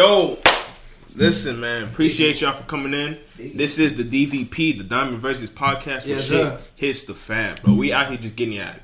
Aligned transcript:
Yo, 0.00 0.36
listen, 1.14 1.58
man. 1.58 1.84
Appreciate 1.84 2.42
y'all 2.42 2.52
for 2.52 2.64
coming 2.64 2.92
in. 2.92 3.16
This 3.38 3.78
is 3.78 3.94
the 3.96 4.02
DVP, 4.04 4.76
the 4.76 4.84
Diamond 4.84 5.20
Versus 5.20 5.48
Podcast. 5.48 6.06
Where 6.06 6.16
Yes, 6.16 6.24
shit 6.28 6.32
sir. 6.42 6.58
hits 6.74 7.04
the 7.04 7.14
fan, 7.14 7.56
bro. 7.64 7.72
We 7.72 7.94
out 7.94 8.08
here 8.08 8.18
just 8.18 8.36
getting 8.36 8.58
at 8.58 8.76
it. 8.76 8.82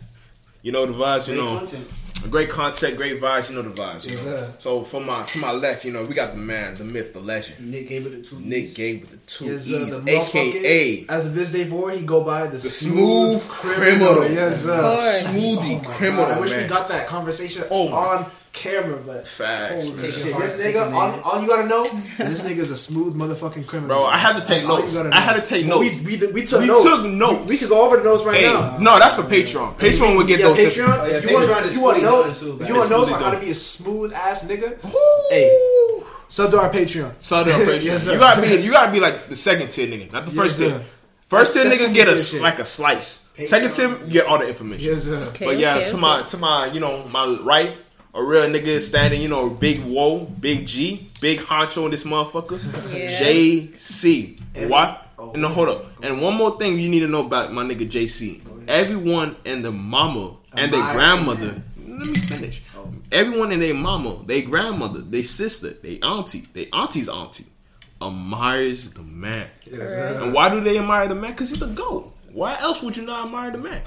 You 0.63 0.73
know 0.73 0.87
the 0.87 0.95
vibes. 0.95 1.29
You 1.29 1.35
Great 1.35 1.45
know, 1.45 1.59
content. 1.59 1.91
great 2.31 2.49
content, 2.49 2.97
great 2.97 3.21
vibes. 3.21 3.51
You 3.51 3.57
know 3.57 3.61
the 3.69 3.75
vibes. 3.83 4.05
You 4.05 4.11
Yes, 4.13 4.25
know? 4.25 4.31
sir. 4.33 4.53
So 4.59 4.85
from 4.85 5.05
my 5.05 5.23
to 5.25 5.39
my 5.41 5.53
left, 5.53 5.85
you 5.85 5.93
know, 5.93 6.03
we 6.03 6.15
got 6.15 6.31
the 6.31 6.39
man, 6.39 6.77
the 6.77 6.85
myth, 6.85 7.13
the 7.13 7.21
legend, 7.21 7.71
Nick 7.71 7.91
gave 7.91 8.07
it 8.07 8.15
a 8.15 8.23
two. 8.23 8.41
Nick. 8.41 8.75
Gay 8.75 8.97
with 8.97 9.11
the 9.11 9.19
two 9.19 9.45
Yes, 9.45 9.65
sir. 9.67 9.75
E's, 9.85 9.91
The 9.91 10.19
aka 10.19 10.97
motherfucker, 11.05 11.11
as 11.11 11.27
of 11.27 11.35
this 11.35 11.51
day 11.53 11.67
forward, 11.67 11.97
he 11.97 12.07
go 12.07 12.25
by 12.25 12.47
the, 12.47 12.59
smooth 12.59 13.47
criminal. 13.51 14.27
Yes, 14.31 14.65
sir. 14.65 14.81
Smoothie 15.27 15.81
Oh 15.81 15.83
my 15.83 15.91
criminal. 15.95 16.25
God, 16.25 16.39
I 16.39 16.41
wish 16.41 16.51
man. 16.53 16.63
we 16.63 16.69
got 16.71 16.89
that 16.89 17.07
conversation 17.07 17.65
Oh 17.71 17.91
my- 17.91 17.97
on 17.99 18.31
camera, 18.53 18.99
but 19.07 19.27
Facts, 19.27 19.87
holy 19.87 19.97
man. 20.03 20.11
shit, 20.11 20.25
this 20.37 20.61
nigga, 20.61 20.93
all, 20.93 21.21
all 21.23 21.41
you 21.43 21.49
gotta 21.49 21.67
know 21.67 21.85
is 21.85 22.17
this 22.17 22.43
nigga's 22.43 22.71
a 22.71 22.77
smooth 22.77 23.15
motherfucking 23.17 23.67
criminal. 23.67 23.97
Bro, 23.97 24.05
I 24.05 24.19
had 24.19 24.35
to 24.35 24.41
take 24.41 24.49
That's 24.63 24.65
all 24.67 24.79
you 24.87 24.93
notes. 24.93 25.17
I 25.17 25.21
had 25.21 25.37
to 25.37 25.43
take 25.43 25.67
Well, 25.67 25.83
notes. 25.83 26.01
We, 26.03 26.17
we, 26.19 26.27
we 26.33 26.45
took 26.47 26.61
We 26.61 26.67
notes. 26.67 26.85
took 26.85 27.11
notes. 27.11 27.41
We, 27.41 27.47
we 27.47 27.57
could 27.59 27.69
go 27.71 27.85
over 27.87 27.97
the 27.97 28.05
notes 28.05 28.25
right 28.25 28.37
Hey, 28.37 28.45
now. 28.53 28.77
no, 28.79 28.99
that's 28.99 29.17
for 29.17 29.23
Patreon. 29.23 29.77
Patreon 29.79 30.17
would 30.17 30.27
get 30.27 30.41
yeah, 30.41 30.49
those. 30.49 30.59
Patreon. 30.59 30.99
Oh, 30.99 31.07
yeah, 31.07 31.17
if 31.17 31.31
you 31.31 31.35
want, 31.35 31.67
if 31.67 31.75
you 31.75 31.83
want 31.83 32.03
notes, 32.03 32.41
too, 32.41 32.59
if 32.61 32.69
you 32.69 32.75
want 32.75 32.85
It's 32.85 32.91
notes 32.91 33.11
on 33.11 33.23
how 33.23 33.31
to 33.31 33.41
be 33.41 33.51
a 33.51 33.55
smooth 33.55 34.13
ass 34.13 34.45
nigga, 34.45 34.85
Ooh. 34.85 35.27
hey, 35.31 36.03
sub 36.29 36.51
to 36.51 36.61
our 36.61 36.71
Patreon. 36.71 37.13
Shout 37.23 37.49
out 37.49 37.61
Patreon. 37.67 37.83
Yes, 37.85 38.07
you 38.07 38.19
gotta 38.19 38.43
be 38.43 38.49
you 38.63 38.71
gotta 38.71 38.93
be 38.93 39.01
like 39.01 39.29
the 39.29 39.37
second 39.37 39.71
tier 39.71 39.87
nigga, 39.87 40.13
not 40.13 40.27
the 40.27 40.33
first 40.33 40.61
Yes, 40.61 40.71
tier. 40.71 40.79
sir. 40.79 40.85
First 41.27 41.55
tier 41.55 41.65
That's- 41.65 41.81
nigga 41.89 41.95
get 41.95 42.07
second 42.09 42.21
a 42.21 42.25
shit. 42.25 42.43
like 42.43 42.59
a 42.59 42.65
slice. 42.67 43.29
Patreon. 43.35 43.47
Second 43.47 43.73
tier 43.73 43.89
you 44.07 44.13
get 44.13 44.27
all 44.27 44.39
the 44.39 44.47
information. 44.49 44.91
Yes, 44.91 45.05
sir. 45.05 45.17
Okay, 45.29 45.47
but 45.47 45.59
yeah, 45.59 45.77
okay, 45.77 45.85
to 45.87 45.91
okay. 45.93 46.01
my 46.01 46.23
to 46.25 46.37
my 46.37 46.67
you 46.67 46.81
know 46.81 47.03
my 47.09 47.39
right, 47.43 47.73
a 48.15 48.23
real 48.23 48.43
nigga 48.43 48.81
standing, 48.81 49.23
you 49.23 49.29
know, 49.29 49.49
big 49.49 49.81
whoa, 49.81 50.21
big 50.21 50.67
G, 50.67 51.09
big 51.21 51.39
honcho 51.41 51.85
in 51.87 51.91
this 51.91 52.05
motherfucker. 52.05 52.61
Yeah. 52.93 53.11
JC. 53.11 54.69
Why? 54.69 54.99
Oh. 55.19 55.33
no, 55.33 55.49
hold 55.49 55.69
up. 55.69 55.87
And 56.03 56.21
one 56.21 56.35
more 56.35 56.59
thing 56.59 56.79
you 56.79 56.89
need 56.89 57.01
to 57.01 57.09
know 57.09 57.25
about 57.25 57.53
my 57.53 57.63
nigga 57.63 57.89
JC. 57.89 58.43
Everyone 58.69 59.37
and 59.45 59.65
the 59.65 59.73
mama 59.73 60.37
and 60.55 60.73
their 60.73 60.93
grandmother. 60.93 61.53
him, 61.53 61.65
Let 61.99 62.07
me 62.09 62.15
finish. 62.15 62.63
Oh. 62.77 62.93
Everyone 63.11 63.53
and 63.53 63.63
their 63.63 63.75
mama, 63.75 64.19
their 64.27 64.43
grandmother, 64.43 65.01
their 65.01 65.23
sister, 65.23 65.71
their 65.71 65.99
auntie, 66.03 66.47
their 66.53 66.67
auntie's 66.73 67.09
auntie 67.09 67.47
admires 68.01 68.91
the 68.91 69.03
man. 69.03 69.49
Yes. 69.71 69.93
And 70.21 70.35
why 70.35 70.51
do 70.51 70.61
they 70.61 70.79
admire 70.79 71.09
the 71.09 71.15
man? 71.15 71.31
Because 71.31 71.51
he's 71.51 71.61
the 71.61 71.69
GOAT. 71.69 72.13
Why 72.33 72.57
else 72.61 72.83
would 72.83 72.97
you 72.97 73.05
not 73.05 73.27
admire 73.27 73.51
the 73.51 73.59
man? 73.59 73.83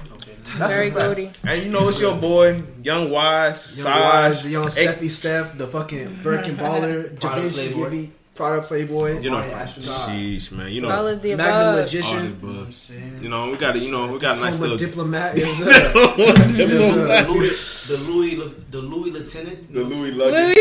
That's 0.58 0.74
Very 0.74 0.88
a 0.88 0.92
fact. 0.92 1.38
And 1.44 1.62
you 1.64 1.70
know 1.72 1.88
it's 1.88 2.00
your 2.00 2.14
boy, 2.16 2.62
Young 2.82 3.10
Wise, 3.10 3.76
Young 3.78 3.86
Wise, 4.00 4.42
the 4.44 4.50
young 4.50 4.64
Hey, 4.64 4.86
Steffi 4.86 5.10
Steph, 5.10 5.58
the 5.58 5.66
fucking 5.66 6.20
Birkin 6.22 6.56
baller, 6.62 7.18
Prada 7.20 7.36
Da 7.36 7.42
Vinci 7.42 7.72
Playboy. 7.72 7.90
Gibby, 7.90 8.12
Prada 8.36 8.62
Playboy, 8.62 9.20
You 9.20 9.30
know, 9.30 9.38
oh, 9.38 9.64
sheesh, 9.66 10.52
man. 10.52 10.70
You 10.70 10.82
know, 10.82 10.90
All 10.90 11.08
of 11.08 11.20
the 11.22 11.34
Magnum 11.34 11.46
above. 11.48 11.66
all 11.66 11.74
the 11.74 11.82
Magician, 11.82 12.26
above. 12.28 12.90
You 13.22 13.28
know, 13.28 13.50
we 13.50 13.56
got 13.56 13.72
to, 13.74 13.78
you 13.80 13.90
know, 13.90 14.12
we 14.12 14.18
got 14.20 14.38
a 14.38 14.40
nice 14.40 14.60
little. 14.60 14.76
diplomat. 14.76 15.36
Yes, 15.38 15.56
sir. 15.58 15.92
The 15.94 16.66
Yes, 16.68 17.28
Louis, 17.28 17.86
the 17.88 17.96
Louis, 18.10 18.54
the 18.70 18.78
Louis 18.78 19.10
Lieutenant. 19.12 19.72
The 19.72 19.82
Louis 19.82 20.12
Luggage. 20.12 20.56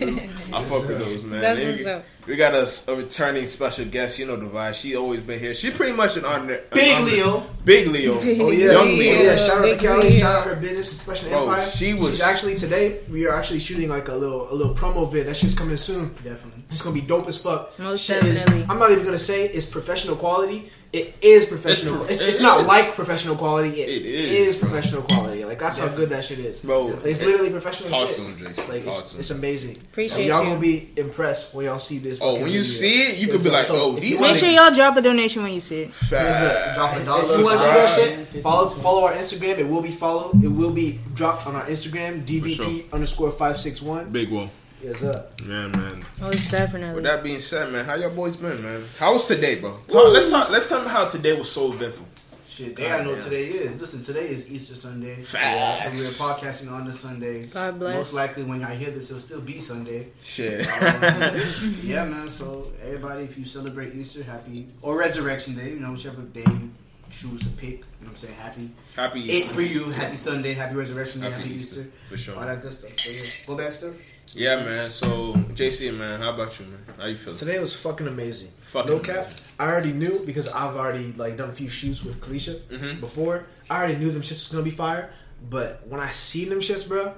Louis 0.00 0.30
I 0.52 0.62
fuck 0.64 0.86
with 0.88 0.98
those, 0.98 1.24
man. 1.24 1.40
That's 1.40 1.60
They- 1.60 1.70
what's 1.70 1.86
up. 1.86 2.04
We 2.26 2.36
got 2.36 2.54
a, 2.54 2.68
a 2.92 2.94
returning 2.96 3.46
special 3.46 3.86
guest. 3.86 4.18
You 4.18 4.26
know 4.26 4.36
the 4.36 4.46
vibe. 4.46 4.74
She 4.74 4.94
always 4.94 5.20
been 5.20 5.40
here. 5.40 5.52
She's 5.54 5.74
pretty 5.74 5.94
much 5.94 6.16
an 6.16 6.24
honor. 6.26 6.52
an 6.54 6.60
Big 6.72 6.92
honor- 6.94 7.06
Leo. 7.06 7.46
Big 7.64 7.88
Leo. 7.88 8.20
Big 8.20 8.40
Oh 8.40 8.50
yeah, 8.50 8.72
Young 8.72 8.88
oh, 8.88 8.92
Leo. 8.92 9.12
yeah! 9.22 9.36
Shout 9.36 9.50
out 9.50 9.62
to 9.62 9.62
Big 9.62 9.78
Kelly. 9.80 10.10
Leo. 10.10 10.18
Shout 10.20 10.36
out 10.36 10.44
her 10.46 10.54
business, 10.56 11.00
Special 11.00 11.28
Bro, 11.30 11.48
Empire. 11.48 11.66
she 11.70 11.94
was- 11.94 12.10
She's 12.10 12.20
actually 12.20 12.54
today. 12.54 13.00
We 13.10 13.26
are 13.26 13.34
actually 13.34 13.58
shooting 13.60 13.88
like 13.88 14.08
a 14.08 14.14
little 14.14 14.52
a 14.52 14.54
little 14.54 14.74
promo 14.74 15.10
vid. 15.10 15.26
That 15.26 15.34
shit's 15.36 15.54
coming 15.56 15.76
soon. 15.76 16.08
Definitely. 16.22 16.62
It's 16.70 16.82
gonna 16.82 16.94
be 16.94 17.00
dope 17.00 17.26
as 17.26 17.40
fuck. 17.40 17.76
Most 17.80 18.04
Shit 18.04 18.22
is- 18.22 18.42
I'm 18.68 18.78
not 18.78 18.92
even 18.92 19.04
gonna 19.04 19.18
say 19.18 19.46
it's 19.48 19.66
professional 19.66 20.14
quality. 20.14 20.70
It 20.92 21.14
is 21.22 21.46
professional. 21.46 22.02
It's 22.02 22.10
It's, 22.10 22.20
pro- 22.22 22.28
it's, 22.30 22.40
it 22.40 22.42
not 22.42 22.60
is. 22.62 22.66
like 22.66 22.94
professional 22.94 23.36
quality. 23.36 23.68
It, 23.80 23.88
It 23.88 24.02
it 24.02 24.06
is. 24.06 24.30
is. 24.48 24.56
professional 24.56 25.02
quality. 25.02 25.44
Like 25.44 25.60
that's 25.60 25.78
how 25.78 25.86
good 25.86 26.10
that 26.10 26.24
shit 26.24 26.40
is, 26.40 26.60
Bro, 26.62 26.98
It's 27.04 27.22
eh, 27.22 27.26
literally 27.26 27.50
professional 27.50 27.90
talk 27.90 28.08
shit. 28.08 28.16
to 28.16 28.22
him, 28.24 28.36
Jason. 28.38 28.68
Like 28.68 28.82
Talk 28.84 28.88
it's, 28.94 29.10
to 29.10 29.14
him. 29.14 29.20
it's 29.20 29.30
amazing. 29.30 29.76
Appreciate 29.76 30.26
y'all 30.26 30.42
you. 30.42 30.48
gonna 30.50 30.60
be 30.60 30.90
impressed 30.96 31.54
when 31.54 31.66
y'all 31.66 31.78
see 31.78 31.98
this. 31.98 32.18
Oh, 32.20 32.32
when 32.34 32.46
you 32.50 32.62
video. 32.62 32.62
see 32.64 33.02
it, 33.02 33.18
you 33.20 33.28
could 33.28 33.44
be 33.44 33.50
like, 33.50 33.66
So 33.66 33.76
oh, 33.76 33.92
these 33.92 34.20
Make 34.20 34.34
sure 34.34 34.50
y'all 34.50 34.72
drop 34.72 34.96
a 34.96 35.02
donation 35.02 35.44
when 35.44 35.52
you 35.52 35.60
see 35.60 35.82
it. 35.82 35.92
fat. 35.92 36.74
Drop 36.74 36.96
a 36.96 37.00
If 37.00 37.38
you 37.38 37.44
want 37.44 37.58
to 37.58 37.64
see 37.64 37.70
that 37.70 38.26
shit, 38.32 38.42
follow 38.42 38.68
follow 38.70 39.06
our 39.06 39.12
Instagram. 39.12 39.58
It 39.58 39.68
will 39.68 39.82
be 39.82 39.92
followed. 39.92 40.42
It 40.42 40.48
will 40.48 40.72
be 40.72 40.98
dropped 41.14 41.46
on 41.46 41.54
our 41.54 41.66
Instagram. 41.66 42.22
DVP 42.26 42.56
sure. 42.56 42.66
underscore 42.92 43.30
five 43.30 43.58
six 43.58 43.80
one. 43.80 44.10
Big 44.10 44.30
one. 44.30 44.50
Yes, 44.82 45.00
sir. 45.00 45.26
Yeah, 45.46 45.66
man. 45.68 46.04
Most 46.20 46.50
definitely. 46.50 46.94
With 46.94 47.04
that 47.04 47.22
being 47.22 47.40
said, 47.40 47.72
man, 47.72 47.84
how 47.84 47.94
y'all 47.94 48.10
boys 48.14 48.36
been, 48.36 48.62
man? 48.62 48.82
How 48.98 49.12
was 49.12 49.26
today, 49.26 49.60
bro? 49.60 49.76
Talk, 49.88 50.12
let's 50.12 50.30
talk. 50.30 50.50
Let's 50.50 50.68
talk 50.68 50.82
about 50.82 50.90
how 50.90 51.08
today 51.08 51.38
was 51.38 51.50
so 51.50 51.72
eventful. 51.72 52.06
Shit, 52.44 52.76
they 52.76 52.90
I 52.90 53.04
know 53.04 53.14
today 53.18 53.46
is. 53.46 53.78
Listen, 53.78 54.02
today 54.02 54.28
is 54.28 54.50
Easter 54.52 54.74
Sunday. 54.74 55.14
Facts. 55.16 55.84
So 55.84 56.26
we're 56.26 56.32
podcasting 56.34 56.72
on 56.72 56.84
the 56.84 56.92
Sunday. 56.92 57.46
God 57.46 57.78
bless. 57.78 57.94
Most 57.94 58.14
likely 58.14 58.42
when 58.42 58.60
y'all 58.60 58.70
hear 58.70 58.90
this, 58.90 59.08
it'll 59.08 59.20
still 59.20 59.40
be 59.40 59.60
Sunday. 59.60 60.08
Shit. 60.22 60.66
Um, 60.82 61.02
yeah, 61.82 62.04
man. 62.06 62.28
So 62.28 62.72
everybody, 62.82 63.24
if 63.24 63.38
you 63.38 63.44
celebrate 63.44 63.94
Easter, 63.94 64.24
happy 64.24 64.66
or 64.82 64.98
Resurrection 64.98 65.54
Day, 65.54 65.70
you 65.70 65.78
know, 65.80 65.92
whichever 65.92 66.22
day 66.22 66.42
you 66.44 66.70
choose 67.10 67.40
to 67.40 67.48
pick. 67.50 67.70
You 67.70 67.76
know 67.76 67.84
what 68.00 68.08
I'm 68.10 68.16
saying? 68.16 68.34
Happy. 68.34 68.70
Happy 68.96 69.30
Eight 69.30 69.44
Easter. 69.44 69.54
for 69.54 69.62
you. 69.62 69.90
Happy 69.90 70.16
Sunday. 70.16 70.54
Happy 70.54 70.74
Resurrection 70.74 71.20
Day. 71.20 71.30
Happy 71.30 71.42
Happy, 71.42 71.54
Easter, 71.54 71.80
Easter. 71.80 71.92
for 72.08 72.16
sure. 72.16 72.34
All 72.36 72.46
that 72.46 72.62
good 72.62 72.72
stuff. 72.72 72.98
So 72.98 73.12
yeah, 73.12 73.46
go 73.46 73.62
back 73.62 73.72
stuff. 73.72 73.94
Yeah, 74.34 74.56
man. 74.64 74.90
So, 74.90 75.34
JC, 75.54 75.96
man, 75.96 76.20
how 76.20 76.30
about 76.34 76.58
you, 76.60 76.66
man? 76.66 76.78
How 77.00 77.08
you 77.08 77.16
feeling? 77.16 77.38
Today 77.38 77.58
was 77.58 77.74
fucking 77.74 78.06
amazing. 78.06 78.50
Fucking 78.62 78.90
no 78.90 78.98
cap. 79.00 79.16
amazing. 79.26 79.34
I 79.58 79.66
already 79.66 79.92
knew 79.92 80.22
because 80.24 80.48
I've 80.48 80.76
already 80.76 81.12
like 81.14 81.36
done 81.36 81.50
a 81.50 81.52
few 81.52 81.68
shoots 81.68 82.04
with 82.04 82.20
Kalisha 82.20 82.58
Mhm. 82.68 83.00
before. 83.00 83.44
I 83.68 83.78
already 83.78 83.96
knew 83.96 84.10
them 84.10 84.22
shits 84.22 84.30
was 84.30 84.48
gonna 84.48 84.62
be 84.64 84.70
fire. 84.70 85.10
But 85.48 85.86
when 85.88 86.00
I 86.00 86.10
seen 86.10 86.48
them 86.48 86.60
shits, 86.60 86.86
bro, 86.88 87.12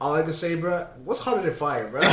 all 0.00 0.14
I 0.14 0.22
can 0.22 0.32
say, 0.32 0.54
bro, 0.56 0.86
what's 1.04 1.20
harder 1.20 1.42
than 1.42 1.52
fire, 1.54 1.88
bro? 1.88 2.00
what 2.02 2.10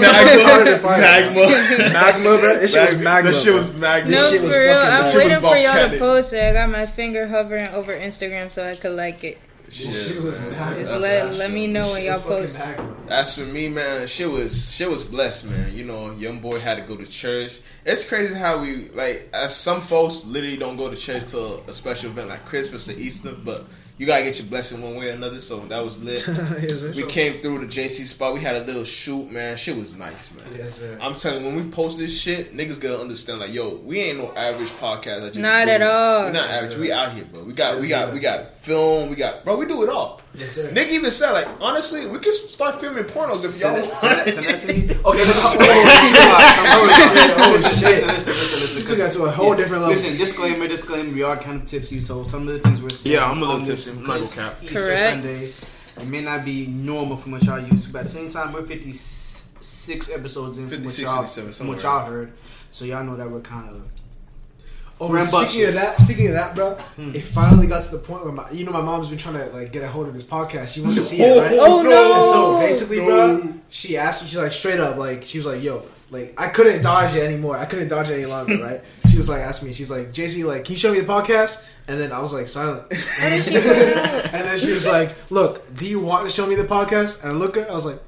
the 0.00 0.42
harder 0.44 0.70
than 0.72 0.80
fire? 0.80 1.00
Magma. 1.00 1.92
Magma, 1.92 2.38
bro. 2.38 2.58
This 2.58 2.72
shit 2.72 2.94
was 2.94 3.04
magma. 3.04 3.30
That 3.30 3.42
shit 3.42 3.54
was 3.54 3.72
magma. 3.74 4.10
No, 4.10 4.30
shit 4.30 4.42
was 4.42 4.52
for 4.52 4.60
real. 4.60 4.74
fucking- 4.74 4.92
I'm 4.92 5.02
this 5.02 5.12
shit 5.12 5.24
was 5.24 5.24
waiting 5.32 5.40
for 5.40 5.56
y'all 5.78 5.90
to 5.90 5.98
post 5.98 6.32
it. 6.32 6.42
I 6.42 6.52
got 6.52 6.68
my 6.70 6.86
finger 6.86 7.26
hovering 7.28 7.68
over 7.68 7.92
Instagram 7.94 8.50
so 8.50 8.64
I 8.64 8.74
could 8.76 8.92
like 8.96 9.22
it. 9.24 9.38
This 9.66 10.08
shit 10.12 10.22
was 10.22 10.38
magma. 10.40 10.76
Just 10.78 11.00
let 11.00 11.32
let 11.34 11.50
me 11.50 11.66
know 11.66 11.90
when 11.92 12.04
y'all 12.04 12.20
post. 12.20 12.58
magma. 12.58 12.96
As 13.08 13.36
for 13.36 13.44
me, 13.44 13.68
man, 13.68 14.06
shit 14.06 14.30
was 14.30 14.72
shit 14.72 14.88
was 14.88 15.04
blessed, 15.04 15.46
man. 15.46 15.74
You 15.74 15.84
know, 15.84 16.12
young 16.12 16.40
boy 16.40 16.58
had 16.60 16.78
to 16.78 16.84
go 16.84 16.96
to 16.96 17.06
church. 17.06 17.60
It's 17.84 18.08
crazy 18.08 18.34
how 18.34 18.58
we 18.60 18.88
like 18.90 19.28
as 19.32 19.54
some 19.54 19.80
folks 19.80 20.24
literally 20.24 20.56
don't 20.56 20.76
go 20.76 20.90
to 20.90 20.96
church 20.96 21.26
till 21.28 21.60
a 21.68 21.72
special 21.72 22.10
event 22.10 22.28
like 22.28 22.44
Christmas 22.44 22.88
or 22.88 22.92
Easter, 22.92 23.34
but 23.44 23.64
you 23.98 24.06
gotta 24.06 24.24
get 24.24 24.38
your 24.38 24.48
blessing 24.48 24.82
one 24.82 24.96
way 24.96 25.08
or 25.08 25.12
another. 25.12 25.40
So 25.40 25.60
that 25.66 25.84
was 25.84 26.02
lit. 26.02 26.24
Yes, 26.66 26.80
sir. 26.80 26.92
we 26.96 27.04
came 27.04 27.40
through 27.40 27.58
the 27.58 27.66
JC 27.66 28.04
spot. 28.06 28.34
We 28.34 28.40
had 28.40 28.56
a 28.56 28.64
little 28.64 28.84
shoot, 28.84 29.30
man. 29.30 29.56
Shit 29.56 29.76
was 29.76 29.96
nice, 29.96 30.34
man. 30.34 30.46
Yes, 30.56 30.74
sir. 30.80 30.98
I'm 31.00 31.14
telling 31.14 31.40
you, 31.42 31.46
when 31.46 31.56
we 31.56 31.70
post 31.70 31.98
this 31.98 32.18
shit, 32.18 32.56
niggas 32.56 32.80
gonna 32.80 32.96
understand. 32.96 33.40
Like, 33.40 33.52
yo, 33.52 33.76
we 33.76 33.98
ain't 34.00 34.18
no 34.18 34.32
average 34.34 34.70
podcast. 34.70 35.20
just 35.22 35.36
Not 35.38 35.66
do 35.66 35.72
at 35.72 35.82
all. 35.82 36.24
We're 36.24 36.32
not 36.32 36.48
average. 36.50 36.78
We 36.78 36.92
out 36.92 37.12
here, 37.12 37.24
bro. 37.24 37.44
We 37.44 37.52
got, 37.52 37.80
we 37.80 37.88
got, 37.88 38.08
sir. 38.08 38.14
we 38.14 38.20
got 38.20 38.54
film. 38.56 39.10
We 39.10 39.16
got, 39.16 39.44
bro. 39.44 39.56
We 39.56 39.66
do 39.66 39.82
it 39.82 39.88
all. 39.88 40.20
Yes. 40.36 40.72
Nick 40.72 40.90
even 40.90 41.10
said, 41.10 41.32
like, 41.32 41.48
honestly, 41.60 42.06
we 42.06 42.18
could 42.18 42.34
start 42.34 42.76
filming 42.76 43.04
pornos 43.04 43.44
if 43.44 43.58
y'all 43.60 43.72
want. 43.74 43.88
that, 44.02 44.28
send 44.28 44.44
that, 44.46 44.60
send 44.60 44.76
that 44.76 44.88
to 44.88 44.96
me. 44.96 45.02
Okay, 45.06 45.24
listen, 47.52 47.70
shit. 47.70 47.88
listen, 47.88 48.08
listen, 48.08 48.08
listen, 48.08 48.60
listen, 48.60 48.80
You 48.80 48.86
took 48.86 48.98
that 48.98 49.12
to 49.12 49.24
a 49.24 49.30
whole 49.30 49.54
different 49.54 49.82
level. 49.82 49.88
Listen, 49.96 50.16
disclaimer, 50.16 50.68
disclaimer. 50.68 51.12
We 51.12 51.22
are 51.22 51.36
kind 51.36 51.62
of 51.62 51.68
tipsy, 51.68 52.00
so 52.00 52.24
some 52.24 52.48
of 52.48 52.54
the 52.54 52.60
things 52.60 52.82
we're 52.82 52.88
saying. 52.88 53.16
Yeah, 53.16 53.30
I'm 53.30 53.42
a 53.42 53.46
little 53.46 53.64
tipsy. 53.64 53.92
I'm 53.92 54.02
not 54.02 54.06
gonna 54.08 54.22
Easter 54.22 54.66
cap. 54.66 54.74
Correct. 54.74 55.00
Sunday, 55.00 56.02
it 56.02 56.08
may 56.08 56.20
not 56.20 56.44
be 56.44 56.66
normal 56.66 57.16
from 57.16 57.32
what 57.32 57.42
y'all 57.44 57.60
used 57.60 57.84
to, 57.84 57.92
but 57.92 58.00
at 58.00 58.04
the 58.04 58.10
same 58.10 58.28
time, 58.28 58.52
we're 58.52 58.66
56 58.66 60.10
episodes 60.14 60.58
in 60.58 60.68
from 60.68 60.84
what 60.84 60.98
y'all, 60.98 61.22
from 61.22 61.68
what 61.68 61.82
y'all 61.82 62.04
heard. 62.06 62.32
So 62.70 62.84
y'all 62.84 63.04
know 63.04 63.16
that 63.16 63.30
we're 63.30 63.40
kind 63.40 63.68
of 63.70 63.82
Oh, 64.98 65.18
speaking 65.20 65.68
of 65.68 65.74
that, 65.74 65.98
speaking 65.98 66.28
of 66.28 66.32
that, 66.34 66.54
bro, 66.54 66.74
hmm. 66.74 67.14
it 67.14 67.22
finally 67.22 67.66
got 67.66 67.82
to 67.82 67.90
the 67.90 67.98
point 67.98 68.24
where 68.24 68.32
my, 68.32 68.50
you 68.50 68.64
know, 68.64 68.72
my 68.72 68.80
mom's 68.80 69.10
been 69.10 69.18
trying 69.18 69.34
to 69.34 69.44
like 69.54 69.70
get 69.70 69.82
a 69.82 69.88
hold 69.88 70.06
of 70.06 70.14
this 70.14 70.24
podcast. 70.24 70.74
She 70.74 70.80
wants 70.80 70.96
to 70.96 71.02
see 71.02 71.20
it, 71.20 71.38
right? 71.38 71.52
Oh, 71.58 71.82
no. 71.82 72.14
And 72.14 72.24
so 72.24 72.58
basically, 72.58 73.00
bro, 73.04 73.52
she 73.68 73.98
asked 73.98 74.22
me, 74.22 74.28
she's 74.28 74.38
like 74.38 74.52
straight 74.52 74.80
up, 74.80 74.96
like 74.96 75.22
she 75.24 75.36
was 75.36 75.46
like, 75.46 75.62
"Yo, 75.62 75.82
like 76.10 76.32
I 76.40 76.48
couldn't 76.48 76.82
dodge 76.82 77.14
it 77.14 77.22
anymore. 77.22 77.58
I 77.58 77.66
couldn't 77.66 77.88
dodge 77.88 78.08
it 78.08 78.14
any 78.14 78.24
longer, 78.24 78.56
right?" 78.56 78.80
She 79.10 79.18
was 79.18 79.28
like, 79.28 79.42
asking 79.42 79.68
me, 79.68 79.74
she's 79.74 79.90
like, 79.90 80.12
"JC, 80.12 80.44
like, 80.44 80.64
can 80.64 80.72
you 80.72 80.78
show 80.78 80.92
me 80.92 81.00
the 81.00 81.06
podcast?" 81.06 81.68
And 81.88 82.00
then 82.00 82.10
I 82.10 82.20
was 82.20 82.32
like 82.32 82.48
silent. 82.48 82.90
And 83.20 83.32
then, 83.34 83.42
she, 83.42 83.54
and 83.56 84.48
then 84.48 84.58
she 84.58 84.72
was 84.72 84.86
like, 84.86 85.14
"Look, 85.30 85.74
do 85.74 85.86
you 85.86 86.00
want 86.00 86.24
to 86.24 86.30
show 86.30 86.46
me 86.46 86.54
the 86.54 86.64
podcast?" 86.64 87.22
And 87.22 87.32
I 87.32 87.34
look 87.34 87.58
at 87.58 87.64
her, 87.64 87.70
I 87.70 87.74
was 87.74 87.84
like. 87.84 88.00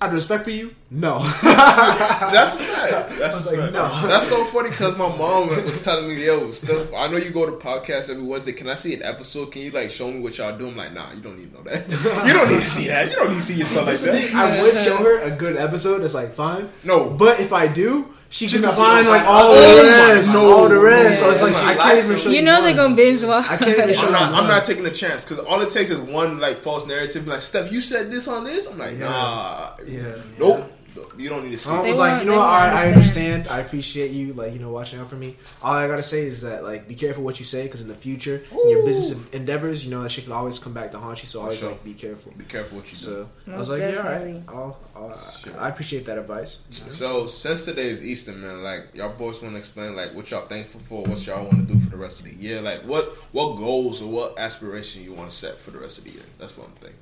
Out 0.00 0.08
of 0.10 0.14
respect 0.14 0.44
for 0.44 0.50
you, 0.50 0.74
no. 0.92 1.18
That's 1.42 2.54
a 2.54 2.58
fact. 2.58 3.18
That's 3.18 3.34
was 3.34 3.46
a 3.46 3.50
like, 3.50 3.60
fact. 3.60 3.72
no. 3.72 4.06
That's 4.08 4.28
so 4.28 4.44
funny 4.44 4.70
because 4.70 4.96
my 4.96 5.08
mom 5.08 5.48
was 5.48 5.82
telling 5.82 6.06
me, 6.06 6.24
"Yo, 6.24 6.52
stuff. 6.52 6.94
I 6.94 7.08
know 7.08 7.16
you 7.16 7.30
go 7.30 7.46
to 7.46 7.52
podcast 7.56 8.08
every 8.08 8.22
Wednesday. 8.22 8.52
Can 8.52 8.68
I 8.68 8.76
see 8.76 8.94
an 8.94 9.02
episode? 9.02 9.50
Can 9.50 9.62
you 9.62 9.72
like 9.72 9.90
show 9.90 10.08
me 10.10 10.20
what 10.20 10.38
y'all 10.38 10.56
do?" 10.56 10.68
I'm 10.68 10.76
like, 10.76 10.92
"Nah, 10.94 11.12
you 11.14 11.20
don't 11.20 11.36
need 11.36 11.50
to 11.50 11.56
know 11.56 11.62
that. 11.64 11.90
you 12.26 12.32
don't 12.32 12.48
need 12.48 12.60
to 12.60 12.66
see 12.66 12.86
that. 12.86 13.10
You 13.10 13.16
don't 13.16 13.28
need 13.30 13.36
to 13.36 13.42
see 13.42 13.58
yourself 13.58 13.86
like 13.86 13.96
That's 13.98 14.04
the 14.04 14.12
thing, 14.12 14.32
that." 14.36 14.60
I 14.60 14.62
would 14.62 14.74
show 14.84 14.96
her 14.98 15.20
a 15.22 15.30
good 15.32 15.56
episode. 15.56 16.02
It's 16.02 16.14
like 16.14 16.30
fine. 16.32 16.68
No. 16.84 17.10
but 17.10 17.40
if 17.40 17.52
I 17.52 17.66
do, 17.66 18.14
she 18.30 18.46
She's 18.46 18.60
can 18.60 18.68
not 18.68 18.74
find 18.74 19.08
like 19.08 19.22
all 19.26 19.44
all 19.48 19.54
the 19.54 19.82
the 19.82 19.88
rest, 19.88 20.34
ones. 20.34 20.44
all 20.44 20.68
the 20.68 20.78
rest. 20.78 21.20
So 21.20 21.30
it's 21.30 21.40
like 21.42 21.54
I 21.56 21.74
can't 21.74 22.04
even 22.04 22.18
show 22.18 22.30
You 22.30 22.42
know 22.42 22.60
they're 22.62 22.74
gonna 22.74 22.94
binge 22.94 23.22
watch. 23.24 23.46
I 23.48 23.56
can't 23.56 23.78
even 23.78 23.94
show 23.94 24.06
I'm 24.06 24.12
not, 24.12 24.32
I'm 24.42 24.48
not 24.48 24.64
taking 24.64 24.84
a 24.86 24.90
chance 24.90 25.24
because 25.24 25.38
all 25.46 25.60
it 25.62 25.70
takes 25.70 25.90
is 25.90 25.98
one 25.98 26.38
like 26.38 26.56
false 26.56 26.86
narrative. 26.86 27.26
Like, 27.26 27.40
Steph, 27.40 27.72
you 27.72 27.80
said 27.80 28.10
this 28.10 28.28
on 28.28 28.44
this. 28.44 28.66
I'm 28.70 28.76
like, 28.78 28.98
Yeah. 28.98 29.08
nah, 29.08 29.70
Yeah. 29.86 30.14
nope. 30.38 30.70
You 31.16 31.28
don't 31.28 31.44
need 31.44 31.52
to 31.52 31.58
see. 31.58 31.70
I 31.70 31.80
was 31.80 31.98
like, 31.98 32.22
you 32.22 32.28
know 32.28 32.36
what? 32.36 32.46
won't 32.46 32.52
I, 32.52 32.84
I 32.84 32.88
understand. 32.88 33.34
understand. 33.34 33.48
I 33.48 33.60
appreciate 33.60 34.10
you, 34.10 34.32
like 34.34 34.52
you 34.52 34.58
know, 34.58 34.70
watching 34.70 34.98
out 34.98 35.08
for 35.08 35.16
me. 35.16 35.36
All 35.62 35.74
I 35.74 35.86
gotta 35.86 36.02
say 36.02 36.20
is 36.20 36.42
that, 36.42 36.62
like, 36.62 36.88
be 36.88 36.94
careful 36.94 37.24
what 37.24 37.38
you 37.38 37.44
say, 37.44 37.64
because 37.64 37.82
in 37.82 37.88
the 37.88 37.94
future, 37.94 38.42
in 38.50 38.70
your 38.70 38.84
business 38.84 39.28
endeavors, 39.30 39.84
you 39.84 39.90
know 39.90 40.02
that 40.02 40.10
shit 40.10 40.24
can 40.24 40.32
always 40.32 40.58
come 40.58 40.72
back 40.72 40.90
to 40.92 40.98
haunt 40.98 41.20
you. 41.20 41.26
So 41.26 41.40
always 41.40 41.58
sure. 41.58 41.70
like 41.70 41.84
be 41.84 41.94
careful. 41.94 42.32
Be 42.36 42.44
careful 42.44 42.78
what 42.78 42.86
you 42.86 42.92
do. 42.92 42.96
So 42.96 43.28
I 43.50 43.56
was 43.56 43.70
like, 43.70 43.80
yeah, 43.80 43.96
all 43.96 44.04
right. 44.04 44.42
I'll, 44.48 44.78
I'll, 44.96 45.58
I 45.58 45.68
appreciate 45.68 46.06
that 46.06 46.18
advice. 46.18 46.60
So 46.70 47.26
since 47.26 47.64
today 47.64 47.88
is 47.88 48.04
Easter, 48.04 48.32
man, 48.32 48.62
like 48.62 48.94
y'all 48.94 49.14
boys 49.14 49.40
want 49.42 49.54
to 49.54 49.58
explain 49.58 49.96
like 49.96 50.14
what 50.14 50.30
y'all 50.30 50.46
thankful 50.46 50.80
for, 50.80 51.04
what 51.04 51.24
y'all 51.26 51.44
want 51.44 51.68
to 51.68 51.74
do 51.74 51.80
for 51.80 51.90
the 51.90 51.96
rest 51.96 52.20
of 52.20 52.26
the 52.26 52.34
year, 52.34 52.60
like 52.60 52.80
what 52.80 53.06
what 53.32 53.56
goals 53.56 54.02
or 54.02 54.10
what 54.10 54.38
aspiration 54.38 55.02
you 55.02 55.12
want 55.12 55.30
to 55.30 55.36
set 55.36 55.56
for 55.56 55.70
the 55.70 55.78
rest 55.78 55.98
of 55.98 56.04
the 56.04 56.12
year. 56.12 56.22
That's 56.38 56.56
what 56.56 56.68
I'm 56.68 56.74
thinking. 56.74 56.98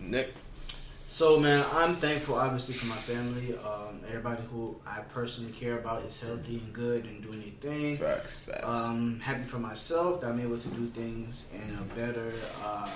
Nick, 0.00 0.34
So 1.12 1.40
man, 1.40 1.66
I'm 1.72 1.96
thankful 1.96 2.36
obviously 2.36 2.74
for 2.76 2.86
my 2.86 2.94
family. 2.94 3.58
Um, 3.58 4.00
everybody 4.06 4.42
who 4.52 4.76
I 4.86 5.00
personally 5.12 5.50
care 5.50 5.76
about 5.76 6.04
is 6.04 6.20
healthy 6.20 6.58
and 6.58 6.72
good 6.72 7.04
and 7.04 7.20
doing 7.20 7.40
their 7.40 7.72
thing. 7.72 7.96
facts, 7.96 8.38
facts. 8.38 8.60
Um, 8.64 9.18
happy 9.18 9.42
for 9.42 9.58
myself 9.58 10.20
that 10.20 10.28
I'm 10.30 10.38
able 10.38 10.56
to 10.56 10.68
do 10.68 10.86
things 10.86 11.48
in 11.52 11.76
a 11.76 11.82
better, 11.96 12.32
uh, 12.64 12.88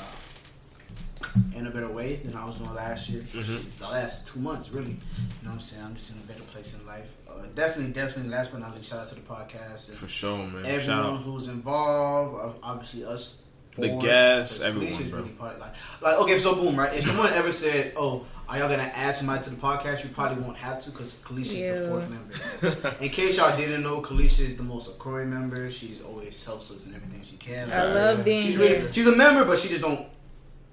in 1.57 1.67
a 1.67 1.71
better 1.71 1.91
way 1.91 2.17
than 2.25 2.37
I 2.37 2.45
was 2.45 2.59
doing 2.59 2.73
last 2.73 3.09
year. 3.09 3.23
Mhm. 3.23 3.79
The 3.81 3.89
last 3.89 4.29
two 4.29 4.39
months, 4.39 4.71
really. 4.71 4.93
You 4.93 4.97
know 5.43 5.49
what 5.51 5.55
I'm 5.55 5.61
saying? 5.61 5.83
I'm 5.83 5.95
just 5.97 6.13
in 6.13 6.19
a 6.19 6.27
better 6.29 6.45
place 6.53 6.73
in 6.79 6.87
life. 6.87 7.11
Uh, 7.29 7.47
definitely, 7.57 7.93
definitely. 7.95 8.31
Last 8.31 8.53
but 8.53 8.61
not 8.61 8.77
least, 8.77 8.91
shout 8.91 9.01
out 9.01 9.09
to 9.09 9.17
the 9.17 9.23
podcast 9.23 9.91
for 9.91 10.07
sure, 10.07 10.47
man. 10.47 10.65
Everyone 10.65 11.17
who's 11.17 11.49
involved. 11.49 12.61
Obviously, 12.63 13.05
us. 13.05 13.43
The 13.77 13.89
four, 13.89 14.01
guests, 14.01 14.61
everyone, 14.61 14.89
Felicia's 14.91 15.11
bro. 15.11 15.21
Really 15.23 15.33
part 15.33 15.55
of, 15.55 15.61
like, 15.61 15.73
like, 16.01 16.19
okay, 16.21 16.39
so 16.39 16.55
boom, 16.55 16.77
right? 16.77 16.95
If 16.97 17.07
someone 17.07 17.33
ever 17.33 17.51
said, 17.51 17.93
"Oh, 17.97 18.25
are 18.49 18.59
y'all 18.59 18.69
gonna 18.69 18.83
add 18.95 19.15
somebody 19.17 19.43
to 19.45 19.51
the 19.51 19.57
podcast?" 19.57 20.05
You 20.05 20.11
probably 20.11 20.43
won't 20.45 20.57
have 20.59 20.79
to 20.81 20.91
because 20.91 21.17
Kalisha 21.17 21.57
is 21.75 21.81
the 21.81 21.89
fourth 21.93 22.09
member. 22.09 22.97
In 23.05 23.09
case 23.11 23.37
y'all 23.37 23.57
didn't 23.57 23.83
know, 23.83 24.01
Kalisha 24.01 24.41
is 24.41 24.57
the 24.57 24.63
most 24.63 24.95
occurring 24.95 25.31
member. 25.31 25.69
She's 25.71 26.01
always 26.03 26.45
helps 26.45 26.71
us 26.71 26.87
in 26.87 26.95
everything 26.95 27.21
she 27.23 27.37
can. 27.37 27.71
I 27.73 27.93
love 27.93 28.25
being 28.25 28.43
She's 28.43 28.55
here. 28.57 28.79
really, 28.79 28.93
she's 28.93 29.07
a 29.07 29.17
member, 29.17 29.45
but 29.45 29.59
she 29.59 29.69
just 29.69 29.83
don't. 29.83 30.07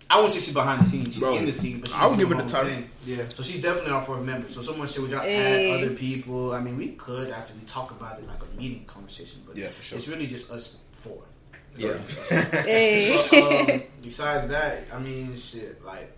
I 0.07 0.19
won't 0.19 0.31
say 0.33 0.39
she's 0.41 0.53
behind 0.53 0.81
the 0.81 0.85
scenes. 0.85 1.13
She's 1.13 1.23
Bro, 1.23 1.37
in 1.37 1.45
the 1.45 1.53
scene, 1.53 1.79
but 1.79 1.87
she's 1.89 1.97
I 1.97 2.05
would 2.05 2.19
give 2.19 2.27
her 2.29 2.35
the 2.35 2.41
own 2.43 2.47
title. 2.49 2.69
thing. 2.69 2.89
Yeah. 3.05 3.23
So 3.29 3.41
she's 3.43 3.61
definitely 3.61 3.93
our 3.93 4.01
fourth 4.01 4.21
member. 4.23 4.47
So 4.49 4.61
someone 4.61 4.85
said, 4.87 5.01
"Would 5.03 5.11
y'all 5.11 5.21
Hey. 5.21 5.71
add 5.71 5.83
other 5.85 5.95
people?" 5.95 6.51
I 6.53 6.59
mean, 6.59 6.77
we 6.77 6.89
could 6.89 7.29
after 7.31 7.53
we 7.55 7.61
talk 7.65 7.91
about 7.91 8.19
it 8.19 8.27
like 8.27 8.43
a 8.43 8.57
meeting 8.59 8.83
conversation, 8.85 9.41
but 9.47 9.55
Yeah, 9.57 9.69
for 9.69 9.81
sure. 9.81 9.97
it's 9.97 10.07
really 10.09 10.27
just 10.27 10.51
us 10.51 10.81
four. 10.91 11.23
Yeah. 11.77 11.93
Hey. 12.63 13.17
But, 13.31 13.73
um, 13.73 13.81
besides 14.01 14.47
that, 14.49 14.83
I 14.93 14.99
mean, 14.99 15.35
shit, 15.35 15.83
like, 15.83 16.11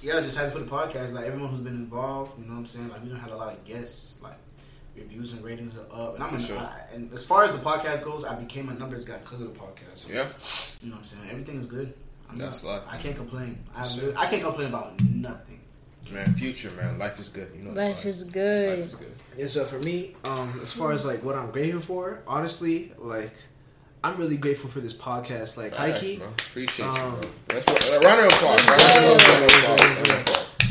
yeah, 0.00 0.20
just 0.20 0.36
happy 0.38 0.50
for 0.50 0.60
the 0.60 0.70
podcast. 0.70 1.12
Like 1.12 1.24
everyone 1.26 1.50
who's 1.50 1.60
been 1.60 1.74
involved, 1.74 2.38
you 2.38 2.44
know 2.46 2.52
what 2.52 2.58
I'm 2.60 2.66
saying. 2.66 2.88
Like 2.88 3.02
we 3.02 3.08
don't 3.08 3.18
had 3.18 3.30
a 3.30 3.36
lot 3.36 3.52
of 3.52 3.64
guests. 3.64 4.22
Like 4.22 4.36
reviews 4.96 5.32
and 5.32 5.44
ratings 5.44 5.76
are 5.76 5.86
up, 5.92 6.14
and 6.14 6.22
I'm 6.24 6.34
an, 6.34 6.40
sure. 6.40 6.56
I, 6.58 6.82
and 6.92 7.12
as 7.12 7.24
far 7.24 7.44
as 7.44 7.50
the 7.50 7.58
podcast 7.58 8.04
goes, 8.04 8.24
I 8.24 8.34
became 8.36 8.68
a 8.68 8.74
numbers 8.74 9.04
guy 9.04 9.18
because 9.18 9.40
of 9.40 9.52
the 9.52 9.58
podcast. 9.58 9.96
So, 9.96 10.08
yeah, 10.10 10.26
you 10.82 10.88
know 10.90 10.94
what 10.96 10.98
I'm 10.98 11.04
saying. 11.04 11.24
Everything 11.30 11.56
is 11.58 11.66
good. 11.66 11.92
I'm 12.30 12.36
That's 12.36 12.62
not, 12.62 12.70
life. 12.70 12.82
I 12.92 12.96
can't 12.98 13.16
complain. 13.16 13.58
I, 13.76 13.86
Sure. 13.86 14.12
I 14.16 14.26
can't 14.26 14.42
complain 14.42 14.68
about 14.68 15.00
nothing. 15.02 15.60
man. 16.12 16.34
Future, 16.34 16.70
man. 16.72 16.98
Life 16.98 17.18
is 17.18 17.28
good. 17.30 17.48
You 17.56 17.64
know, 17.64 17.72
Life 17.72 18.04
is 18.06 18.22
good. 18.24 18.68
Life 18.70 18.78
good. 18.78 18.86
is 18.86 18.94
good. 18.94 19.14
And 19.40 19.50
so 19.50 19.64
for 19.64 19.78
me, 19.80 20.14
um, 20.24 20.60
as 20.62 20.72
far 20.72 20.92
as 20.92 21.06
like 21.06 21.22
what 21.24 21.34
I'm 21.36 21.50
grateful 21.50 21.80
for, 21.80 22.22
honestly, 22.26 22.92
like 22.98 23.32
I'm 24.04 24.16
really 24.16 24.36
grateful 24.36 24.70
for 24.70 24.80
this 24.80 24.94
podcast. 24.94 25.56
Like 25.56 25.74
key, 26.00 26.18
bro. 26.18 26.28
Appreciate 26.28 26.86
Um, 26.86 26.94
you, 26.96 27.02
bro. 27.20 27.30
Let's 27.54 27.92
a 27.92 28.00
round 28.00 28.20
of 28.20 28.32
applause. 28.32 28.60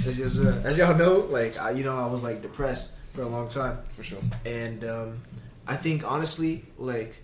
It's 0.06 0.18
just 0.18 0.44
uh, 0.46 0.52
as 0.64 0.78
y'all 0.78 0.96
know, 0.96 1.20
like 1.30 1.58
I, 1.60 1.72
you 1.72 1.84
know, 1.84 1.98
I 1.98 2.06
was 2.08 2.24
like 2.24 2.42
depressed 2.42 2.96
for 3.12 3.22
a 3.24 3.28
long 3.28 3.48
time, 3.50 3.80
For 3.90 4.04
sure. 4.04 4.20
and 4.46 4.84
um, 4.86 5.20
I 5.68 5.76
think 5.76 6.10
honestly, 6.10 6.64
like 6.78 7.22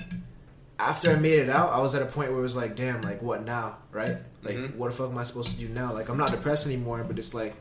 after 0.79 1.11
I 1.11 1.15
made 1.15 1.39
it 1.39 1.49
out, 1.49 1.69
I 1.71 1.79
was 1.79 1.95
at 1.95 2.01
a 2.01 2.05
point 2.05 2.31
where 2.31 2.39
it 2.39 2.43
was 2.43 2.57
like, 2.57 2.75
damn, 2.75 2.99
like 3.01 3.21
what 3.21 3.45
now, 3.45 3.77
right? 3.91 4.17
Like 4.43 4.57
Mhm. 4.57 4.75
what 4.75 4.87
the 4.91 4.97
fuck 4.97 5.11
am 5.11 5.17
I 5.17 5.23
supposed 5.23 5.51
to 5.51 5.57
do 5.65 5.69
now? 5.69 5.93
Like 5.93 6.09
I'm 6.09 6.17
not 6.17 6.31
depressed 6.31 6.65
anymore, 6.65 7.05
but 7.07 7.17
it's 7.17 7.33
like, 7.33 7.53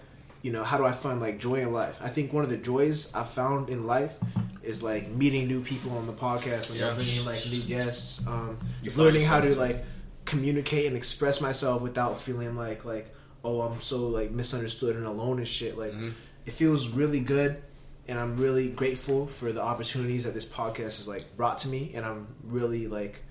you 0.43 0.50
know, 0.50 0.65
how 0.65 0.77
do 0.79 0.85
I 0.85 0.91
find 0.93 1.21
like 1.21 1.39
joy 1.39 1.56
in 1.61 1.73
life? 1.73 2.00
I 2.03 2.09
think 2.09 2.33
one 2.33 2.43
of 2.43 2.50
the 2.50 2.56
joys 2.56 3.15
I 3.15 3.23
found 3.23 3.69
in 3.69 3.87
life 3.87 4.19
is 4.62 4.82
like 4.82 5.09
meeting 5.09 5.49
new 5.49 5.62
people 5.62 5.97
on 5.99 6.06
the 6.06 6.12
podcast 6.12 6.70
when 6.70 6.79
Yeah. 6.79 6.87
y'all 6.88 6.94
bringing 6.97 7.25
like 7.25 7.47
new 7.47 7.62
guests, 7.62 8.26
um, 8.26 8.59
learning 8.97 9.25
how 9.25 9.41
to 9.41 9.55
like 9.56 9.85
communicate 10.25 10.87
and 10.87 10.97
express 10.97 11.41
myself 11.41 11.82
without 11.82 12.20
feeling 12.20 12.56
like 12.56 12.85
like 12.85 13.12
oh 13.44 13.61
I'm 13.62 13.81
so 13.81 14.09
like 14.09 14.31
misunderstood 14.31 14.94
and 14.97 15.05
alone 15.06 15.38
and 15.38 15.49
shit. 15.49 15.76
Like 15.76 15.93
Mhm. 15.93 16.12
it 16.47 16.53
feels 16.53 16.88
really 16.91 17.20
good 17.20 17.61
and 18.09 18.19
I'm 18.19 18.37
really 18.37 18.69
grateful 18.69 19.26
for 19.26 19.53
the 19.53 19.62
opportunities 19.62 20.25
that 20.25 20.35
this 20.35 20.47
podcast 20.47 20.99
has 20.99 21.08
like 21.08 21.37
brought 21.37 21.58
to 21.58 21.69
me 21.69 21.93
and 21.94 22.05
I'm 22.06 22.26
really 22.44 22.87
like 22.87 23.23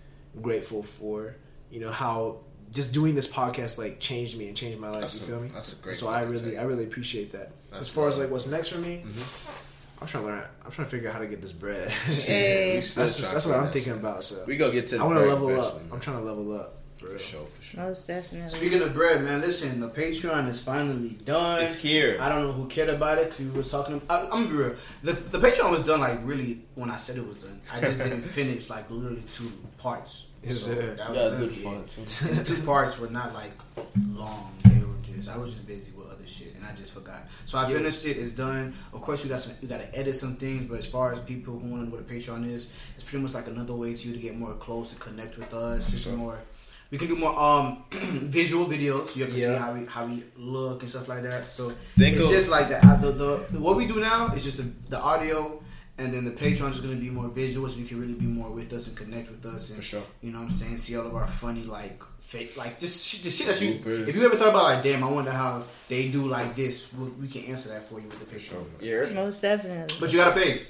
grateful 0.42 0.82
for 0.84 1.36
you 1.70 1.80
know 1.80 1.92
how 1.92 2.40
just 2.74 2.94
doing 2.94 3.16
this 3.16 3.28
podcast 3.28 3.78
like 3.78 4.00
changed 4.00 4.38
me 4.38 4.48
and 4.48 4.56
changed 4.58 4.80
my 4.80 4.90
life. 4.90 5.02
That's 5.02 5.16
you 5.16 5.22
a- 5.22 5.24
feel 5.24 5.40
me? 5.42 5.50
that's 5.54 5.74
a 5.74 5.76
great 5.78 5.96
So 5.96 6.08
I 6.10 6.22
really. 6.24 6.58
I 6.58 6.64
really 6.64 6.84
appreciate 6.86 7.32
that. 7.34 7.52
That's 7.70 7.82
as 7.88 7.90
far 7.90 8.08
as 8.10 8.18
like 8.18 8.30
what's 8.30 8.48
next 8.48 8.70
for 8.70 8.80
me, 8.80 9.04
Mm-hmm. 9.06 9.71
I'm 10.02 10.08
trying 10.08 10.24
to 10.24 10.30
learn. 10.32 10.44
I'm 10.66 10.72
trying 10.72 10.86
to 10.86 10.92
figure 10.92 11.10
out 11.10 11.14
how 11.14 11.20
to 11.22 11.28
get 11.28 11.42
this 11.42 11.52
bread. 11.52 11.92
Hey. 12.26 12.76
That's 12.76 12.96
just, 12.96 13.34
that's 13.34 13.46
what 13.46 13.56
I'm 13.60 13.70
thinking 13.70 13.94
about. 13.94 14.24
So. 14.24 14.44
We 14.48 14.58
gonna 14.58 14.72
get 14.74 14.88
to 14.88 14.98
the 14.98 15.04
I 15.04 15.06
want 15.06 15.20
to 15.20 15.26
level 15.26 15.60
up. 15.62 15.76
man. 15.82 15.90
I'm 15.94 16.00
trying 16.00 16.18
to 16.18 16.24
level 16.24 16.54
up 16.54 16.78
for. 16.96 17.08
For 17.08 17.20
sure, 17.20 17.46
for 17.46 17.62
sure. 17.62 17.82
Most 17.84 18.08
definitely. 18.08 18.50
Speaking 18.50 18.82
of 18.82 18.94
bread, 18.94 19.24
man, 19.24 19.42
listen, 19.42 19.80
the 19.80 19.90
Patreon 19.90 20.50
is 20.50 20.62
finally 20.62 21.10
done. 21.26 21.64
It's 21.64 21.76
here. 21.76 22.18
I 22.20 22.30
don't 22.30 22.42
know 22.42 22.52
who 22.52 22.68
cared 22.68 22.90
about 22.90 23.20
it 23.20 23.30
because 23.30 23.46
we 23.46 23.52
was 23.58 23.70
talking. 23.70 24.02
I, 24.10 24.22
I'm 24.32 24.46
gonna 24.48 24.56
real. 24.56 24.76
The, 25.04 25.14
the 25.14 25.38
Patreon 25.38 25.70
was 25.70 25.84
done 25.86 26.00
like 26.00 26.20
really 26.24 26.62
when 26.76 26.90
I 26.90 26.98
said 26.98 27.18
it 27.18 27.28
was 27.28 27.38
done. 27.38 27.62
I 27.72 27.80
just 27.80 28.00
didn't 28.00 28.22
finish 28.40 28.70
like 28.72 28.90
literally 28.90 29.22
two 29.30 29.52
parts. 29.78 30.26
Yes, 30.44 30.62
So 30.62 30.74
sir. 30.74 30.96
that 30.96 31.10
was 31.10 31.18
Yeah, 31.18 31.24
literally 31.26 31.48
good 31.50 31.56
fun, 31.58 31.86
too. 31.86 32.28
And 32.28 32.38
the 32.40 32.44
two 32.44 32.62
parts 32.64 32.98
were 32.98 33.10
not 33.10 33.36
like 33.36 33.52
long. 34.14 34.52
I 35.28 35.38
was 35.38 35.52
just 35.54 35.66
busy 35.68 35.92
with 35.92 36.08
other 36.12 36.26
shit 36.26 36.56
and 36.56 36.66
I 36.66 36.74
just 36.74 36.92
forgot. 36.94 37.22
So 37.46 37.58
I 37.58 37.68
Yeah. 37.70 37.78
finished 37.78 38.06
it. 38.06 38.18
It's 38.18 38.32
done. 38.32 38.74
Of 38.94 39.02
course, 39.02 39.24
you 39.24 39.30
got 39.30 39.40
some. 39.40 39.54
You 39.62 39.68
got 39.68 39.82
to 39.82 39.96
edit 39.98 40.16
some 40.16 40.36
things. 40.36 40.66
But 40.66 40.80
as 40.80 40.86
far 40.88 41.12
as 41.12 41.20
people 41.20 41.60
to 41.60 41.66
what 41.66 42.00
a 42.00 42.04
Patreon 42.04 42.50
is, 42.50 42.68
it's 42.96 43.04
pretty 43.04 43.22
much 43.24 43.34
like 43.34 43.48
another 43.48 43.74
way 43.74 43.94
to 43.94 44.08
you 44.08 44.14
to 44.14 44.20
get 44.20 44.36
more 44.38 44.54
close 44.54 44.92
and 44.94 45.00
connect 45.02 45.38
with 45.38 45.54
us. 45.54 45.92
Just 45.92 46.06
Sure. 46.06 46.14
more. 46.14 46.40
We 46.92 46.98
can 46.98 47.08
do 47.08 47.16
more 47.16 47.38
um 47.40 47.84
visual 47.92 48.66
videos. 48.66 49.16
You 49.16 49.24
have 49.24 49.34
to 49.34 49.40
see 49.40 49.56
how 49.56 49.74
we 49.74 49.86
how 49.86 50.06
we 50.06 50.24
look 50.36 50.82
and 50.82 50.90
stuff 50.90 51.08
like 51.08 51.24
that. 51.24 51.48
So 51.48 51.72
Think 51.98 52.18
it's 52.18 52.26
of- 52.26 52.32
just 52.32 52.50
like 52.50 52.68
that. 52.70 52.84
Uh, 52.84 52.98
The, 52.98 53.12
the 53.52 53.60
what 53.60 53.78
we 53.78 53.88
do 53.88 54.00
now 54.02 54.34
is 54.36 54.44
just 54.44 54.58
the, 54.58 54.68
the 54.90 55.00
audio, 55.00 55.64
and 55.98 56.14
then 56.14 56.26
the 56.26 56.32
Patreon 56.32 56.70
is 56.70 56.80
going 56.82 56.96
to 56.96 57.00
be 57.02 57.10
more 57.10 57.28
visual, 57.28 57.68
so 57.68 57.80
you 57.80 57.86
can 57.86 58.00
really 58.00 58.14
be 58.14 58.26
more 58.26 58.50
with 58.50 58.72
us 58.74 58.88
and 58.88 58.98
connect 58.98 59.30
with 59.30 59.46
us. 59.46 59.70
And, 59.70 59.78
For 59.78 59.84
sure. 59.84 60.04
You 60.22 60.32
know 60.32 60.40
what 60.40 60.46
I'm 60.46 60.52
saying? 60.52 60.78
See 60.78 60.96
all 60.98 61.06
of 61.06 61.16
our 61.16 61.28
funny 61.28 61.64
like 61.64 62.02
fake 62.20 62.56
like 62.58 62.80
just 62.80 63.06
shit, 63.06 63.24
the 63.24 63.30
shit 63.30 63.48
that 63.48 63.62
you. 63.62 63.76
Bloopers. 63.76 64.08
If 64.08 64.16
you 64.16 64.26
ever 64.26 64.36
thought 64.36 64.50
about 64.50 64.64
like, 64.64 64.84
damn, 64.84 65.04
I 65.04 65.10
wonder 65.12 65.32
how 65.32 65.64
they 65.90 66.10
do 66.10 66.24
like 66.28 66.56
this. 66.56 66.94
We, 66.94 67.06
we 67.10 67.28
can 67.28 67.44
answer 67.46 67.70
that 67.70 67.84
for 67.84 68.00
you 68.00 68.08
with 68.08 68.20
the 68.20 68.26
Patreon. 68.36 68.66
Yeah. 68.80 69.14
Most 69.14 69.42
definitely. 69.42 69.96
But 70.00 70.12
you 70.12 70.20
gotta 70.20 70.40
pay. 70.40 70.62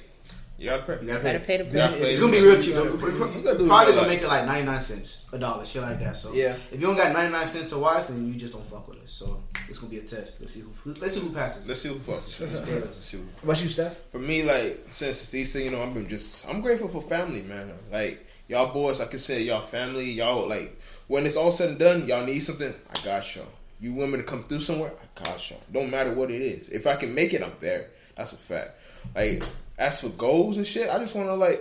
You 0.57 0.69
gotta 0.69 0.83
pay. 0.83 1.01
You 1.01 1.07
gotta 1.07 1.23
Gotta 1.23 1.39
pay. 1.39 1.57
pay 1.57 1.63
the 1.69 1.75
Yeah, 1.77 1.89
It's 1.91 2.19
gonna 2.19 2.31
be 2.33 2.41
real 2.43 2.55
cheap. 2.57 2.67
You 2.67 2.73
though. 2.75 2.83
gotta- 2.85 2.97
Probably 2.97 3.37
you 3.37 3.43
gotta 3.43 3.57
do 3.57 3.65
it 3.65 3.95
gonna 3.95 4.07
make 4.07 4.21
it 4.21 4.27
like 4.27 4.45
99 4.45 4.79
cents, 4.81 5.25
a 5.33 5.39
dollar, 5.39 5.65
shit 5.65 5.81
like 5.81 5.99
that. 6.01 6.15
So 6.17 6.33
Yeah. 6.33 6.55
if 6.71 6.79
you 6.79 6.85
don't 6.87 6.95
got 6.95 7.13
99 7.13 7.47
cents 7.47 7.69
to 7.69 7.79
watch, 7.79 8.07
then 8.07 8.27
you 8.27 8.35
just 8.35 8.53
don't 8.53 8.65
fuck 8.65 8.87
with 8.87 9.01
us. 9.03 9.11
So 9.11 9.41
it's 9.71 9.79
gonna 9.79 9.89
be 9.91 9.97
a 9.97 10.01
test. 10.01 10.39
Let's 10.41 10.53
see 10.53 10.61
who 10.61 10.93
let's 10.99 11.13
see 11.15 11.19
who 11.21 11.31
passes. 11.31 11.67
Let's 11.67 11.81
see 11.81 11.89
who 11.89 11.95
fucks. 11.95 12.39
Let's 12.83 12.97
see 12.97 13.17
who 13.17 13.23
What 13.23 13.43
about 13.43 13.63
you, 13.63 13.69
Steph? 13.69 13.97
for 14.11 14.19
me, 14.19 14.43
like 14.43 14.79
since 14.91 15.21
it's 15.23 15.33
Easter, 15.33 15.59
you 15.59 15.71
know, 15.71 15.81
I've 15.81 15.93
been 15.93 16.07
just 16.07 16.47
I'm 16.47 16.61
grateful 16.61 16.87
for 16.87 17.01
family, 17.01 17.41
man. 17.41 17.71
Like 17.91 18.25
y'all 18.47 18.71
boys, 18.73 18.99
I 19.01 19.05
consider 19.07 19.41
y'all 19.41 19.61
family. 19.61 20.11
Y'all 20.11 20.47
like 20.47 20.79
when 21.07 21.25
it's 21.25 21.35
all 21.35 21.51
said 21.51 21.69
and 21.69 21.79
done, 21.79 22.07
y'all 22.07 22.25
need 22.25 22.39
something, 22.39 22.73
I 22.93 23.03
got 23.03 23.35
y'all. 23.35 23.45
You 23.79 23.93
want 23.95 24.11
me 24.11 24.17
to 24.17 24.23
come 24.23 24.43
through 24.43 24.59
somewhere, 24.59 24.91
I 24.91 25.23
got 25.23 25.49
y'all. 25.49 25.59
Don't 25.71 25.89
matter 25.89 26.13
what 26.13 26.29
it 26.29 26.41
is. 26.41 26.69
If 26.69 26.85
I 26.85 26.95
can 26.95 27.15
make 27.15 27.33
it, 27.33 27.41
I'm 27.41 27.53
there. 27.59 27.87
That's 28.15 28.33
a 28.33 28.37
fact. 28.37 28.71
Like 29.15 29.41
as 29.77 30.01
for 30.01 30.09
goals 30.09 30.57
and 30.57 30.65
shit, 30.65 30.89
I 30.89 30.99
just 30.99 31.15
want 31.15 31.27
to 31.29 31.33
like 31.35 31.59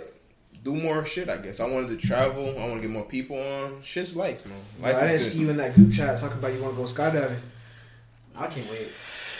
do 0.63 0.75
more 0.75 1.03
shit. 1.05 1.27
I 1.29 1.37
guess 1.37 1.59
I 1.59 1.65
wanted 1.65 1.89
to 1.99 2.07
travel. 2.07 2.49
I 2.59 2.67
want 2.67 2.75
to 2.75 2.87
get 2.87 2.91
more 2.91 3.05
people 3.05 3.37
on. 3.39 3.81
Shit's 3.81 4.15
life, 4.15 4.45
man. 4.45 4.59
Bro, 4.79 4.89
Life 4.91 4.97
I 4.97 4.99
didn't 5.07 5.15
is 5.15 5.31
see 5.33 5.39
you 5.39 5.49
in 5.49 5.57
that 5.57 5.73
group 5.73 5.91
chat 5.91 6.17
talking 6.19 6.37
about 6.37 6.53
you 6.53 6.61
want 6.61 6.75
to 6.75 6.81
go 6.81 6.87
skydiving. 6.87 7.39
I 8.37 8.47
can't 8.47 8.69
wait. 8.69 8.87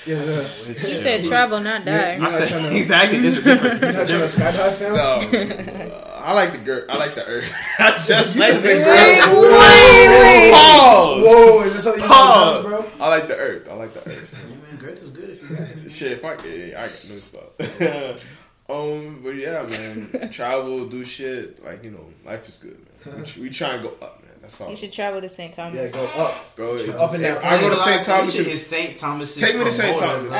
Yeah, 0.08 0.16
yeah. 0.16 0.24
You 0.26 0.74
said 0.74 1.24
travel, 1.26 1.60
not 1.60 1.86
die. 1.86 2.16
You're 2.18 2.26
I 2.26 2.30
said 2.32 2.48
to- 2.50 2.76
exactly. 2.76 3.20
There's 3.20 3.38
a 3.38 3.42
difference. 3.44 3.82
You're 3.82 3.92
not 3.94 4.08
trying 4.08 4.22
to 4.22 4.26
skydive, 4.26 4.74
fam? 4.74 4.94
No, 4.96 5.96
uh, 5.96 6.22
I 6.24 6.34
like 6.34 6.52
the 6.54 6.58
girl. 6.58 6.86
I 6.90 6.98
like 6.98 7.14
the 7.14 7.24
earth. 7.26 7.52
That's 7.78 8.08
just 8.08 8.36
You 8.36 8.42
said 8.42 8.62
the 8.62 8.84
girl. 8.84 9.42
girl. 9.42 9.52
Wait, 9.60 10.52
Pause. 10.54 11.22
Whoa, 11.24 11.62
is 11.64 11.74
that 11.76 11.82
something 11.82 12.02
you 12.04 12.10
Pause. 12.10 12.64
sometimes, 12.64 12.66
bro? 12.98 13.06
I 13.06 13.10
like 13.10 13.28
the 13.28 13.36
earth. 13.38 13.68
I 13.70 13.74
like 13.76 13.94
the 13.94 14.00
earth. 14.10 14.34
Yeah, 14.50 14.56
man, 14.56 14.78
girth 14.80 15.02
is 15.04 15.10
good 15.12 15.30
if 15.30 15.42
you 15.50 15.56
got 15.56 15.70
it. 15.70 15.92
Shit, 15.92 16.12
if 16.14 16.26
I 16.26 16.34
yeah, 16.48 16.80
I 16.80 16.82
got 16.82 16.82
no 16.82 18.08
stuff. 18.10 18.38
um, 18.70 19.20
but 19.24 19.30
yeah, 19.36 19.68
man, 19.70 20.30
travel, 20.32 20.88
do 20.88 21.06
shit. 21.06 21.64
Like 21.64 21.84
you 21.84 21.92
know, 21.92 22.06
life 22.26 22.50
is 22.50 22.58
good, 22.58 22.78
man. 23.06 23.24
We, 23.38 23.44
we 23.44 23.50
try 23.52 23.70
and 23.76 23.84
go 23.84 23.90
up, 24.02 24.20
man. 24.24 24.31
That's 24.58 24.70
You 24.70 24.76
should 24.76 24.92
travel 24.94 25.22
to 25.22 25.30
St. 25.30 25.54
Thomas. 25.54 25.76
Yeah, 25.76 25.88
go 26.00 26.06
up. 26.22 26.56
bro. 26.56 26.76
Up 26.76 27.14
in 27.16 27.22
that 27.22 27.44
I 27.44 27.60
go 27.60 27.70
to 27.70 27.76
Like, 27.76 27.86
St. 27.88 28.04
Thomas. 28.06 28.36
Alicia 28.36 28.50
is 28.52 28.68
St. 28.68 28.98
Thomas. 28.98 29.36
Take 29.36 29.56
me 29.58 29.64
to 29.64 29.74
St. 29.74 29.98
Thomas. 29.98 30.34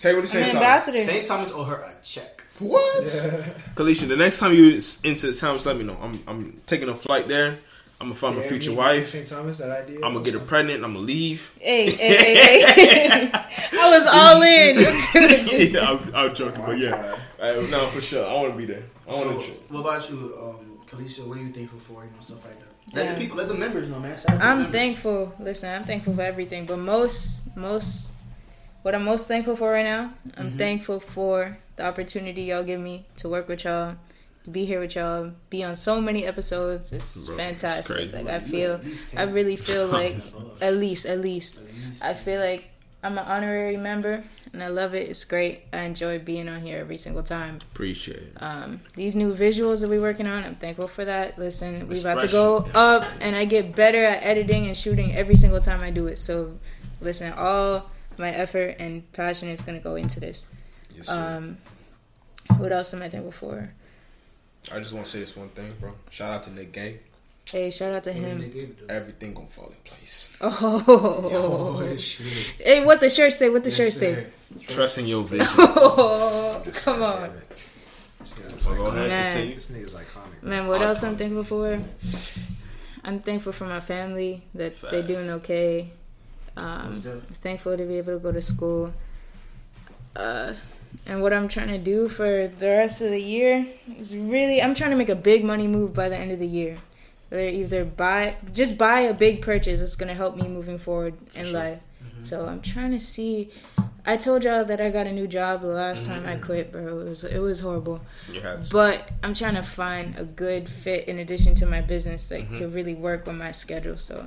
Take 0.00 0.16
me 0.16 0.20
to 0.22 0.26
St. 0.26 0.44
Thomas. 0.46 0.54
ambassador. 0.54 0.98
St. 0.98 1.26
Thomas 1.26 1.52
owe 1.52 1.64
her 1.64 1.76
a 1.76 1.92
check. 2.02 2.44
What? 2.58 3.04
Kalisha, 3.74 4.08
the 4.08 4.16
next 4.16 4.38
time 4.38 4.52
you 4.54 4.74
in 4.74 4.80
St. 4.80 5.36
Thomas, 5.38 5.66
let 5.66 5.76
me 5.76 5.84
know. 5.84 5.96
I'm 6.00 6.18
I'm 6.26 6.60
taking 6.66 6.88
a 6.88 6.94
flight 6.94 7.28
there. 7.28 7.58
I'm 7.98 8.08
gonna 8.08 8.14
find 8.14 8.36
my 8.36 8.42
future 8.42 8.74
wife. 8.74 9.08
St. 9.08 9.26
Thomas, 9.26 9.58
that 9.58 9.70
idea. 9.84 9.96
I'm 10.04 10.12
gonna 10.12 10.22
get 10.24 10.34
her 10.34 10.40
pregnant. 10.40 10.84
I'm 10.84 10.92
gonna 10.94 11.04
leave. 11.06 11.52
Hey, 11.60 11.90
hey, 11.90 12.34
hey, 12.34 12.60
hey. 12.62 13.30
I 13.72 13.98
was 13.98 14.06
all 14.06 14.42
in. 14.42 14.78
Just- 15.46 15.72
yeah, 15.72 15.90
I'm, 15.90 16.14
I'm 16.14 16.34
joking, 16.34 16.62
but 16.64 16.78
yeah, 16.78 17.16
Uh, 17.40 17.66
no, 17.70 17.88
for 17.88 18.00
sure. 18.02 18.26
I 18.26 18.34
want 18.34 18.52
to 18.52 18.58
be 18.58 18.66
there. 18.66 18.82
I 19.08 19.12
So, 19.12 19.26
want 19.26 19.42
to. 19.44 19.50
what 19.72 19.80
about 19.80 20.10
you, 20.10 20.16
um, 20.42 20.78
Kalisha? 20.86 21.26
What 21.26 21.38
are 21.38 21.40
you 21.42 21.52
thankful 21.52 21.78
for? 21.78 22.04
You 22.04 22.10
know, 22.10 22.20
stuff 22.20 22.44
like 22.44 22.58
that. 22.58 22.68
Let 22.94 23.04
Yeah. 23.06 23.12
the 23.14 23.20
people, 23.20 23.36
let 23.36 23.48
the 23.48 23.54
members 23.54 23.88
know, 23.90 23.98
man. 23.98 24.16
Shout 24.16 24.32
out 24.36 24.42
I'm 24.42 24.72
thankful. 24.72 25.34
Listen, 25.38 25.74
I'm 25.74 25.84
thankful 25.84 26.14
for 26.14 26.22
everything, 26.22 26.66
but 26.66 26.78
most, 26.78 27.56
most, 27.56 28.14
what 28.82 28.94
I'm 28.94 29.04
most 29.04 29.26
thankful 29.26 29.56
for 29.56 29.70
right 29.70 29.84
now, 29.84 30.12
I'm 30.36 30.46
Mm-hmm. 30.48 30.56
thankful 30.58 31.00
for 31.00 31.56
the 31.76 31.84
opportunity 31.86 32.42
y'all 32.42 32.62
give 32.64 32.80
me 32.80 33.04
to 33.16 33.28
work 33.28 33.48
with 33.48 33.64
y'all, 33.64 33.96
to 34.44 34.50
be 34.50 34.64
here 34.66 34.80
with 34.80 34.94
y'all, 34.94 35.32
be 35.50 35.62
on 35.64 35.76
so 35.76 36.00
many 36.00 36.24
episodes. 36.24 36.92
It's 36.92 37.26
Bro, 37.26 37.34
it's 37.36 37.42
fantastic. 37.42 37.96
crazy. 37.96 38.16
like 38.16 38.28
I 38.28 38.40
feel, 38.40 38.80
I 39.16 39.22
really 39.24 39.56
feel 39.56 39.86
like 40.00 40.16
at 40.60 40.74
least, 40.74 41.06
at 41.06 41.20
least, 41.20 41.60
At 41.68 41.74
least 41.74 42.04
I 42.04 42.14
feel 42.14 42.40
like 42.40 42.70
I'm 43.02 43.18
an 43.18 43.24
honorary 43.26 43.76
member, 43.76 44.22
and 44.52 44.62
I 44.62 44.68
love 44.68 44.94
it. 44.94 45.08
It's 45.08 45.24
great. 45.24 45.62
I 45.72 45.82
enjoy 45.82 46.18
being 46.18 46.48
on 46.48 46.60
here 46.60 46.78
every 46.78 46.96
single 46.96 47.22
time. 47.22 47.58
Appreciate 47.72 48.18
it. 48.18 48.32
Um, 48.40 48.80
these 48.94 49.16
new 49.16 49.34
visuals 49.34 49.80
that 49.80 49.88
we're 49.88 50.00
working 50.00 50.26
on, 50.26 50.44
I'm 50.44 50.54
thankful 50.54 50.88
for 50.88 51.04
that. 51.04 51.38
Listen, 51.38 51.88
we 51.88 52.00
about 52.00 52.20
to 52.20 52.28
go 52.28 52.68
up, 52.74 53.04
and 53.20 53.36
I 53.36 53.44
get 53.44 53.74
better 53.76 54.04
at 54.04 54.22
editing 54.22 54.66
and 54.66 54.76
shooting 54.76 55.14
every 55.14 55.36
single 55.36 55.60
time 55.60 55.82
I 55.82 55.90
do 55.90 56.06
it. 56.06 56.18
So, 56.18 56.58
listen, 57.00 57.32
all 57.34 57.90
my 58.18 58.30
effort 58.30 58.76
and 58.78 59.10
passion 59.12 59.48
is 59.48 59.62
gonna 59.62 59.80
go 59.80 59.96
into 59.96 60.20
this. 60.20 60.46
Yes. 60.94 61.08
Um, 61.08 61.58
what 62.58 62.72
else 62.72 62.94
am 62.94 63.02
I 63.02 63.08
thankful 63.08 63.32
for? 63.32 63.70
I 64.72 64.78
just 64.78 64.92
want 64.92 65.06
to 65.06 65.12
say 65.12 65.20
this 65.20 65.36
one 65.36 65.48
thing, 65.50 65.72
bro. 65.80 65.92
Shout 66.10 66.34
out 66.34 66.42
to 66.44 66.50
Nick 66.50 66.72
Gay. 66.72 66.98
Hey, 67.50 67.70
shout 67.70 67.92
out 67.92 68.02
to 68.04 68.10
What 68.12 68.18
him. 68.18 68.38
they 68.40 68.68
Everything 68.94 69.32
gonna 69.34 69.46
fall 69.46 69.68
in 69.68 69.76
place. 69.84 70.30
Oh, 70.40 70.84
Oh, 70.88 71.96
shit. 71.96 72.26
hey, 72.58 72.84
what 72.84 73.00
the 73.00 73.08
shirt 73.08 73.32
say? 73.32 73.48
What 73.50 73.62
the 73.62 73.70
Yes, 73.70 73.76
shirt 73.76 73.92
sir. 73.92 74.26
say? 74.58 74.64
Trust 74.66 74.98
in 74.98 75.06
your 75.06 75.22
vision. 75.30 75.46
Oh, 75.58 76.62
come 76.74 77.02
on. 77.02 77.20
Damn. 77.22 77.32
This 78.20 78.34
nigga's 78.34 78.62
So 78.62 78.74
go 78.74 78.86
ahead, 78.86 79.08
Man. 79.08 79.32
continue. 79.32 79.54
This 79.54 79.66
nigga's 79.68 79.94
iconic. 79.94 80.42
Man, 80.42 80.66
what 80.66 80.82
else 80.82 81.04
I'm 81.04 81.16
thankful 81.16 81.44
for? 81.44 81.78
I'm 83.04 83.20
thankful 83.20 83.52
for 83.52 83.66
my 83.66 83.78
family 83.80 84.42
that 84.54 84.80
they're 84.80 85.02
doing 85.06 85.30
okay. 85.30 85.90
Um, 86.56 86.86
What's 86.86 87.38
thankful 87.38 87.76
to 87.76 87.84
be 87.84 87.98
able 87.98 88.14
to 88.14 88.18
go 88.18 88.32
to 88.32 88.42
school. 88.42 88.92
Uh, 90.16 90.54
and 91.06 91.22
what 91.22 91.32
I'm 91.32 91.46
trying 91.46 91.68
to 91.68 91.78
do 91.78 92.08
for 92.08 92.48
the 92.48 92.66
rest 92.66 93.02
of 93.02 93.10
the 93.10 93.20
year 93.20 93.64
is 93.98 94.16
really 94.16 94.60
I'm 94.60 94.74
trying 94.74 94.90
to 94.90 94.96
make 94.96 95.10
a 95.10 95.14
big 95.14 95.44
money 95.44 95.68
move 95.68 95.94
by 95.94 96.08
the 96.08 96.16
end 96.16 96.32
of 96.32 96.40
the 96.40 96.46
year. 96.48 96.78
Whether 97.28 97.44
either 97.44 97.84
buy 97.84 98.36
just 98.52 98.78
buy 98.78 99.00
a 99.00 99.14
big 99.14 99.42
purchase 99.42 99.80
that's 99.80 99.96
gonna 99.96 100.14
help 100.14 100.36
me 100.36 100.46
moving 100.46 100.78
forward 100.78 101.14
in 101.34 101.52
life. 101.52 101.80
Mm-hmm. 102.04 102.22
So 102.22 102.46
I'm 102.46 102.62
trying 102.62 102.92
to 102.92 103.00
see. 103.00 103.50
I 104.08 104.16
told 104.16 104.44
y'all 104.44 104.64
that 104.64 104.80
I 104.80 104.90
got 104.90 105.08
a 105.08 105.12
new 105.12 105.26
job 105.26 105.62
the 105.62 105.66
last 105.66 106.06
mm-hmm. 106.06 106.24
time 106.24 106.38
I 106.38 106.40
quit, 106.40 106.70
bro. 106.70 107.00
It 107.00 107.08
was 107.08 107.24
it 107.24 107.40
was 107.40 107.60
horrible. 107.60 108.00
To. 108.32 108.66
But 108.70 109.10
I'm 109.24 109.34
trying 109.34 109.56
to 109.56 109.64
find 109.64 110.16
a 110.16 110.24
good 110.24 110.68
fit 110.68 111.08
in 111.08 111.18
addition 111.18 111.56
to 111.56 111.66
my 111.66 111.80
business 111.80 112.28
that 112.28 112.42
mm-hmm. 112.42 112.58
could 112.58 112.74
really 112.74 112.94
work 112.94 113.26
with 113.26 113.36
my 113.36 113.50
schedule. 113.50 113.98
So, 113.98 114.24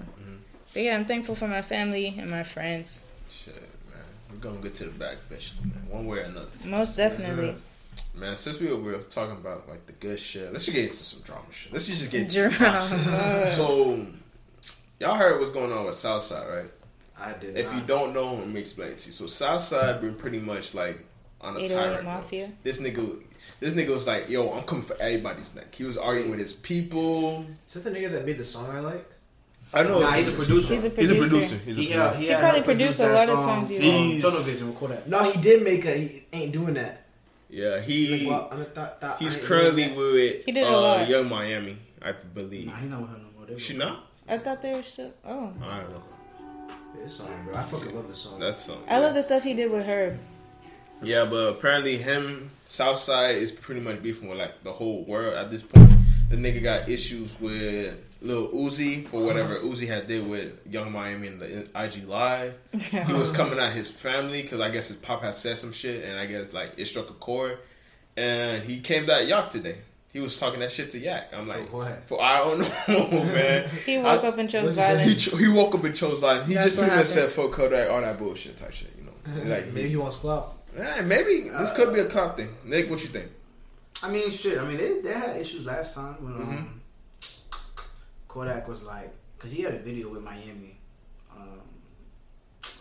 but 0.73 0.83
yeah, 0.83 0.95
I'm 0.95 1.05
thankful 1.05 1.35
for 1.35 1.47
my 1.47 1.61
family 1.61 2.15
and 2.19 2.29
my 2.29 2.43
friends. 2.43 3.09
Shit, 3.29 3.55
man. 3.55 4.03
We're 4.29 4.37
gonna 4.39 4.61
get 4.61 4.75
to 4.75 4.85
the 4.85 4.91
back 4.91 5.15
eventually, 5.29 5.69
man. 5.69 5.85
One 5.89 6.05
way 6.05 6.17
or 6.17 6.21
another. 6.23 6.49
Most 6.65 6.97
definitely. 6.97 7.55
Man, 8.19 8.35
since 8.37 8.59
we 8.59 8.67
were, 8.73 8.97
talking 8.97 9.35
about 9.37 9.69
like 9.69 9.85
the 9.85 9.93
good 9.93 10.19
shit, 10.19 10.51
let's 10.51 10.65
just 10.65 10.75
get 10.75 10.85
into 10.85 10.95
some 10.97 11.21
drama 11.21 11.45
shit. 11.51 11.71
Let's 11.71 11.87
just 11.87 12.11
get 12.11 12.21
into 12.23 12.33
some 12.33 12.51
shit. 12.51 12.59
Drama. 12.59 13.51
So, 13.51 14.05
y'all 14.99 15.15
heard 15.15 15.39
what's 15.39 15.51
going 15.51 15.71
on 15.71 15.85
with 15.85 15.95
Southside, 15.95 16.49
right? 16.49 16.71
I 17.17 17.33
did 17.33 17.57
If 17.57 17.67
not. 17.67 17.75
you 17.75 17.81
don't 17.87 18.13
know, 18.13 18.33
let 18.35 18.47
me 18.47 18.59
explain 18.59 18.89
it 18.91 18.97
to 18.99 19.07
you. 19.07 19.13
So 19.13 19.27
Southside 19.27 20.01
been 20.01 20.15
pretty 20.15 20.39
much 20.39 20.73
like 20.73 20.97
on 21.41 21.55
a 21.55 21.59
808 21.59 21.75
tyrant. 21.75 22.03
bro. 22.03 22.13
Mafia. 22.13 22.51
This 22.63 22.81
nigga, 22.81 23.21
this 23.59 23.73
nigga 23.73 23.89
was 23.89 24.07
like, 24.07 24.29
"Yo, 24.29 24.51
I'm 24.51 24.63
coming 24.63 24.83
for 24.83 24.95
everybody's 25.01 25.53
neck." 25.55 25.73
He 25.75 25.83
was 25.85 25.97
arguing 25.97 26.29
with 26.29 26.39
his 26.39 26.53
people. 26.53 27.45
Is 27.67 27.73
that 27.73 27.83
the 27.85 27.91
nigga 27.91 28.11
that 28.11 28.25
made 28.25 28.37
the 28.37 28.43
song 28.43 28.69
I 28.75 28.79
like? 28.81 29.05
I 29.73 29.83
know 29.83 29.99
Nah, 29.99 30.11
he's 30.13 30.29
a 30.33 30.35
producer. 30.35 30.73
He's 30.73 30.83
a 30.85 30.89
producer. 30.89 31.13
He's 31.13 31.21
a 31.21 31.29
producer. 31.29 31.55
producer. 31.57 31.65
He's 31.65 31.77
a 31.77 31.81
He, 31.81 31.87
producer. 31.87 32.01
uh, 32.01 32.13
he, 32.15 32.25
He 32.27 32.31
probably 32.33 32.49
helped 32.49 32.65
produced 32.65 32.99
a 32.99 33.03
that 33.03 33.13
lot 33.13 33.29
of 33.29 33.39
songs 33.39 33.71
you 33.71 33.79
He's- 33.79 34.21
Tunnel 34.23 34.39
Vision 34.41 34.67
with 34.67 34.77
Kodak. 34.77 35.07
No, 35.07 35.23
he 35.31 35.41
did 35.41 35.63
make 35.63 35.85
a. 35.85 35.95
He 35.97 36.23
ain't 36.33 36.51
doing 36.53 36.73
that. 36.75 37.05
Yeah, 37.49 37.69
Like, 37.69 37.83
he 37.83 38.27
well, 38.27 38.47
I'm 38.51 38.63
thought- 38.65 39.01
thought- 39.01 39.19
he's 39.19 39.37
currently 39.37 39.91
with 39.91 40.45
He 40.45 40.51
did 40.51 40.63
a 40.63 40.67
uh, 40.67 40.81
lot. 40.81 41.09
Yung 41.09 41.27
Miami, 41.29 41.77
I 42.01 42.11
believe. 42.11 42.67
Nah, 42.67 42.75
he 42.75 42.87
not 42.87 43.01
with 43.01 43.09
her 43.09 43.17
no 43.17 43.23
more. 43.37 43.45
They 43.47 43.57
She 43.57 43.73
not? 43.75 44.05
I 44.27 44.37
thought 44.37 44.61
they 44.61 44.73
were 44.73 44.83
still. 44.83 45.11
Oh, 45.25 45.51
I 45.63 45.79
don't 45.79 45.89
know. 45.89 46.03
This 46.95 47.15
song, 47.17 47.27
bro. 47.45 47.55
I 47.55 47.61
fucking 47.63 47.95
love 47.95 48.07
this 48.07 48.19
song. 48.19 48.39
That's 48.39 48.65
something. 48.65 48.83
I 48.87 48.99
love 48.99 49.13
the 49.15 49.23
stuff 49.23 49.43
he 49.43 49.53
did 49.55 49.71
with 49.71 49.85
her. 49.85 50.17
Yeah, 51.01 51.25
but 51.25 51.49
apparently 51.57 51.97
him 51.97 52.49
Southside 52.67 53.35
is 53.37 53.51
pretty 53.51 53.81
much 53.81 54.03
beefing 54.03 54.29
with 54.29 54.37
like 54.37 54.63
the 54.63 54.71
whole 54.73 55.03
world 55.05 55.33
at 55.33 55.49
this 55.49 55.63
point. 55.63 55.89
The 56.29 56.35
nigga 56.35 56.61
got 56.61 56.89
issues 56.89 57.39
with 57.39 57.97
Lil 58.21 58.49
Uzi 58.49 59.07
for 59.07 59.21
whatever 59.23 59.55
Uzi 59.59 59.87
had 59.87 60.07
did 60.07 60.27
with 60.27 60.59
Yung 60.69 60.91
Miami 60.91 61.27
in 61.27 61.39
the 61.39 61.67
IG 61.75 62.05
live. 62.07 62.53
He 63.07 63.13
was 63.13 63.31
coming 63.31 63.59
at 63.59 63.71
his 63.73 63.89
family 63.89 64.41
because 64.41 64.59
I 64.59 64.69
guess 64.71 64.89
his 64.89 64.97
pop 64.97 65.21
had 65.23 65.35
said 65.35 65.57
some 65.57 65.71
shit, 65.71 66.03
and 66.03 66.19
I 66.19 66.25
guess 66.25 66.51
like 66.53 66.73
it 66.77 66.85
struck 66.85 67.09
a 67.09 67.13
chord. 67.13 67.57
And 68.17 68.63
he 68.63 68.81
came 68.81 69.05
to 69.05 69.23
Yak 69.23 69.51
today. 69.51 69.77
He 70.11 70.19
was 70.19 70.37
talking 70.39 70.59
that 70.61 70.71
shit 70.71 70.89
to 70.91 70.99
Yak. 70.99 71.31
I'm 71.33 71.47
like, 71.47 71.71
what? 71.71 72.03
for 72.07 72.21
I 72.21 72.39
don't 72.39 72.59
know, 73.11 73.23
man. 73.23 73.69
He 73.85 73.97
woke 73.99 74.23
I- 74.23 74.27
up 74.27 74.37
and 74.37 74.49
chose 74.49 74.63
what's 74.63 74.75
he 74.77 74.81
say? 74.81 74.89
He, 75.03 75.13
violence. 75.13 75.39
he 75.39 75.47
woke 75.47 75.75
up 75.75 75.83
and 75.85 75.95
chose 75.95 76.19
violence. 76.19 76.47
He 76.47 76.53
That's 76.55 76.65
just 76.65 76.79
pretty 76.79 76.95
much 76.95 77.05
said 77.05 77.29
happened. 77.29 77.35
fuck 77.35 77.51
Kodak, 77.53 77.89
all 77.89 78.01
that 78.01 78.17
bullshit 78.17 78.57
type 78.57 78.73
shit, 78.73 78.91
you 78.97 79.03
know. 79.05 79.49
Like, 79.55 79.67
Maybe 79.71 79.89
he 79.89 79.95
wants 79.95 80.17
clout. 80.17 80.55
Eh, 80.77 81.01
maybe 81.03 81.49
this 81.49 81.71
could 81.73 81.93
be 81.93 81.99
a 81.99 82.05
clout 82.05 82.37
thing. 82.37 82.49
Nick, 82.65 82.89
what 82.89 83.01
you 83.01 83.07
think? 83.09 83.27
I 84.03 84.09
mean, 84.09 84.29
shit. 84.31 84.57
I 84.57 84.65
mean, 84.65 84.77
they, 84.77 85.01
they 85.01 85.13
had 85.13 85.37
issues 85.37 85.65
last 85.65 85.93
time 85.95 86.15
when 86.23 86.33
Mm-hmm. 86.33 86.78
Kodak 88.29 88.67
was 88.69 88.81
like, 88.83 89.11
because 89.37 89.51
he 89.51 89.63
had 89.63 89.73
a 89.73 89.79
video 89.79 90.07
with 90.09 90.23
Miami. 90.23 90.77
Um, 91.35 91.59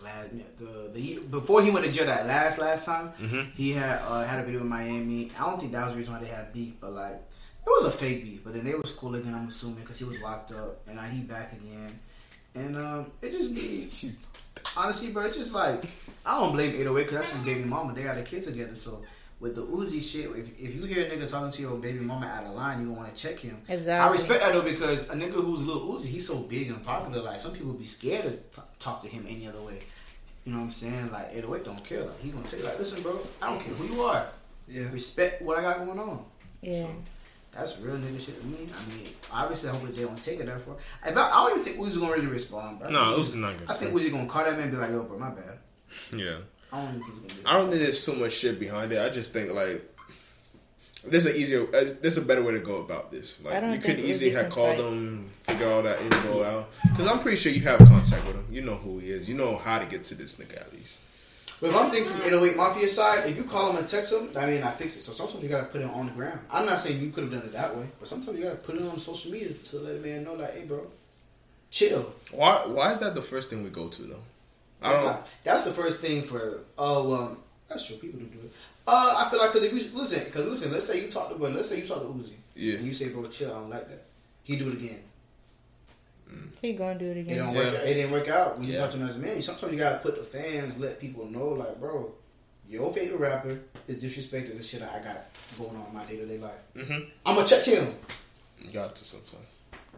last, 0.05 0.31
the, 0.59 0.91
the 0.95 1.01
he- 1.01 1.19
before 1.19 1.63
he 1.63 1.71
went 1.71 1.85
to 1.87 1.91
jail 1.91 2.07
that 2.07 2.27
last 2.27 2.59
last 2.61 2.85
time, 2.87 3.13
Mhm. 3.21 3.53
he 3.55 3.73
had 3.73 4.01
uh, 4.03 4.25
had 4.25 4.39
a 4.41 4.45
video 4.45 4.61
with 4.61 4.69
Miami. 4.69 5.31
I 5.37 5.41
don't 5.51 5.59
think 5.59 5.73
that 5.73 5.83
was 5.85 5.93
the 5.93 5.99
reason 5.99 6.13
why 6.15 6.21
they 6.21 6.27
had 6.27 6.53
beef, 6.53 6.75
but 6.81 6.93
like 6.93 7.15
it 7.15 7.67
was 7.71 7.85
a 7.87 7.91
fake 7.91 8.23
beef. 8.25 8.45
But 8.45 8.53
then 8.55 8.65
they 8.65 8.75
was 8.75 8.91
cool 8.93 9.15
again. 9.17 9.35
I'm 9.35 9.49
assuming 9.49 9.81
because 9.81 9.99
he 9.99 10.05
was 10.05 10.21
locked 10.23 10.53
up 10.53 10.81
and 10.87 10.97
now 10.97 11.03
he 11.03 11.23
back 11.23 11.53
again. 11.53 11.99
And 12.55 12.77
um, 12.77 13.07
it 13.23 13.33
just 13.33 13.55
be 13.55 13.89
honestly, 14.77 15.13
bro. 15.13 15.25
It's 15.27 15.37
just 15.39 15.55
like 15.55 15.83
I 16.27 16.39
don't 16.39 16.53
blame 16.53 16.71
808 16.71 17.03
because 17.05 17.17
that's 17.19 17.33
his 17.33 17.41
baby 17.41 17.65
mama. 17.65 17.95
They 17.95 18.03
got 18.03 18.19
a 18.19 18.23
kid 18.23 18.45
together, 18.45 18.77
so. 18.77 19.03
With 19.41 19.55
the 19.55 19.63
Uzi 19.63 20.03
shit, 20.03 20.27
if, 20.37 20.59
if 20.59 20.75
you 20.75 20.85
hear 20.87 21.07
a 21.07 21.11
nigga 21.11 21.31
talking 21.31 21.53
to 21.53 21.63
your 21.63 21.77
baby 21.77 22.01
mama 22.01 22.27
out 22.27 22.45
of 22.45 22.55
line, 22.55 22.81
you 22.81 22.87
gonna 22.89 22.99
want 22.99 23.15
to 23.15 23.23
check 23.23 23.39
him. 23.39 23.57
Exactly. 23.69 24.09
I 24.09 24.11
respect 24.11 24.41
that 24.43 24.53
though 24.53 24.63
because 24.63 25.09
a 25.11 25.15
nigga 25.15 25.35
who's 25.35 25.63
a 25.63 25.67
little 25.67 25.93
Uzi, 25.93 26.07
he's 26.07 26.27
so 26.27 26.41
big 26.41 26.69
and 26.71 26.85
popular. 26.85 27.23
Like 27.23 27.39
some 27.39 27.53
people 27.53 27.73
be 27.73 27.85
scared 27.85 28.25
to 28.25 28.31
t- 28.33 28.67
talk 28.81 29.01
to 29.03 29.09
him 29.09 29.25
any 29.29 29.47
other 29.47 29.61
way. 29.61 29.79
You 30.45 30.53
know 30.53 30.59
what 30.59 30.65
I'm 30.65 30.71
saying? 30.73 31.13
Like 31.13 31.29
808 31.33 31.65
don't 31.65 31.85
care. 31.85 32.01
Like 32.01 32.21
he 32.21 32.31
gonna 32.31 32.43
tell 32.45 32.59
you 32.59 32.65
like, 32.65 32.79
listen, 32.81 33.01
bro, 33.03 33.21
I 33.41 33.51
don't 33.51 33.61
care 33.61 33.75
who 33.75 33.95
you 33.95 34.03
are. 34.03 34.27
Yeah. 34.67 34.91
Respect 34.93 35.41
what 35.43 35.59
I 35.59 35.63
got 35.63 35.87
going 35.87 35.99
on. 36.01 36.25
Yeah. 36.61 36.83
So, 36.83 36.91
that's 37.53 37.81
real 37.81 37.97
nigga 37.97 38.21
shit 38.21 38.41
to 38.41 38.47
me. 38.47 38.69
I 38.75 38.95
mean, 38.95 39.07
obviously, 39.33 39.71
I 39.71 39.73
hope 39.73 39.83
that 39.83 39.97
they 39.97 40.03
don't 40.03 40.23
take 40.23 40.41
it 40.41 40.47
that 40.47 40.61
far. 40.61 40.77
If 41.07 41.17
I, 41.17 41.21
I 41.21 41.49
don't 41.49 41.59
even 41.59 41.63
think 41.65 41.79
Uzi 41.79 42.01
gonna 42.01 42.13
really 42.13 42.27
respond. 42.27 42.81
But 42.81 42.91
No, 42.91 43.15
think 43.15 43.29
Uzi 43.29 43.35
not 43.37 43.59
gonna 43.59 43.71
I 43.71 43.75
think 43.75 43.93
Uzi 43.95 44.11
gonna 44.11 44.27
call 44.27 44.45
that 44.45 44.53
man 44.55 44.63
and 44.63 44.71
be 44.73 44.77
like, 44.77 44.91
yo, 44.91 45.05
bro, 45.05 45.19
my 45.19 45.31
bad. 45.31 45.59
Yeah, 46.15 46.39
I 46.73 46.83
don't 46.83 46.93
think 46.93 47.05
he's 47.05 47.15
gonna 47.15 47.29
do 47.29 47.35
that. 47.43 47.49
I 47.49 47.59
don't 47.59 47.69
think 47.69 47.81
there's 47.83 48.05
too 48.05 48.15
much 48.15 48.33
shit 48.33 48.61
behind 48.61 48.93
it. 48.93 48.99
I 48.99 49.09
just 49.11 49.33
think 49.33 49.53
like 49.53 49.83
there's 51.05 51.27
an 51.27 51.37
easier, 51.37 51.63
uh, 51.75 51.85
there's 52.01 52.19
a 52.19 52.23
better 52.23 52.43
way 52.43 52.53
to 52.53 52.61
go 52.61 52.77
about 52.77 53.11
this. 53.11 53.43
Like 53.43 53.63
you 53.73 53.81
could 53.81 54.01
easily 54.01 54.31
have 54.31 54.51
called 54.51 54.77
fight. 54.77 54.85
him, 54.85 55.31
figure 55.43 55.69
all 55.69 55.83
that 55.83 56.01
info 56.01 56.45
out. 56.45 56.71
Because 56.83 57.07
I'm 57.07 57.21
pretty 57.21 57.37
sure 57.37 57.53
you 57.53 57.63
have 57.63 57.79
contact 57.79 58.27
with 58.27 58.37
him. 58.37 58.47
You 58.51 58.63
know 58.63 58.75
who 58.75 58.99
he 58.99 59.11
is. 59.11 59.29
You 59.29 59.35
know 59.35 59.57
how 59.57 59.79
to 59.79 59.87
get 59.87 60.05
to 60.07 60.15
this 60.15 60.37
nigga 60.37 60.61
at 60.61 60.73
least. 60.73 61.01
But 61.61 61.71
if 61.71 61.77
I'm 61.77 61.91
thinking 61.91 62.13
from 62.13 62.23
808 62.23 62.57
Mafia 62.57 62.89
side, 62.89 63.29
if 63.29 63.37
you 63.37 63.43
call 63.43 63.69
them 63.69 63.79
and 63.79 63.87
text 63.87 64.13
them, 64.13 64.33
that 64.33 64.49
mean, 64.49 64.63
I 64.63 64.71
fix 64.71 64.97
it. 64.97 65.01
So 65.01 65.13
sometimes 65.13 65.43
you 65.43 65.49
gotta 65.49 65.67
put 65.67 65.81
it 65.81 65.91
on 65.91 66.07
the 66.07 66.13
ground. 66.13 66.39
I'm 66.51 66.67
not 66.67 66.81
saying 66.81 67.01
you 67.03 67.11
could 67.11 67.25
have 67.25 67.33
done 67.33 67.43
it 67.43 67.53
that 67.53 67.75
way, 67.77 67.87
but 67.99 68.07
sometimes 68.07 68.39
you 68.39 68.45
gotta 68.45 68.57
put 68.57 68.77
it 68.77 68.83
on 68.83 68.97
social 68.99 69.33
media 69.33 69.53
to 69.53 69.79
let 69.81 69.97
a 69.97 70.01
man 70.01 70.23
know, 70.23 70.35
like, 70.35 70.55
hey, 70.55 70.65
bro, 70.67 70.87
chill. 71.71 72.13
Why? 72.31 72.63
Why 72.67 72.93
is 72.93 73.01
that 73.01 73.17
the 73.17 73.23
first 73.23 73.51
thing 73.51 73.65
we 73.65 73.71
go 73.71 73.89
to 73.89 74.03
though? 74.03 74.23
I 74.81 74.91
That's, 74.91 74.97
don't. 74.97 75.07
not, 75.07 75.29
that's 75.45 75.65
the 75.65 75.71
first 75.73 76.01
thing 76.01 76.23
for. 76.23 76.61
Oh, 76.79 77.15
um, 77.15 77.39
that's 77.69 77.87
true. 77.87 77.97
People 77.97 78.21
do 78.21 78.27
do 78.27 78.39
it. 78.45 78.53
Uh, 78.87 79.15
I 79.27 79.29
feel 79.31 79.39
like 79.39 79.53
because 79.53 79.65
if 79.65 79.73
you 79.75 79.99
listen, 79.99 80.25
because 80.25 80.47
listen, 80.47 80.73
let's 80.73 80.87
say 80.87 81.03
you 81.03 81.11
talk 81.11 81.29
to, 81.31 81.35
but 81.35 81.53
let's 81.53 81.69
say 81.69 81.81
you 81.81 81.87
talk 81.87 82.01
to 82.01 82.07
Uzi, 82.09 82.33
Yeah. 82.55 82.77
and 82.77 82.87
you 82.87 82.95
say, 82.95 83.11
bro, 83.11 83.27
chill, 83.27 83.51
I 83.51 83.55
don't 83.55 83.71
like 83.71 83.89
that. 83.89 84.05
He 84.45 84.57
do 84.57 84.69
it 84.71 84.75
again. 84.75 85.03
He 86.61 86.73
gonna 86.75 86.99
do 86.99 87.07
it 87.07 87.19
again. 87.19 87.19
It 87.19 87.33
again. 87.33 87.45
don't 87.47 87.55
Yeah. 87.55 87.73
work. 87.73 87.75
It 87.87 87.95
didn't 87.95 88.11
work 88.13 88.29
out 88.29 88.59
when 88.59 88.67
you 88.69 88.77
talk 88.79 88.91
to 88.91 88.97
him 88.99 89.09
as 89.09 89.17
a 89.17 89.19
man. 89.19 89.41
Sometimes 89.43 89.73
you 89.73 89.79
gotta 89.79 89.99
put 89.99 90.17
the 90.17 90.25
fans, 90.25 90.79
let 90.79 90.99
people 91.01 91.27
know, 91.31 91.49
like, 91.51 91.79
bro, 91.81 92.13
your 92.69 92.93
favorite 92.93 93.19
rapper 93.19 93.61
is 93.87 94.03
disrespecting 94.03 94.57
the 94.57 94.63
shit 94.63 94.83
I 94.83 94.99
got 95.01 95.27
going 95.59 95.77
on 95.77 95.87
in 95.89 95.95
my 95.95 96.05
day 96.05 96.17
to 96.17 96.27
day 96.27 96.39
life. 96.39 96.53
Mhm. 96.77 97.11
I'm 97.25 97.35
gonna 97.37 97.47
check 97.47 97.65
him, 97.65 97.95
You 98.61 98.71
got 98.73 98.95
to 98.97 99.05
sometimes. 99.05 99.47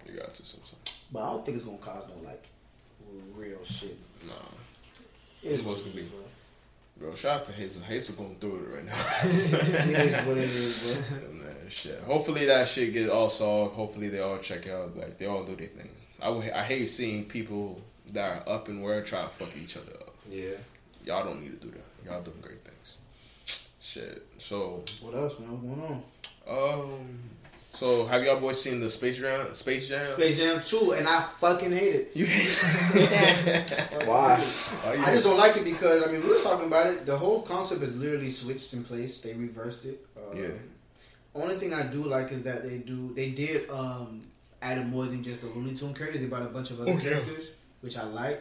You 0.07 0.19
got 0.19 0.35
to 0.35 0.45
sometimes. 0.45 0.75
but 1.13 1.23
I 1.23 1.31
don't 1.33 1.45
think 1.45 1.57
it's 1.57 1.65
gonna 1.67 1.79
cause 1.79 2.07
no 2.09 2.29
like 2.29 2.45
real 3.35 3.63
shit. 3.65 3.97
Nah, 4.27 4.33
It 4.35 4.37
is 4.37 4.70
It's 5.43 5.59
supposed 5.63 5.87
to 5.91 5.97
be. 5.97 6.05
bro. 6.99 7.15
Shout 7.15 7.41
out 7.41 7.45
to 7.47 7.53
Hazel. 7.53 7.83
Hazel 7.83 8.15
going 8.15 8.37
through 8.37 8.57
it 8.57 8.75
right 8.77 8.85
now. 8.85 8.93
It 9.31 10.13
is 10.13 10.27
what 10.27 10.37
it 10.37 10.45
is, 10.45 11.03
bro. 11.09 11.19
Man, 11.33 11.57
shit. 11.69 12.01
Hopefully 12.03 12.45
that 12.47 12.69
shit 12.69 12.93
get 12.93 13.09
all 13.11 13.31
solved. 13.31 13.75
Hopefully 13.75 14.09
they 14.09 14.21
all 14.21 14.39
check 14.39 14.69
out. 14.69 14.97
Like 14.97 15.19
they 15.19 15.27
all 15.27 15.45
do 15.45 15.57
their 15.57 15.69
thing. 15.69 15.89
I 16.21 16.29
would, 16.29 16.51
I 16.51 16.63
hate 16.63 16.87
seeing 16.89 17.25
people 17.25 17.81
that 18.13 18.47
are 18.47 18.53
up 18.55 18.69
in 18.69 18.83
word 18.83 19.07
try 19.07 19.23
to 19.23 19.29
fuck 19.29 19.57
each 19.57 19.77
other 19.77 19.93
up. 20.01 20.15
Yeah. 20.31 20.51
Y'all 21.07 21.25
don't 21.25 21.41
need 21.43 21.59
to 21.59 21.67
do 21.67 21.71
that. 21.73 22.11
Y'all 22.11 22.23
doing 22.23 22.37
great 22.43 22.61
things. 22.63 22.97
Shit. 23.81 24.27
So, 24.39 24.85
What 25.01 25.15
else, 25.15 25.39
man? 25.41 25.51
What's 25.51 25.81
going 25.81 26.03
on? 26.49 26.83
um, 27.01 27.19
so 27.73 28.05
have 28.07 28.25
y'all 28.25 28.41
boys 28.41 28.61
seen 28.61 28.81
the 28.81 28.91
Space 28.91 29.19
Jam? 29.19 29.55
Space 29.55 29.89
Jam? 29.89 30.05
Space 30.07 30.39
Jam 30.39 30.61
2, 30.63 30.93
and 30.99 31.09
I 31.09 31.21
fucking 31.23 31.73
hate 31.73 31.95
it. 31.95 32.11
You 32.15 32.27
Why? 34.07 34.43
Are 34.85 34.97
you- 34.97 35.03
I 35.03 35.13
just 35.13 35.25
don't 35.25 35.39
like 35.39 35.57
it 35.57 35.65
because 35.65 36.03
I 36.07 36.11
mean 36.13 36.23
we 36.23 36.29
were 36.29 36.39
talking 36.43 36.67
about 36.67 36.87
it. 36.89 37.07
The 37.07 37.17
whole 37.17 37.43
concept 37.43 37.83
is 37.83 37.97
literally 37.99 38.31
switched 38.31 38.73
in 38.75 38.85
place. 38.85 39.21
They 39.21 39.35
reversed 39.35 39.85
it. 39.85 40.05
Um, 40.17 40.37
Yeah. 40.37 40.49
Only 41.35 41.57
thing 41.59 41.73
I 41.73 41.85
do 41.87 42.03
like 42.03 42.33
is 42.33 42.43
that 42.43 42.65
they 42.65 42.79
do 42.79 43.15
they 43.15 43.31
did 43.31 43.71
um 43.71 44.21
added 44.61 44.89
more 44.89 45.05
than 45.07 45.23
just 45.23 45.43
the 45.43 45.49
Looney 45.49 45.75
Tune 45.75 45.95
characters. 45.95 46.21
They 46.21 46.27
brought 46.27 46.43
a 46.43 46.47
bunch 46.47 46.71
of 46.73 46.81
other 46.81 46.91
Oh, 46.91 46.95
yeah. 46.95 47.01
characters, 47.11 47.53
which 47.83 47.97
I 47.97 48.03
like. 48.05 48.41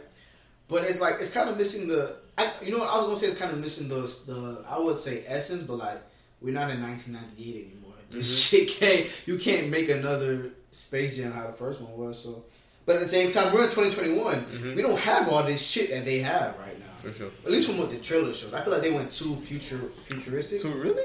But 0.68 0.84
it's 0.84 1.00
like 1.00 1.14
it's 1.20 1.32
kind 1.32 1.48
of 1.48 1.56
missing 1.56 1.86
the. 1.88 2.16
I, 2.36 2.50
you 2.64 2.72
know 2.72 2.78
what 2.78 2.90
I 2.92 2.96
was 2.96 3.04
gonna 3.06 3.16
say? 3.16 3.26
It's 3.28 3.38
kind 3.38 3.52
of 3.52 3.58
missing 3.58 3.88
the 3.88 4.00
the 4.26 4.64
I 4.68 4.78
would 4.78 5.00
say 5.00 5.22
essence, 5.26 5.62
but 5.62 5.74
like 5.74 5.98
we're 6.40 6.52
not 6.54 6.70
in 6.70 6.82
1998 6.82 7.66
anymore. 7.66 7.89
This 8.10 8.48
shit 8.48 8.68
can't 8.68 9.06
you 9.26 9.38
can't 9.38 9.68
make 9.68 9.88
another 9.88 10.50
Space 10.72 11.16
Jam 11.16 11.32
how 11.32 11.46
the 11.46 11.52
first 11.52 11.80
one 11.80 11.96
was. 11.96 12.18
So, 12.22 12.44
but 12.86 12.96
at 12.96 13.02
the 13.02 13.08
same 13.08 13.30
time, 13.30 13.52
we're 13.52 13.62
in 13.64 13.70
2021. 13.70 14.74
We 14.76 14.82
don't 14.82 14.98
have 14.98 15.28
all 15.28 15.42
this 15.44 15.64
shit 15.64 15.90
that 15.90 16.04
they 16.04 16.18
have 16.18 16.58
right 16.58 16.78
now. 16.78 16.86
For 16.98 17.12
sure. 17.12 17.30
At 17.44 17.50
least 17.50 17.68
from 17.68 17.78
what 17.78 17.90
the 17.90 17.98
trailer 17.98 18.32
shows, 18.32 18.52
I 18.52 18.60
feel 18.62 18.72
like 18.72 18.82
they 18.82 18.92
went 18.92 19.10
too 19.12 19.34
future 19.36 19.78
futuristic. 20.04 20.60
So 20.60 20.70
really? 20.70 21.04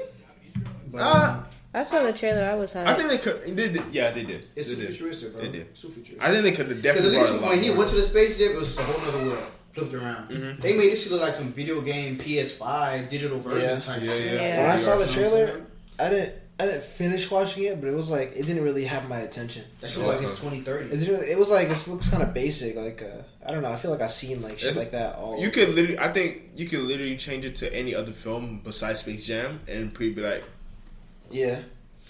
But, 0.92 0.98
Uh, 1.00 1.04
um, 1.38 1.46
I 1.74 1.82
saw 1.82 2.02
the 2.02 2.12
trailer. 2.12 2.42
I 2.44 2.54
was 2.54 2.74
I 2.74 2.94
think 2.94 3.10
they 3.10 3.18
could. 3.18 3.42
They 3.56 3.68
did. 3.70 3.82
Yeah, 3.92 4.10
they 4.10 4.24
did. 4.24 4.44
it's 4.56 4.68
they 4.68 4.74
too 4.74 4.80
did. 4.80 4.90
futuristic, 4.96 5.34
bro. 5.36 5.44
They 5.44 5.52
did. 5.52 5.60
It's 5.68 5.82
too 5.82 5.88
futuristic. 5.88 6.22
I 6.22 6.30
think 6.32 6.42
they 6.44 6.52
could 6.52 6.68
have 6.68 6.82
Because 6.82 7.04
definitely 7.04 7.18
at 7.18 7.22
least 7.32 7.42
when 7.42 7.60
he 7.62 7.68
more. 7.68 7.78
went 7.78 7.90
to 7.90 7.96
the 7.96 8.02
space 8.02 8.38
jam, 8.38 8.52
it 8.52 8.56
was 8.56 8.68
just 8.68 8.80
a 8.80 8.82
whole 8.84 9.08
other 9.08 9.24
world 9.30 9.44
flipped 9.72 9.92
around. 9.94 10.30
Mhm. 10.30 10.60
They 10.62 10.74
made 10.74 10.90
this 10.92 11.02
shit 11.02 11.12
look 11.12 11.20
like 11.20 11.34
some 11.34 11.52
video 11.52 11.82
game 11.82 12.16
PS5 12.16 13.10
digital 13.10 13.38
version 13.40 13.60
Yeah. 13.74 13.78
type 13.80 14.00
Yeah, 14.02 14.10
shit. 14.12 14.24
yeah. 14.24 14.32
Yeah. 14.40 14.62
When 14.62 14.70
I 14.70 14.76
saw 14.76 14.96
the 14.96 15.06
You 15.12 15.20
know 15.20 15.30
what 15.30 15.40
I'm 15.40 15.46
trailer. 15.48 15.66
I 15.98 16.08
didn't. 16.10 16.32
I 16.58 16.64
didn't 16.64 16.84
finish 16.84 17.30
watching 17.30 17.64
it, 17.64 17.80
but 17.80 17.88
it 17.88 17.94
was 17.94 18.10
like 18.10 18.32
it 18.34 18.46
didn't 18.46 18.64
really 18.64 18.86
have 18.86 19.08
my 19.10 19.18
attention. 19.18 19.64
That 19.80 19.90
shit 19.90 20.02
like 20.04 20.22
it's 20.22 20.40
2030. 20.40 20.86
It, 20.86 21.00
didn't, 21.00 21.28
it 21.28 21.38
was 21.38 21.50
like 21.50 21.68
it 21.68 21.88
looks 21.88 22.08
kind 22.08 22.22
of 22.22 22.32
basic. 22.32 22.76
Like 22.76 23.02
uh, 23.02 23.22
I 23.46 23.52
don't 23.52 23.62
know. 23.62 23.70
I 23.70 23.76
feel 23.76 23.90
like 23.90 24.00
I've 24.00 24.10
seen 24.10 24.40
like 24.40 24.58
shit 24.58 24.70
It's- 24.70 24.76
like 24.76 24.92
that. 24.92 25.16
All 25.16 25.40
You 25.40 25.50
could 25.50 25.68
literally, 25.74 25.98
I 25.98 26.10
think 26.12 26.52
you 26.56 26.66
could 26.66 26.80
literally 26.80 27.16
change 27.18 27.44
it 27.44 27.56
to 27.56 27.74
any 27.74 27.94
other 27.94 28.12
film 28.12 28.62
besides 28.64 29.00
Space 29.00 29.26
Jam, 29.26 29.60
and 29.68 29.92
pretty 29.92 30.14
be 30.14 30.22
like, 30.22 30.44
yeah. 31.30 31.60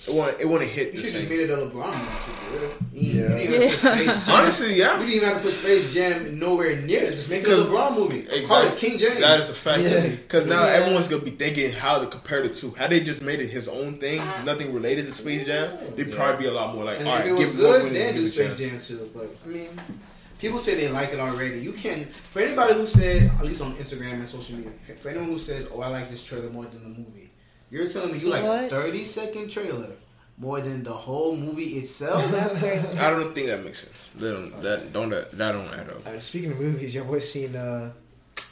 It 0.07 0.15
won't, 0.15 0.41
it 0.41 0.45
won't 0.47 0.63
hit 0.63 0.93
You 0.95 1.01
should 1.01 1.11
just 1.13 1.29
made 1.29 1.41
it 1.41 1.51
a 1.51 1.57
LeBron 1.57 1.87
movie 1.87 2.25
too, 2.25 2.59
bro. 2.59 2.71
You, 2.93 3.03
Yeah. 3.03 3.23
you 3.23 3.49
didn't 3.49 3.55
even 3.55 3.69
have 3.69 3.81
to 3.81 3.89
put 3.89 3.97
Space 3.99 4.27
Jam. 4.27 4.35
Honestly, 4.37 4.75
yeah. 4.77 4.95
We 4.99 5.01
didn't 5.07 5.15
even 5.17 5.29
have 5.29 5.37
to 5.39 5.43
put 5.43 5.53
Space 5.55 5.95
Jam 5.95 6.39
nowhere 6.39 6.77
near 6.81 7.03
it. 7.05 7.11
Just 7.17 7.29
make 7.29 7.41
it 7.43 7.47
a 7.49 7.51
'Cause- 7.51 7.67
LeBron 7.67 7.97
movie. 7.99 8.47
Call 8.47 8.63
it 8.67 8.77
King 8.77 8.99
James. 8.99 9.19
That 9.21 9.41
is 9.41 9.49
a 9.51 9.55
fact. 9.55 9.83
Yeah. 9.83 10.07
Because 10.09 10.47
now 10.47 10.65
Yeah. 10.65 10.73
everyone's 10.75 11.09
gonna 11.09 11.23
be 11.23 11.31
thinking 11.33 11.73
how 11.73 11.99
to 11.99 12.07
compare 12.07 12.43
the 12.43 12.51
two. 12.51 12.71
Had 12.79 12.91
they 12.91 13.01
just 13.01 13.21
made 13.23 13.41
it 13.41 13.49
his 13.49 13.67
own 13.69 13.99
thing, 13.99 14.21
ah. 14.23 14.43
nothing 14.45 14.73
related 14.73 15.07
to 15.07 15.13
Space 15.13 15.45
Jam, 15.47 15.73
they'd 15.97 16.13
probably 16.13 16.45
be 16.45 16.49
a 16.51 16.55
lot 16.55 16.75
more 16.75 16.85
like, 16.85 17.01
And 17.01 17.09
all 17.09 17.15
if 17.17 17.21
right, 17.21 17.29
it 17.29 17.33
was 17.33 17.45
give 17.49 17.57
good, 17.57 17.83
then 17.95 18.15
do 18.15 18.21
give 18.21 18.23
it 18.23 18.25
a 18.25 18.29
Space 18.29 18.59
chance. 18.59 18.89
Jam 18.89 18.99
too. 18.99 19.11
But 19.13 19.35
I 19.45 19.49
mean, 19.49 19.69
people 20.39 20.59
say 20.61 20.75
they 20.77 20.89
like 20.89 21.13
it 21.13 21.19
already. 21.19 21.59
You 21.59 21.73
can 21.73 22.05
for 22.05 22.41
anybody 22.43 22.75
who 22.75 22.87
said 22.87 23.31
at 23.41 23.45
least 23.45 23.61
on 23.61 23.75
Instagram 23.77 24.13
and 24.13 24.29
social 24.29 24.57
media. 24.57 24.71
For 25.01 25.09
anyone 25.09 25.29
who 25.31 25.39
says, 25.39 25.67
"Oh, 25.75 25.81
I 25.81 25.89
like 25.89 26.09
this 26.11 26.23
trailer 26.23 26.49
more 26.51 26.65
than 26.65 26.83
the 26.85 26.89
movie," 26.91 27.26
you're 27.77 27.89
telling 27.89 28.13
me 28.13 28.19
you 28.19 28.29
like 28.29 28.43
What? 28.43 28.71
30 28.71 28.99
second 29.05 29.51
trailer 29.51 29.89
more 30.39 30.61
than 30.61 30.83
the 30.83 30.93
whole 30.93 31.37
movie 31.37 31.79
itself. 31.79 32.31
That's 32.31 32.59
crazy. 32.59 32.87
I 32.99 33.11
don't 33.11 33.35
think 33.35 33.47
that 33.49 33.65
makes 33.65 33.81
sense. 33.85 34.11
That 34.17 34.33
don't, 34.33 34.61
that 34.63 34.93
don't, 34.93 35.11
that 35.11 35.53
don't 35.53 35.69
add 35.75 35.89
up. 35.91 36.07
I 36.07 36.13
mean, 36.13 36.21
speaking 36.21 36.53
of 36.53 36.61
movies, 36.61 36.95
y'all 36.95 37.07
boys 37.07 37.31
seen 37.31 37.57
uh, 37.57 37.93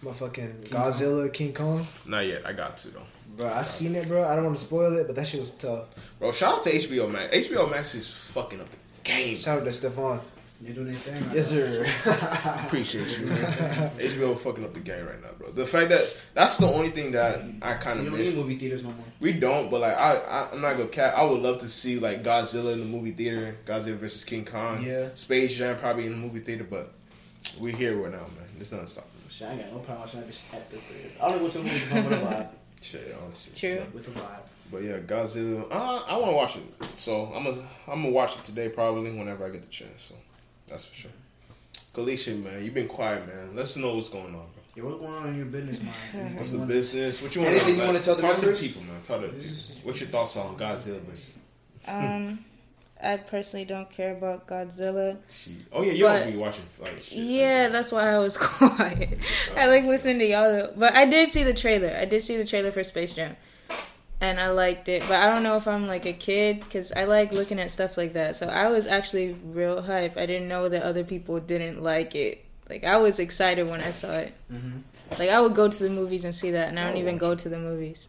motherfucking 0.03 0.71
Kong. 0.71 0.81
Godzilla, 0.93 1.33
King 1.33 1.53
Kong? 1.53 1.87
Not 2.07 2.27
yet. 2.27 2.47
I 2.47 2.53
got 2.53 2.77
to 2.79 2.89
though. 2.89 3.03
Bro, 3.37 3.53
I 3.53 3.63
seen 3.65 3.95
it, 3.97 4.07
bro. 4.09 4.25
I 4.25 4.35
don't 4.37 4.45
want 4.45 4.57
to 4.59 4.65
spoil 4.65 4.97
it, 4.97 5.07
but 5.07 5.17
that 5.17 5.27
shit 5.27 5.41
was 5.41 5.51
tough. 5.51 5.87
Bro, 6.21 6.33
shout 6.33 6.59
out 6.59 6.63
to 6.65 6.71
HBO 6.71 7.11
Max. 7.11 7.35
HBO 7.35 7.69
Max 7.71 7.95
is 7.97 8.09
fucking 8.33 8.61
up 8.61 8.71
the 8.71 8.77
game. 9.03 9.37
Shout 9.39 9.59
out 9.59 9.65
to 9.65 9.73
Stefan. 9.73 10.21
They're 10.65 10.75
doing 10.75 10.87
their 10.87 10.95
thing. 10.97 11.27
Right 11.27 11.37
Yes, 11.37 11.53
now. 11.53 11.59
sir. 11.61 12.63
Appreciate 12.65 13.19
you, 13.19 13.27
man. 13.27 13.91
HBO 13.99 14.39
fucking 14.39 14.65
up 14.65 14.73
the 14.75 14.81
game 14.81 15.05
right 15.07 15.21
now, 15.23 15.29
bro. 15.39 15.51
The 15.51 15.67
fact 15.67 15.91
that 15.91 16.11
that's 16.33 16.57
the 16.57 16.67
only 16.67 16.89
thing 16.91 17.13
that 17.13 17.41
I 17.63 17.75
kind 17.75 17.99
of 18.01 18.07
don't 18.07 18.17
miss. 18.17 18.35
movie 18.35 18.57
theaters 18.57 18.83
no 18.83 18.91
more. 18.91 19.05
We 19.21 19.33
don't, 19.35 19.71
but 19.71 19.81
like 19.83 19.97
I, 19.97 20.17
I, 20.17 20.49
I'm 20.53 20.61
not 20.61 20.77
gonna 20.77 20.89
cap. 20.89 21.15
I 21.17 21.25
would 21.25 21.41
love 21.43 21.61
to 21.61 21.69
see 21.69 21.99
like 21.99 22.23
Godzilla 22.23 22.73
in 22.73 22.81
the 22.81 22.87
movie 22.87 23.11
theater, 23.13 23.57
Godzilla 23.67 23.97
versus 23.97 24.25
King 24.25 24.45
Kong. 24.45 24.83
Yeah. 24.83 25.09
Space 25.15 25.57
Jam 25.57 25.77
probably 25.77 26.07
in 26.07 26.13
the 26.13 26.19
movie 26.19 26.41
theater, 26.41 26.65
but 26.69 26.93
we 27.61 27.73
here 27.73 27.95
right 27.97 28.13
now, 28.13 28.19
man. 28.19 28.49
There's 28.57 28.73
nothing 28.73 28.87
stopping 28.87 29.11
us. 29.27 29.33
Shit, 29.35 29.49
I 29.49 29.53
ain't 29.53 29.61
got 29.63 29.73
no 29.73 29.79
problem 29.81 30.01
watching 30.01 30.21
that 30.21 30.29
bitch 30.31 30.55
at 30.55 30.71
the 30.71 30.77
theater. 30.79 31.15
I 31.23 31.29
don't 31.29 31.39
go 31.41 31.49
to 31.49 31.59
the 31.59 31.65
movie 31.65 32.09
with 32.09 32.13
a 32.23 32.25
vibe. 32.25 32.49
Shit, 32.81 33.17
honestly. 33.23 33.53
True. 33.55 33.87
With 33.93 34.09
a 34.09 34.11
vibe. 34.13 34.41
But 34.73 34.83
yeah, 34.83 34.99
Godzilla. 34.99 35.67
Uh, 35.71 36.03
I 36.09 36.17
want 36.17 36.31
to 36.31 36.37
watch 36.37 36.57
it, 36.57 36.63
so 36.99 37.27
I'm 37.35 37.45
gonna 37.45 37.59
I'm 37.87 38.03
gonna 38.03 38.11
watch 38.15 38.37
it 38.39 38.45
today 38.45 38.69
probably 38.71 39.11
whenever 39.13 39.45
I 39.45 39.51
get 39.51 39.61
the 39.63 39.69
chance. 39.69 40.03
So 40.03 40.15
that's 40.69 40.85
for 40.85 40.95
sure. 40.95 41.11
Kalisha, 41.93 42.43
man, 42.43 42.65
you've 42.65 42.75
been 42.75 42.89
quiet, 42.89 43.27
man. 43.27 43.55
Let's 43.55 43.77
know 43.77 43.95
what's 43.95 44.09
going 44.09 44.27
on, 44.27 44.33
bro. 44.33 44.43
Yo, 44.77 44.85
what's 44.87 45.01
going 45.01 45.15
on 45.15 45.29
in 45.29 45.35
your 45.37 45.47
business, 45.47 45.81
man? 46.13 46.37
What's 46.37 46.51
the 46.53 46.59
business? 46.67 47.23
What 47.23 47.33
you 47.37 47.43
want? 47.43 47.55
Anything 47.55 47.77
you 47.79 47.85
wanna 47.85 48.01
tell 48.01 48.17
the 48.17 48.23
Talk 48.23 48.37
to 48.39 48.47
the 48.47 48.53
people, 48.55 48.83
man. 48.83 49.01
Talk 49.03 49.21
to 49.21 49.29
the 49.29 49.33
people. 49.33 49.57
What's 49.85 50.01
your 50.01 50.09
thoughts 50.09 50.37
on 50.37 50.57
Godzilla 50.57 50.99
versus? 51.03 51.33
Um, 51.87 52.45
I 53.01 53.19
personally 53.19 53.67
don't 53.67 53.89
care 53.89 54.17
about 54.17 54.49
Godzilla. 54.49 55.17
She- 55.29 55.59
Oh 55.73 55.83
yeah, 55.83 55.93
you 55.93 56.05
But- 56.07 56.19
don't 56.25 56.33
be 56.33 56.37
watching 56.39 56.65
like 56.81 57.01
shit. 57.01 57.19
Yeah, 57.19 57.69
that's 57.69 57.93
why 57.93 58.13
I 58.13 58.19
was 58.19 58.37
quiet. 58.41 59.17
I 59.57 59.67
like 59.69 59.85
listening 59.85 60.19
to 60.19 60.27
y'all, 60.27 60.51
though. 60.51 60.73
but 60.77 60.93
I 60.97 61.07
did 61.07 61.31
see 61.31 61.45
the 61.45 61.55
trailer. 61.55 61.97
I 61.97 62.05
did 62.05 62.23
see 62.25 62.37
the 62.37 62.45
trailer 62.45 62.73
for 62.73 62.83
Space 62.83 63.15
Jam, 63.15 63.37
and 64.31 64.41
I 64.41 64.51
liked 64.51 64.89
it. 64.89 65.03
But 65.03 65.23
I 65.23 65.29
don't 65.33 65.43
know 65.43 65.57
if 65.57 65.67
I'm 65.69 65.87
like 65.87 66.07
a 66.07 66.13
kid 66.13 66.61
because 66.61 66.93
I 66.93 67.05
like 67.05 67.33
looking 67.33 67.59
at 67.61 67.71
stuff 67.71 67.97
like 67.97 68.13
that. 68.15 68.37
So 68.37 68.49
I 68.49 68.69
was 68.69 68.87
actually 68.87 69.35
real 69.45 69.81
hype. 69.83 70.17
I 70.17 70.27
didn't 70.27 70.49
know 70.49 70.69
that 70.69 70.83
other 70.83 71.05
people 71.05 71.39
didn't 71.41 71.83
like 71.83 72.15
it. 72.15 72.45
Like 72.69 72.85
I 72.85 72.97
was 72.97 73.19
excited 73.19 73.69
when 73.69 73.81
I 73.81 73.91
saw 73.91 74.13
it. 74.19 74.33
Mm-hmm. 74.53 74.79
Like 75.19 75.31
I 75.31 75.41
would 75.41 75.55
go 75.55 75.69
to 75.69 75.83
the 75.83 75.91
movies 75.91 76.25
and 76.25 76.35
see 76.35 76.53
that, 76.53 76.69
and 76.69 76.79
I 76.79 76.87
don't 76.89 76.97
even 76.97 77.15
watch 77.17 77.21
go 77.21 77.35
to 77.35 77.49
the 77.49 77.59
movies. 77.59 78.09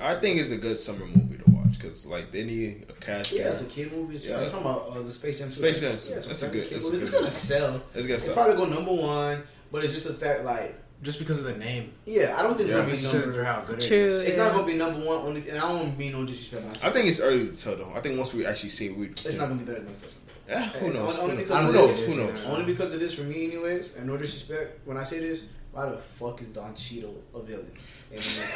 I 0.00 0.14
think 0.14 0.38
it's 0.38 0.52
a 0.52 0.56
good 0.56 0.78
summer 0.78 1.04
movie 1.06 1.38
to 1.38 1.50
watch 1.50 1.72
because 1.74 2.06
like 2.06 2.30
they 2.30 2.44
need 2.44 2.86
a 2.88 2.92
cash 2.92 3.32
Yeah, 3.32 3.42
guy. 3.44 3.48
it's 3.50 3.62
a 3.62 3.66
kid 3.66 3.92
movie. 3.92 4.14
It's 4.14 4.24
Yeah. 4.24 4.38
I'm 4.38 4.44
talking 4.50 4.60
about 4.60 4.86
uh, 4.90 5.02
the 5.02 5.12
Space 5.12 5.40
Jam. 5.40 5.50
Space 5.50 5.80
Jam, 5.80 5.90
Yeah, 5.90 5.90
that's 6.14 6.28
it's 6.30 6.42
a 6.44 6.46
a 6.46 6.50
good- 6.50 6.68
kid 6.68 6.76
that's 6.76 6.86
a 6.88 6.90
movie. 6.92 7.02
It's 7.02 7.10
good 7.10 7.18
gonna 7.18 7.30
sell. 7.32 7.82
It's 7.94 8.06
good 8.06 8.14
It's 8.14 8.24
stuff. 8.24 8.36
probably 8.36 8.54
go 8.56 8.66
number 8.66 8.92
one, 8.94 9.42
but 9.72 9.82
it's 9.82 9.92
just 9.92 10.06
the 10.06 10.14
fact 10.14 10.44
like 10.44 10.72
Just 11.04 11.18
because 11.20 11.38
of 11.38 11.44
the 11.44 11.54
name. 11.56 11.92
yeah, 12.06 12.34
I 12.36 12.42
don't 12.42 12.56
think 12.56 12.68
it's 12.68 12.72
gonna 12.76 12.84
be 12.86 12.92
Consider 12.92 13.26
number. 13.26 13.38
for 13.38 13.44
how 13.44 13.60
good 13.60 13.82
it 13.82 13.86
True. 13.86 13.96
is. 13.98 14.18
It's 14.20 14.36
yeah. 14.36 14.44
not 14.44 14.52
gonna 14.54 14.66
be 14.66 14.74
number 14.74 15.00
one. 15.06 15.18
Only, 15.18 15.48
and 15.48 15.58
I 15.58 15.68
don't 15.68 15.96
mean 15.98 16.12
no 16.12 16.24
disrespect. 16.24 16.64
Myself. 16.66 16.84
I 16.90 16.94
think 16.94 17.06
it's 17.08 17.20
early 17.20 17.46
to 17.46 17.56
tell 17.56 17.76
though. 17.76 17.92
I 17.94 18.00
think 18.00 18.18
once 18.18 18.32
we 18.34 18.44
actually 18.46 18.70
see 18.70 18.86
it, 18.86 18.96
we. 18.96 19.06
it's 19.08 19.38
not 19.38 19.48
gonna 19.48 19.60
be 19.60 19.64
better 19.66 19.80
than 19.80 19.92
the 19.92 19.98
first 19.98 20.16
one. 20.16 20.24
Yeah, 20.48 20.62
who 20.80 20.92
knows? 20.92 21.18
Only 21.18 21.36
Who 21.36 21.42
because 21.44 21.72
knows? 21.74 21.74
of 21.74 21.74
Who 21.74 21.80
knows? 21.80 21.96
this. 22.00 22.14
Who 22.16 22.22
knows? 22.22 22.46
Only 22.58 22.64
because 22.72 22.94
of 22.94 23.00
this 23.00 23.14
for 23.14 23.22
me, 23.22 23.44
anyways. 23.46 23.96
And 23.96 24.06
no 24.06 24.16
disrespect 24.16 24.80
when 24.86 24.96
I 24.96 25.04
say 25.04 25.20
this. 25.20 25.46
Why 25.72 25.88
the 25.88 25.96
fuck 25.96 26.40
is 26.40 26.48
Don 26.48 26.74
Cheadle 26.74 27.20
a 27.34 27.40
villain? 27.42 27.70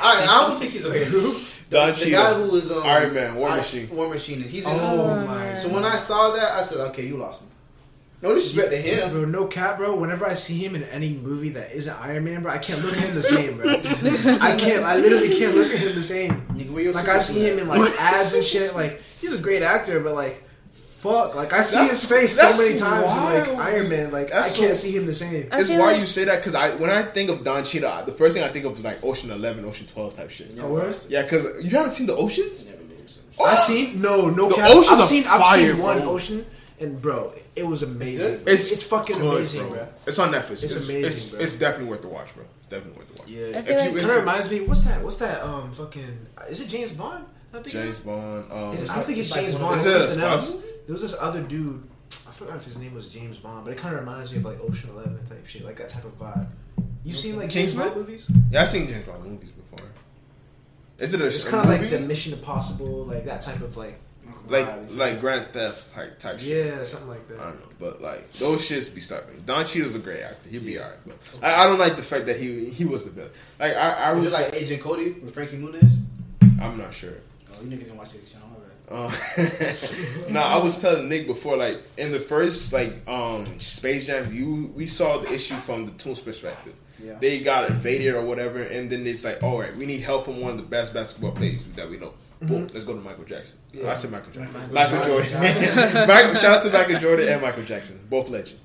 I, 0.01 0.27
I 0.31 0.49
don't 0.49 0.59
think 0.59 0.73
he's 0.73 0.85
a 0.85 0.91
villain. 0.91 1.35
Don 1.71 1.89
the 1.89 1.95
Cheadle. 1.95 2.13
guy 2.23 2.35
who 2.35 2.51
was 2.53 2.71
um, 2.71 2.83
Iron 2.85 3.13
Man, 3.15 3.35
War 3.35 3.49
I- 3.51 3.57
Machine. 3.57 3.89
War 3.91 4.09
Machine. 4.09 4.41
He's 4.43 4.65
in. 4.67 4.73
Oh 4.73 5.01
Oh, 5.11 5.27
my. 5.27 5.35
man. 5.39 5.57
So 5.57 5.69
when 5.71 5.85
I 5.85 5.99
saw 5.99 6.31
that, 6.33 6.53
I 6.53 6.63
said, 6.63 6.79
okay, 6.91 7.05
you 7.07 7.17
lost 7.17 7.43
me. 7.43 7.49
No 8.21 8.35
disrespect 8.35 8.71
to 8.73 8.77
him. 8.77 9.11
Bro, 9.13 9.25
no 9.27 9.47
cap, 9.47 9.77
bro. 9.77 9.95
Whenever 9.97 10.27
I 10.27 10.35
see 10.35 10.59
him 10.59 10.75
in 10.75 10.83
any 10.85 11.11
movie 11.15 11.51
that 11.51 11.71
isn't 11.73 11.95
Iron 12.03 12.25
Man, 12.25 12.43
bro, 12.43 12.51
I 12.53 12.59
can't 12.59 12.83
look 12.85 12.95
at 12.97 13.01
him 13.05 13.15
the 13.15 13.23
same, 13.35 13.57
bro. 13.57 13.71
I 13.71 14.57
can't. 14.57 14.83
I 14.85 14.97
literally 14.97 15.37
can't 15.39 15.55
look 15.55 15.73
at 15.73 15.79
him 15.79 15.95
the 15.95 16.03
same. 16.03 16.33
Nigga, 16.55 16.71
where 16.73 16.83
your 16.83 16.93
Like 16.95 17.09
I 17.09 17.19
see 17.19 17.39
him 17.49 17.59
in 17.61 17.69
like 17.69 17.93
ads 18.01 18.35
and 18.35 18.45
shit. 18.45 18.75
Like 18.75 19.01
he's 19.21 19.35
a 19.35 19.39
great 19.41 19.63
actor, 19.63 20.01
but 20.01 20.15
like, 20.15 20.43
fuck. 20.73 21.37
Like 21.37 21.53
I 21.53 21.61
see 21.61 21.77
That's- 21.77 22.01
his 22.01 22.11
face 22.11 22.37
so 22.37 22.43
that's 22.43 22.59
many 22.59 22.77
times 22.77 23.13
in 23.15 23.55
like. 23.55 23.67
Iron 23.67 23.89
Man. 23.89 24.11
Like 24.11 24.31
That's 24.31 24.53
I 24.57 24.59
can't 24.59 24.71
so- 24.77 24.89
see 24.89 24.97
him 24.97 25.07
the 25.07 25.15
same. 25.15 25.49
I 25.53 25.61
It's 25.61 25.69
feel 25.69 25.79
why 25.79 25.93
like- 25.93 26.01
you 26.01 26.07
say 26.07 26.25
that 26.25 26.39
because 26.39 26.57
I 26.57 26.71
when 26.71 26.91
I 26.91 27.03
think 27.05 27.31
of 27.31 27.45
Don 27.45 27.63
Cheadle, 27.65 28.05
the 28.05 28.13
first 28.13 28.35
thing 28.35 28.43
I 28.43 28.49
think 28.49 28.65
of 28.65 28.77
is 28.77 28.83
like 28.85 28.99
Ocean 29.05 29.31
Eleven, 29.31 29.65
Ocean 29.65 29.87
Twelve 29.87 30.15
type 30.15 30.31
shit. 30.31 30.49
Oh, 30.51 30.55
yeah, 30.57 30.63
Oh, 30.65 30.73
word? 30.73 30.97
Yeah, 31.09 31.23
because 31.23 31.65
you 31.65 31.71
haven't 31.71 31.93
seen 31.93 32.09
the 32.09 32.17
oceans. 32.17 32.67
Never 32.67 32.83
did 32.83 33.09
some 33.09 33.23
shit. 33.31 33.37
Oh, 33.41 33.45
I 33.47 33.55
seen 33.55 34.03
no, 34.03 34.29
no 34.29 34.49
The 34.49 34.57
cap. 34.57 34.71
oceans 34.73 34.89
I've 34.89 34.99
are 34.99 35.07
seen, 35.07 35.25
I've 35.29 35.41
fire, 35.41 35.73
seen 35.73 35.79
one 35.81 35.99
bro. 36.01 36.11
ocean, 36.11 36.47
and 36.81 37.01
bro, 37.01 37.33
it 37.57 37.67
was 37.67 37.83
amazing. 37.83 38.19
good? 38.19 38.45
bro. 38.45 38.53
It's, 38.55 38.83
fucking 38.85 39.19
good, 39.19 39.37
amazing, 39.37 39.69
bro. 39.69 39.89
It's 40.07 40.19
on 40.19 40.33
Netflix. 40.33 40.63
It's 40.63 40.63
It's, 40.65 40.89
amazing, 40.89 41.05
It's, 41.11 41.31
bro. 41.31 41.41
it's 41.41 41.57
definitely 41.57 41.89
worth 41.91 42.03
the 42.03 42.09
watch, 42.09 42.35
bro. 42.35 42.45
It's 42.61 42.69
definitely 42.69 42.99
worth 42.99 43.15
the 43.15 43.21
watch. 43.23 43.29
Yeah, 43.29 43.39
I 43.39 43.47
it 43.61 43.65
feel 43.65 43.75
If 43.77 43.81
like 43.81 43.93
you 43.93 43.99
kind 44.01 44.11
of 44.13 44.17
reminds 44.19 44.51
me. 44.51 44.61
What's 44.63 44.81
that? 44.83 45.03
What's 45.03 45.17
that? 45.17 45.43
Um, 45.43 45.71
fucking. 45.73 46.27
Is 46.49 46.61
it 46.61 46.69
James 46.69 46.93
Bond? 46.93 47.25
I 47.53 47.57
think 47.63 47.69
James 47.69 47.99
Bond, 48.01 48.53
um, 48.53 48.75
Is 48.75 48.89
I 48.91 48.95
don't 48.97 49.05
think 49.05 49.19
it's 49.19 49.29
It's 49.29 49.37
like 49.37 49.45
James 49.47 49.55
Bond. 49.57 49.81
It's 49.81 49.91
something 49.91 50.09
Is 50.11 50.19
else. 50.19 50.49
spy? 50.51 50.61
There 50.87 50.93
was 50.93 51.03
this 51.03 51.17
other 51.19 51.41
dude. 51.43 51.83
I 52.27 52.31
forgot 52.31 52.57
if 52.57 52.65
his 52.65 52.79
name 52.79 52.95
was 52.95 53.13
James 53.13 53.37
Bond, 53.39 53.65
but 53.65 53.73
it 53.73 53.79
kind 53.79 53.95
of 53.95 54.01
reminds 54.01 54.33
me 54.33 54.39
of 54.39 54.45
like 54.45 54.61
Ocean 54.61 54.91
Eleven 54.91 55.19
type 55.27 55.47
shit, 55.47 55.65
like 55.65 55.77
that 55.77 55.89
type 55.89 56.05
of 56.05 56.19
vibe. 56.19 56.47
You 57.05 57.13
seen 57.15 57.37
like 57.37 57.49
James 57.49 57.73
Kingsman? 57.73 57.89
Bond 57.89 57.97
movies? 58.01 58.31
yeah, 58.51 58.63
I've 58.63 58.69
seen 58.69 58.87
James 58.87 59.05
Bond 59.05 59.25
movies 59.25 59.51
before. 59.51 59.89
Is 60.99 61.15
it 61.15 61.21
a, 61.21 61.27
It's 61.27 61.49
kind 61.49 61.63
of 61.73 61.81
like 61.81 61.91
the 61.91 62.01
Mission 62.01 62.33
Impossible, 62.35 63.05
like 63.07 63.25
that 63.25 63.41
type 63.43 63.61
of 63.63 63.77
like. 63.77 63.99
Like 64.51 64.67
vibe. 64.67 64.97
like 64.97 65.21
Grand 65.21 65.47
Theft 65.53 65.95
type 65.95 66.19
type 66.19 66.39
shit. 66.39 66.67
yeah, 66.67 66.83
something 66.83 67.09
like 67.09 67.27
that. 67.29 67.39
I 67.41 67.45
don't 67.45 67.61
know, 67.61 67.67
but 67.79 68.01
like 68.01 68.33
those 68.35 68.69
shits 68.69 68.95
be 68.95 69.01
stuck. 69.01 69.25
Don 69.47 69.65
Cheadle's 69.65 69.95
a 69.95 69.99
great 69.99 70.21
actor. 70.23 70.49
He'd 70.49 70.65
be 70.65 70.79
alright. 70.79 70.97
But 71.07 71.17
I, 71.43 71.63
I 71.63 71.67
don't 71.67 71.79
like 71.79 71.97
the 71.97 72.03
fact 72.03 72.27
that 72.27 72.39
he 72.39 72.67
he 72.67 72.85
was 72.85 73.05
the 73.05 73.11
villain. 73.11 73.31
Like 73.59 73.75
I, 73.75 73.91
I 73.91 74.13
Is 74.15 74.25
was 74.25 74.35
it 74.35 74.37
like 74.43 74.55
Agent 74.55 74.83
Cody 74.83 75.11
with 75.13 75.35
Frankie 75.35 75.57
Muniz? 75.57 75.99
I'm 76.61 76.77
not 76.79 76.93
sure. 76.95 77.13
Oh, 77.53 77.63
you 77.63 77.69
niggas 77.69 77.81
didn't 77.81 77.97
watch 77.97 78.13
this 78.13 78.33
channel. 78.33 78.49
my. 78.49 78.55
Uh, 78.91 79.13
no, 80.31 80.41
I 80.41 80.57
was 80.59 80.81
telling 80.81 81.09
Nick 81.11 81.27
before, 81.27 81.57
like 81.57 81.83
in 81.99 82.11
the 82.11 82.21
first 82.21 82.73
like 82.73 83.07
um 83.07 83.61
Space 83.61 84.07
Jam, 84.07 84.33
you 84.35 84.73
we 84.75 84.87
saw 84.87 85.19
the 85.19 85.33
issue 85.33 85.55
from 85.55 85.87
the 85.87 85.93
Toons 85.93 86.21
perspective. 86.21 86.75
Yeah. 87.03 87.15
They 87.21 87.41
got 87.41 87.71
invaded 87.71 88.15
or 88.15 88.23
whatever, 88.23 88.61
and 88.61 88.91
then 88.91 89.07
it's 89.07 89.25
like, 89.25 89.43
all 89.43 89.61
right, 89.61 89.77
we 89.77 89.87
need 89.87 90.01
help 90.01 90.25
from 90.25 90.41
one 90.41 90.53
of 90.53 90.57
the 90.57 90.65
best 90.65 90.93
basketball 90.93 91.31
players 91.33 91.65
that 91.77 91.89
we 91.89 91.97
know. 91.97 92.13
Boom, 92.41 92.69
let's 92.73 92.85
go 92.85 92.95
to 92.95 93.01
Michael 93.01 93.25
Jackson. 93.25 93.59
I 93.85 93.95
said 93.95 94.13
Michael 94.13 94.33
Jackson. 94.33 94.73
Michael, 94.73 95.03
Jordan. 95.05 95.33
Michael, 96.09 96.35
shout 96.37 96.59
out 96.59 96.63
to 96.65 96.71
Michael 96.71 96.99
Jordan 97.01 97.29
and 97.29 97.43
Michael 97.43 97.65
Jackson, 97.65 97.99
both 98.09 98.29
legends. 98.31 98.65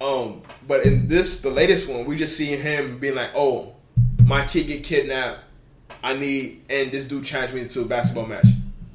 Um, 0.00 0.42
but 0.68 0.84
in 0.84 1.08
this, 1.08 1.40
the 1.40 1.48
latest 1.50 1.88
one, 1.88 2.04
we 2.04 2.16
just 2.16 2.36
see 2.36 2.54
him 2.56 2.98
being 2.98 3.14
like, 3.14 3.30
"Oh, 3.34 3.72
my 4.24 4.44
kid 4.46 4.66
get 4.66 4.84
kidnapped. 4.84 5.38
I 6.04 6.14
need, 6.14 6.62
and 6.68 6.92
this 6.92 7.06
dude 7.08 7.24
challenged 7.24 7.54
me 7.54 7.66
to 7.66 7.80
a 7.82 7.84
basketball 7.86 8.26
match. 8.26 8.46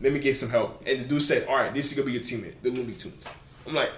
Let 0.01 0.13
me 0.13 0.19
get 0.19 0.35
some 0.35 0.49
help." 0.49 0.83
And 0.85 0.99
the 0.99 1.05
dude 1.05 1.23
said, 1.23 1.47
"All 1.47 1.55
right, 1.55 1.73
this 1.73 1.91
is 1.91 1.97
gonna 1.97 2.05
be 2.05 2.13
your 2.13 2.21
teammate, 2.21 2.53
the 2.61 2.69
Looney 2.69 2.93
Tunes." 2.93 3.27
I'm 3.67 3.73
like, 3.73 3.89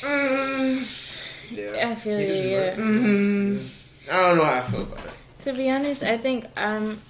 mm, 0.00 1.50
Yeah. 1.50 1.88
I 1.90 1.94
feel 1.94 2.20
you. 2.20 2.26
Yeah. 2.26 2.58
reversed 2.60 2.78
it. 2.78 2.82
mm, 2.82 3.68
I 4.10 4.28
don't 4.28 4.36
know 4.38 4.44
how 4.44 4.58
I 4.58 4.60
feel 4.62 4.82
about 4.82 5.04
it. 5.04 5.10
To 5.40 5.52
be 5.52 5.70
honest, 5.70 6.02
I 6.02 6.16
think 6.16 6.46
um, 6.56 7.00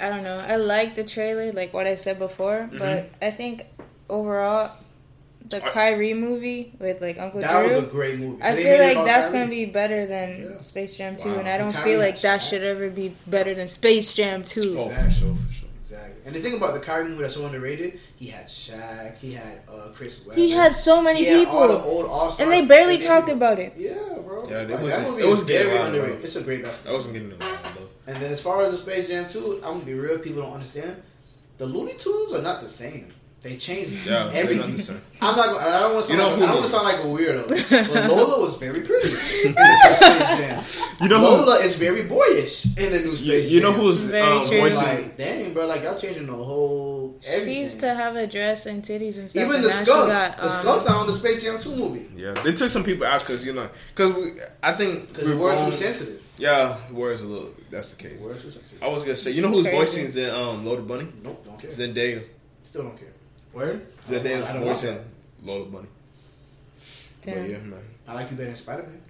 I 0.00 0.08
don't 0.08 0.22
know. 0.24 0.38
I 0.38 0.56
like 0.56 0.94
the 0.94 1.04
trailer, 1.04 1.52
like 1.52 1.72
what 1.74 1.86
I 1.86 1.94
said 1.94 2.18
before, 2.18 2.68
Mm-hmm. 2.68 2.78
but 2.78 3.10
I 3.20 3.30
think 3.30 3.66
overall, 4.08 4.72
the 5.48 5.56
I- 5.64 5.68
Kyrie 5.70 6.14
movie 6.14 6.72
with 6.78 7.00
like 7.00 7.18
Uncle 7.18 7.40
That 7.40 7.62
was 7.64 7.76
a 7.76 7.82
great 7.82 8.18
movie. 8.18 8.42
I 8.42 8.54
They 8.54 8.62
feel 8.62 8.78
like 8.78 9.06
that's 9.06 9.28
Kyrie. 9.28 9.38
gonna 9.40 9.50
be 9.50 9.64
better 9.66 10.06
than 10.06 10.50
Yeah. 10.52 10.58
Space 10.58 10.94
Jam 10.94 11.16
2, 11.16 11.28
Wow. 11.28 11.38
and 11.40 11.48
I 11.48 11.58
don't 11.58 11.74
And 11.74 11.84
feel 11.84 11.98
like 11.98 12.20
that 12.20 12.40
shot. 12.40 12.48
should 12.48 12.62
ever 12.62 12.88
be 12.88 13.14
better 13.26 13.54
than 13.54 13.66
Space 13.68 14.14
Jam 14.14 14.44
2. 14.44 14.76
Oh, 14.78 14.86
Exactly. 14.88 15.10
for 15.10 15.14
sure, 15.18 15.34
for 15.34 15.52
sure. 15.52 15.68
Exactly. 15.82 16.14
And 16.24 16.34
the 16.36 16.40
thing 16.40 16.54
about 16.54 16.74
the 16.74 16.78
Kyrie 16.80 17.08
movie 17.08 17.22
that's 17.22 17.34
so 17.34 17.44
underrated, 17.46 17.98
he 18.16 18.28
had 18.28 18.46
Shaq, 18.46 19.18
he 19.18 19.32
had 19.34 19.62
uh, 19.68 19.88
Chris 19.92 20.24
Webber. 20.24 20.40
He 20.40 20.50
had 20.52 20.72
so 20.72 21.02
many 21.02 21.18
he 21.18 21.24
had 21.26 21.48
all 21.48 21.66
the 21.66 21.74
people, 21.74 21.90
old 21.90 22.06
all-stars. 22.06 22.40
and 22.40 22.52
they 22.52 22.64
barely 22.64 22.94
And 22.96 23.02
talked 23.02 23.26
they- 23.26 23.32
about 23.32 23.58
it. 23.58 23.72
Yeah, 23.76 23.94
bro. 24.24 24.46
Yeah, 24.48 24.64
they 24.64 24.74
Like, 24.74 24.82
wasn't- 24.84 24.90
that 25.04 25.10
movie 25.10 25.22
it 25.22 25.24
is 25.24 25.30
wasn't 25.30 25.48
getting 25.48 25.66
very 25.72 25.78
a 25.80 25.84
underrated. 25.86 26.24
It's 26.24 26.36
a 26.36 26.42
great 26.42 26.60
I 26.60 26.68
basketball. 26.68 26.94
wasn't 26.94 27.14
getting 27.14 27.28
enough 27.32 27.40
love. 27.64 27.69
And 28.10 28.20
then 28.20 28.32
as 28.32 28.42
far 28.42 28.60
as 28.62 28.72
the 28.72 28.76
Space 28.76 29.06
Jam 29.08 29.28
2, 29.28 29.60
I'm 29.64 29.74
gonna 29.74 29.84
be 29.84 29.94
real. 29.94 30.18
People 30.18 30.42
don't 30.42 30.52
understand. 30.54 31.00
The 31.58 31.66
Looney 31.66 31.94
Tunes 31.94 32.32
are 32.34 32.42
not 32.42 32.60
the 32.60 32.68
same. 32.68 33.06
They 33.42 33.56
changed 33.56 34.04
Yeah, 34.06 34.24
they're 34.26 34.42
everything. 34.42 34.68
not 34.68 34.76
the 34.76 34.82
same. 34.82 35.00
I'm 35.22 35.36
not. 35.36 35.46
Gonna, 35.46 35.66
I 35.66 35.80
don't 35.80 35.94
want 35.94 36.06
to 36.06 36.12
You 36.12 36.18
sound. 36.18 36.40
know 36.40 36.46
like, 36.46 36.50
I 36.50 36.52
who 36.52 36.52
don't 36.52 36.54
want 36.56 36.66
to 36.66 36.72
sound 36.72 36.84
like 36.84 36.98
a 36.98 37.08
weirdo. 37.08 37.88
But 37.94 38.10
Lola 38.10 38.40
was 38.42 38.56
very 38.56 38.80
pretty 38.82 39.08
in 39.46 39.52
the 39.54 39.78
first 39.84 40.02
Space 40.02 40.80
Jam. 40.90 40.96
You 41.02 41.08
know 41.08 41.20
Lola 41.22 41.56
is 41.60 41.76
very 41.76 42.02
boyish 42.02 42.66
in 42.76 42.92
the 42.92 42.98
new 43.06 43.16
Space 43.16 43.48
You, 43.50 43.56
you 43.56 43.62
know 43.62 43.72
Jam. 43.72 43.80
who's 43.80 44.08
Very 44.08 44.26
um, 44.26 44.46
true. 44.48 44.60
voicing? 44.60 44.82
like, 44.88 45.16
dang, 45.16 45.54
bro, 45.54 45.66
like 45.66 45.82
y'all 45.84 45.96
changing 45.98 46.26
the 46.26 46.34
whole. 46.34 47.18
Everything. 47.26 47.54
She 47.54 47.60
used 47.60 47.80
to 47.80 47.94
have 47.94 48.16
a 48.16 48.26
dress 48.26 48.66
and 48.66 48.82
titties 48.82 49.18
and 49.18 49.30
stuff. 49.30 49.42
Even 49.44 49.56
and 49.56 49.64
the 49.64 49.70
skunk. 49.70 50.10
got, 50.10 50.36
the 50.36 50.44
um, 50.44 50.50
skunk's 50.50 50.84
not 50.86 50.96
on 50.96 51.06
the 51.06 51.12
Space 51.14 51.42
Jam 51.42 51.58
2 51.58 51.76
movie 51.76 52.06
Yeah, 52.16 52.32
they 52.44 52.52
took 52.52 52.70
some 52.70 52.84
people 52.84 53.06
out 53.06 53.20
because 53.20 53.46
you 53.46 53.52
know, 53.54 53.68
because 53.94 54.12
I 54.62 54.72
think 54.72 55.08
because 55.08 55.28
we're 55.28 55.38
we're 55.38 55.64
too 55.70 55.72
sensitive. 55.76 56.19
Yeah, 56.40 56.78
words 56.90 57.20
a 57.20 57.26
little. 57.26 57.50
That's 57.70 57.92
the 57.92 58.02
case. 58.02 58.18
We're 58.18 58.32
too 58.34 58.50
sensitive. 58.50 58.82
I 58.82 58.88
was 58.88 59.04
gonna 59.04 59.16
say, 59.16 59.32
you 59.32 59.42
know 59.42 59.48
who's 59.48 59.64
Crazy. 59.64 59.76
voicing 59.76 60.04
is 60.06 60.16
in 60.16 60.30
um, 60.30 60.64
Lola 60.64 60.80
Bunny? 60.80 61.06
Nope, 61.22 61.44
don't 61.44 61.60
care. 61.60 61.70
Zendaya. 61.70 62.24
Still 62.62 62.84
don't 62.84 62.96
care. 62.96 63.12
Where? 63.52 63.74
Zendaya's 64.06 64.48
I 64.48 64.54
don't 64.54 64.64
watch 64.64 64.76
voicing 64.76 65.04
Lola 65.42 65.66
Bunny. 65.66 65.88
But 67.22 67.34
Damn. 67.34 67.50
yeah, 67.50 67.58
man. 67.58 67.82
I 68.08 68.14
like 68.14 68.30
you 68.30 68.36
better 68.38 68.48
than 68.48 68.56
Spider 68.56 68.84
Man. 68.84 69.02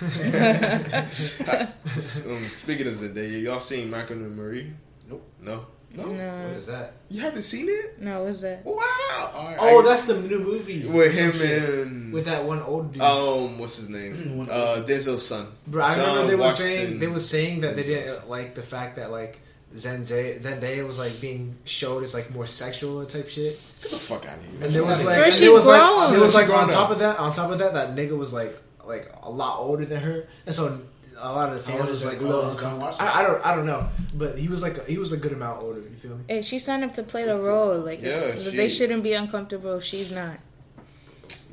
um, 2.30 2.50
speaking 2.54 2.86
of 2.86 2.94
Zendaya, 2.94 3.42
y'all 3.42 3.60
seen 3.60 3.90
Malcolm 3.90 4.24
and 4.24 4.34
Marie? 4.34 4.72
Nope. 5.08 5.22
No. 5.42 5.66
What 5.96 6.08
No, 6.08 6.12
What 6.44 6.56
is 6.56 6.66
that? 6.66 6.92
You 7.08 7.20
haven't 7.22 7.42
seen 7.42 7.68
it? 7.68 8.00
no, 8.00 8.24
what's 8.24 8.40
that? 8.40 8.64
Wow. 8.64 9.30
All 9.34 9.44
right. 9.46 9.56
Oh, 9.60 9.82
that's 9.82 10.04
the 10.06 10.20
new 10.20 10.40
movie 10.40 10.84
with 10.86 11.12
him 11.14 11.32
shit. 11.32 11.62
and 11.86 12.12
with 12.12 12.24
that 12.26 12.44
one 12.44 12.60
old 12.62 12.92
dude. 12.92 13.02
um, 13.02 13.58
what's 13.58 13.76
his 13.76 13.88
name? 13.88 14.38
One- 14.38 14.50
Uh, 14.50 14.82
Denzel's 14.86 15.24
son. 15.26 15.46
Bro, 15.66 15.84
I 15.84 15.94
John 15.94 16.06
remember 16.08 16.30
they 16.30 16.36
were 16.36 16.50
saying 16.50 16.98
they 16.98 17.06
were 17.06 17.18
saying 17.20 17.60
that 17.60 17.76
they 17.76 17.82
didn't 17.84 18.28
like 18.28 18.54
the 18.54 18.62
fact 18.62 18.96
that 18.96 19.10
like 19.10 19.40
Zendaya, 19.74 20.40
Zendaya 20.40 20.86
was 20.86 20.98
like 20.98 21.20
being 21.20 21.56
showed 21.64 22.02
as 22.04 22.14
like 22.14 22.32
more 22.32 22.46
sexual 22.46 23.04
type 23.06 23.28
shit, 23.28 23.60
Get 23.82 23.90
the 23.92 23.98
fuck 23.98 24.24
out 24.26 24.38
of 24.38 24.44
here. 24.44 24.62
and 24.62 24.72
there 24.72 24.84
was 24.84 25.04
like, 25.04 25.18
and 25.18 25.32
there 25.34 25.52
was 25.52 25.66
like, 25.66 25.80
grown. 25.80 26.10
there 26.12 26.20
was 26.20 26.34
like 26.34 26.48
on 26.48 26.68
top 26.68 26.90
of 26.90 27.00
that, 27.00 27.18
on 27.18 27.32
top 27.32 27.50
of 27.50 27.58
that, 27.58 27.74
that 27.74 27.94
nigga 27.96 28.16
was 28.16 28.32
like 28.32 28.56
like 28.84 29.10
a 29.22 29.30
lot 29.30 29.58
older 29.58 29.84
than 29.84 30.00
her, 30.00 30.26
and 30.46 30.54
so 30.54 30.78
a 31.24 31.32
lot 31.32 31.52
of 31.52 31.64
the 31.64 31.72
How 31.72 31.78
fans 31.78 31.90
was 31.90 32.00
is 32.02 32.06
like, 32.06 32.18
that? 32.18 32.24
little 32.24 32.42
How 32.42 32.48
old 32.48 32.54
oh, 32.54 32.56
is 32.56 32.62
John 32.62 32.80
Washington? 32.80 33.06
I, 33.08 33.20
I 33.20 33.22
don't, 33.22 33.46
I 33.46 33.54
don't 33.56 33.66
know, 33.66 33.88
but 34.14 34.38
he 34.38 34.48
was 34.48 34.62
like 34.62 34.86
he 34.86 34.98
was 34.98 35.12
a 35.12 35.16
good 35.16 35.32
amount 35.32 35.62
older. 35.62 35.80
You 35.80 35.96
feel 35.96 36.16
me? 36.16 36.24
Hey, 36.28 36.42
she 36.42 36.58
signed 36.58 36.84
up 36.84 36.94
to 36.94 37.02
play 37.02 37.24
the 37.24 37.36
role. 37.38 37.78
Like, 37.78 38.00
it's- 38.02 38.44
Yeah, 38.44 38.50
they 38.52 38.68
shouldn't 38.68 39.02
be 39.02 39.14
uncomfortable 39.14 39.76
if 39.76 39.84
she's 39.84 40.12
not. 40.12 40.36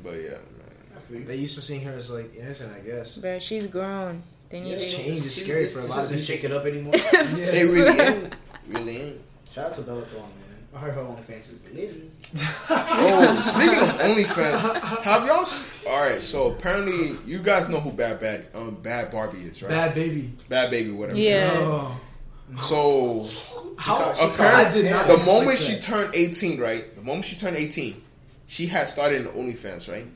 But 0.04 0.14
yeah, 0.14 0.30
man. 0.30 0.38
I 0.96 1.00
feel 1.00 1.18
you. 1.20 1.24
They 1.24 1.36
used 1.36 1.54
to 1.54 1.60
seeing 1.60 1.82
her 1.82 1.92
as 1.92 2.10
like 2.10 2.34
innocent, 2.36 2.74
I 2.74 2.80
guess. 2.80 3.18
But 3.18 3.42
she's 3.42 3.66
grown. 3.66 4.22
They 4.50 4.60
need 4.60 4.72
it's 4.72 4.84
to. 4.84 4.96
changed. 4.96 5.24
It's 5.24 5.42
scary 5.42 5.66
for 5.66 5.80
a 5.80 5.84
lot 5.84 5.90
of 6.00 6.10
doesn't 6.10 6.18
people. 6.18 6.34
shake 6.34 6.44
it 6.44 6.52
up 6.52 6.66
anymore. 6.66 6.92
They 7.36 7.64
really 7.66 7.98
ain't. 7.98 8.34
Really 8.68 8.96
ain't. 8.98 9.20
Shout 9.50 9.66
out 9.66 9.74
to 9.74 9.82
Bella 9.82 10.02
Thorne, 10.02 10.22
man. 10.22 10.41
I 10.74 10.78
heard 10.78 10.94
her 10.94 11.02
OnlyFans 11.02 11.52
is 11.52 11.70
litty. 11.72 12.10
Oh, 12.70 13.40
speaking 13.40 13.78
of 13.78 13.88
OnlyFans, 13.98 14.80
have 15.02 15.26
y'all? 15.26 15.40
s- 15.42 15.70
All 15.86 16.00
right, 16.00 16.20
so 16.20 16.52
apparently 16.52 17.16
you 17.26 17.40
guys 17.40 17.68
know 17.68 17.78
who 17.80 17.90
Bad 17.92 18.20
Bad 18.20 18.46
um 18.54 18.76
Bad 18.76 19.10
Barbie 19.10 19.40
is, 19.40 19.62
right? 19.62 19.70
Bhad 19.70 19.94
Bhabie. 19.94 20.28
Bhad 20.48 20.70
Bhabie, 20.72 20.94
whatever. 20.94 21.18
Yeah. 21.18 21.50
Oh. 21.54 22.00
So 22.58 23.28
How? 23.78 24.12
She 24.14 24.24
apparently, 24.26 24.64
I 24.64 24.70
did 24.72 24.90
not 24.90 25.06
the 25.06 25.12
expect 25.14 25.26
moment 25.26 25.58
that. 25.58 25.64
she 25.64 25.80
turned 25.80 26.14
eighteen, 26.14 26.60
right? 26.60 26.94
The 26.94 27.02
moment 27.02 27.24
she 27.26 27.36
turned 27.36 27.56
eighteen, 27.56 28.02
she 28.46 28.66
had 28.66 28.88
started 28.88 29.22
in 29.26 29.32
OnlyFans, 29.32 29.90
right? 29.90 30.06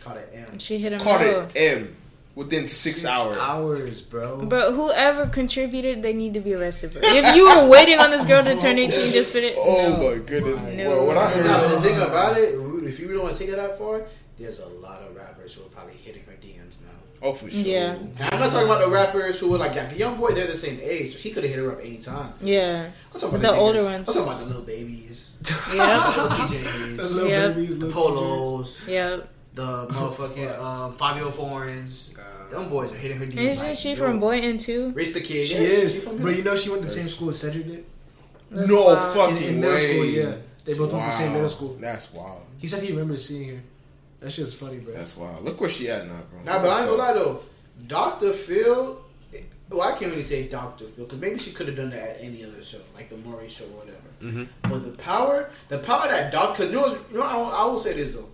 Caught 0.00 0.16
it 0.18 0.30
M. 0.34 0.58
She 0.58 0.78
hit 0.78 0.92
him 0.92 1.00
Caught 1.00 1.26
up. 1.26 1.50
it 1.56 1.58
M 1.78 1.96
within 2.34 2.66
six, 2.66 3.04
hours. 3.04 3.38
Hours, 3.38 4.00
bro. 4.02 4.46
But 4.46 4.72
whoever 4.72 5.26
contributed, 5.26 6.02
they 6.02 6.12
need 6.12 6.34
to 6.34 6.40
be 6.40 6.54
arrested. 6.54 6.92
Bro. 6.92 7.00
If 7.04 7.34
you 7.36 7.44
were 7.48 7.68
waiting 7.68 7.98
on 7.98 8.10
this 8.10 8.24
girl 8.24 8.42
to 8.44 8.56
turn 8.56 8.78
18 8.78 9.12
just 9.12 9.32
for 9.32 9.38
it, 9.38 9.54
Oh 9.58 9.96
no. 10.00 10.10
my 10.10 10.18
goodness! 10.24 10.60
No. 10.62 10.88
Well, 10.90 11.06
what 11.06 11.16
I 11.16 11.30
heard, 11.30 11.46
Now, 11.46 11.66
the 11.68 11.80
thing 11.80 11.96
about 12.00 12.36
it, 12.38 12.54
if 12.88 12.98
you 13.00 13.08
really 13.08 13.22
want 13.22 13.34
to 13.34 13.38
take 13.38 13.48
it 13.52 13.56
that 13.56 13.78
far, 13.78 14.02
there's 14.38 14.60
a 14.60 14.66
lot 14.68 15.00
of 15.02 15.14
rappers 15.16 15.54
who 15.54 15.64
are 15.64 15.68
probably 15.68 15.94
hitting 15.94 16.22
her 16.24 16.32
DMs 16.32 16.82
now. 16.82 16.88
oh 17.22 17.32
for 17.32 17.48
sure. 17.48 17.60
Yeah. 17.60 17.92
And 17.94 18.20
I'm 18.32 18.40
not 18.40 18.50
talking 18.50 18.66
about 18.66 18.80
the 18.80 18.90
rappers 18.90 19.38
who 19.38 19.50
were 19.52 19.58
like, 19.58 19.76
like 19.76 19.90
the 19.90 19.96
young 19.98 20.16
boy, 20.16 20.32
they're 20.32 20.46
the 20.48 20.56
same 20.56 20.80
age, 20.82 21.12
so 21.12 21.18
he 21.20 21.30
could 21.30 21.44
have 21.44 21.52
hit 21.52 21.62
her 21.64 21.70
up 21.72 21.80
anytime. 21.80 22.32
Yeah. 22.40 22.88
I'm 23.14 23.20
talking 23.20 23.38
about 23.38 23.52
The 23.54 23.58
older 23.58 23.78
niggas- 23.78 23.84
ones. 23.84 24.08
I'm 24.08 24.14
talking 24.14 24.22
about 24.28 24.38
the 24.40 24.46
little 24.46 24.62
babies, 24.62 25.36
Yeah. 25.72 26.12
the 26.16 26.22
little 26.22 26.46
The 26.96 27.02
little 27.14 27.28
Yeah. 27.30 27.48
babies, 27.48 27.78
the 27.78 27.86
little 27.86 28.02
polos, 28.02 28.80
Yeah. 28.88 29.18
The 29.54 29.62
motherfucking 29.90 30.58
um, 30.60 30.92
Fabio 30.94 31.30
Foreigns. 31.30 32.14
Them 32.50 32.68
boys 32.68 32.92
are 32.92 32.96
hitting 32.96 33.16
her 33.18 33.26
DMs. 33.26 33.36
Isn't 33.38 33.68
like, 33.68 33.76
she 33.76 33.90
yo, 33.90 33.96
from 33.96 34.20
Boynton 34.20 34.58
too? 34.58 34.90
Race 34.92 35.14
the 35.14 35.20
kid. 35.20 35.48
She 35.48 35.54
yeah, 35.56 35.60
is, 35.62 35.94
She 35.94 36.00
from 36.00 36.18
but 36.22 36.36
you 36.36 36.44
know 36.44 36.54
she 36.56 36.68
went 36.70 36.82
to 36.82 36.88
the 36.88 36.92
same 36.94 37.06
school 37.06 37.30
as 37.30 37.40
Cedric 37.40 37.66
did. 37.66 37.84
That's 38.50 38.68
No 38.70 38.84
wild. 38.84 39.14
fucking 39.16 39.36
In, 39.38 39.42
in 39.54 39.60
middle 39.60 39.74
way. 39.74 39.80
school, 39.80 40.04
yeah. 40.04 40.36
They 40.64 40.74
both 40.74 40.92
went 40.92 41.04
to 41.04 41.10
the 41.10 41.10
same 41.10 41.32
middle 41.32 41.48
school. 41.48 41.76
That's 41.80 42.12
wild. 42.12 42.42
He 42.58 42.66
said 42.66 42.82
he 42.82 42.90
remembers 42.92 43.26
seeing 43.26 43.56
her. 43.56 43.62
That 44.20 44.30
shit's 44.30 44.54
funny, 44.54 44.78
bro. 44.78 44.94
That's 44.94 45.16
wild. 45.16 45.44
Look 45.44 45.60
where 45.60 45.70
she 45.70 45.88
at 45.90 46.06
now, 46.06 46.20
bro. 46.30 46.42
Nah, 46.44 46.62
but 46.62 46.70
I 46.70 46.80
ain't 46.80 46.88
gonna 46.90 47.02
lie 47.02 47.12
though. 47.14 47.40
Dr. 47.86 48.32
Phil, 48.32 49.02
well, 49.70 49.82
I 49.82 49.98
can't 49.98 50.10
really 50.10 50.22
say 50.22 50.46
Dr. 50.46 50.84
Phil 50.84 51.04
because 51.06 51.20
maybe 51.20 51.38
she 51.38 51.50
could 51.52 51.66
have 51.66 51.76
done 51.76 51.90
that 51.90 52.02
at 52.10 52.16
any 52.20 52.44
other 52.44 52.62
show, 52.62 52.78
like 52.94 53.08
the 53.10 53.16
Maury 53.16 53.48
show 53.48 53.64
or 53.64 53.84
whatever. 53.84 53.98
Mhm. 54.22 54.46
But 54.62 54.84
the 54.92 55.02
power, 55.02 55.50
the 55.68 55.78
power 55.78 56.06
that 56.08 56.30
Doc, 56.32 56.56
because 56.56 56.70
you 56.72 56.78
know, 56.78 56.96
you 57.10 57.18
know, 57.18 57.22
I, 57.24 57.36
will- 57.36 57.46
I 57.52 57.64
will 57.66 57.80
say 57.80 57.94
this 57.94 58.14
though. 58.14 58.28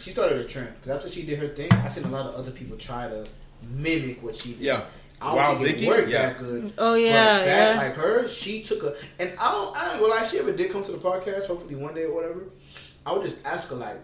She 0.00 0.10
started 0.10 0.38
a 0.38 0.44
trend 0.44 0.72
because 0.80 0.96
after 0.96 1.08
she 1.08 1.24
did 1.24 1.38
her 1.38 1.48
thing, 1.48 1.72
I 1.72 1.88
seen 1.88 2.04
a 2.04 2.08
lot 2.10 2.26
of 2.26 2.34
other 2.34 2.50
people 2.50 2.76
try 2.76 3.08
to 3.08 3.26
mimic 3.70 4.22
what 4.22 4.36
she 4.36 4.52
did. 4.54 4.60
Yeah. 4.60 4.82
I 5.20 5.26
don't 5.26 5.36
Wow, 5.36 5.54
think 5.54 5.66
Vicky? 5.76 5.84
it 5.86 5.88
worked 5.88 6.08
Yeah. 6.08 6.22
that 6.30 6.38
good. 6.38 6.72
Oh 6.78 6.92
But 6.94 7.00
yeah, 7.00 7.38
that, 7.38 7.46
yeah. 7.76 7.80
like 7.82 7.94
her, 7.94 8.28
she 8.28 8.62
took 8.62 8.82
a, 8.82 8.94
and 9.20 9.30
I 9.38 9.52
don't, 9.52 9.76
I 9.76 9.88
don't. 9.92 10.00
Well, 10.00 10.10
like 10.10 10.26
she 10.26 10.38
ever 10.40 10.52
did 10.52 10.72
come 10.72 10.82
to 10.82 10.92
the 10.92 10.98
podcast, 10.98 11.46
hopefully 11.46 11.76
one 11.76 11.94
day 11.94 12.04
or 12.04 12.14
whatever. 12.14 12.44
I 13.06 13.12
would 13.12 13.22
just 13.22 13.44
ask 13.46 13.68
her 13.70 13.76
like, 13.76 13.98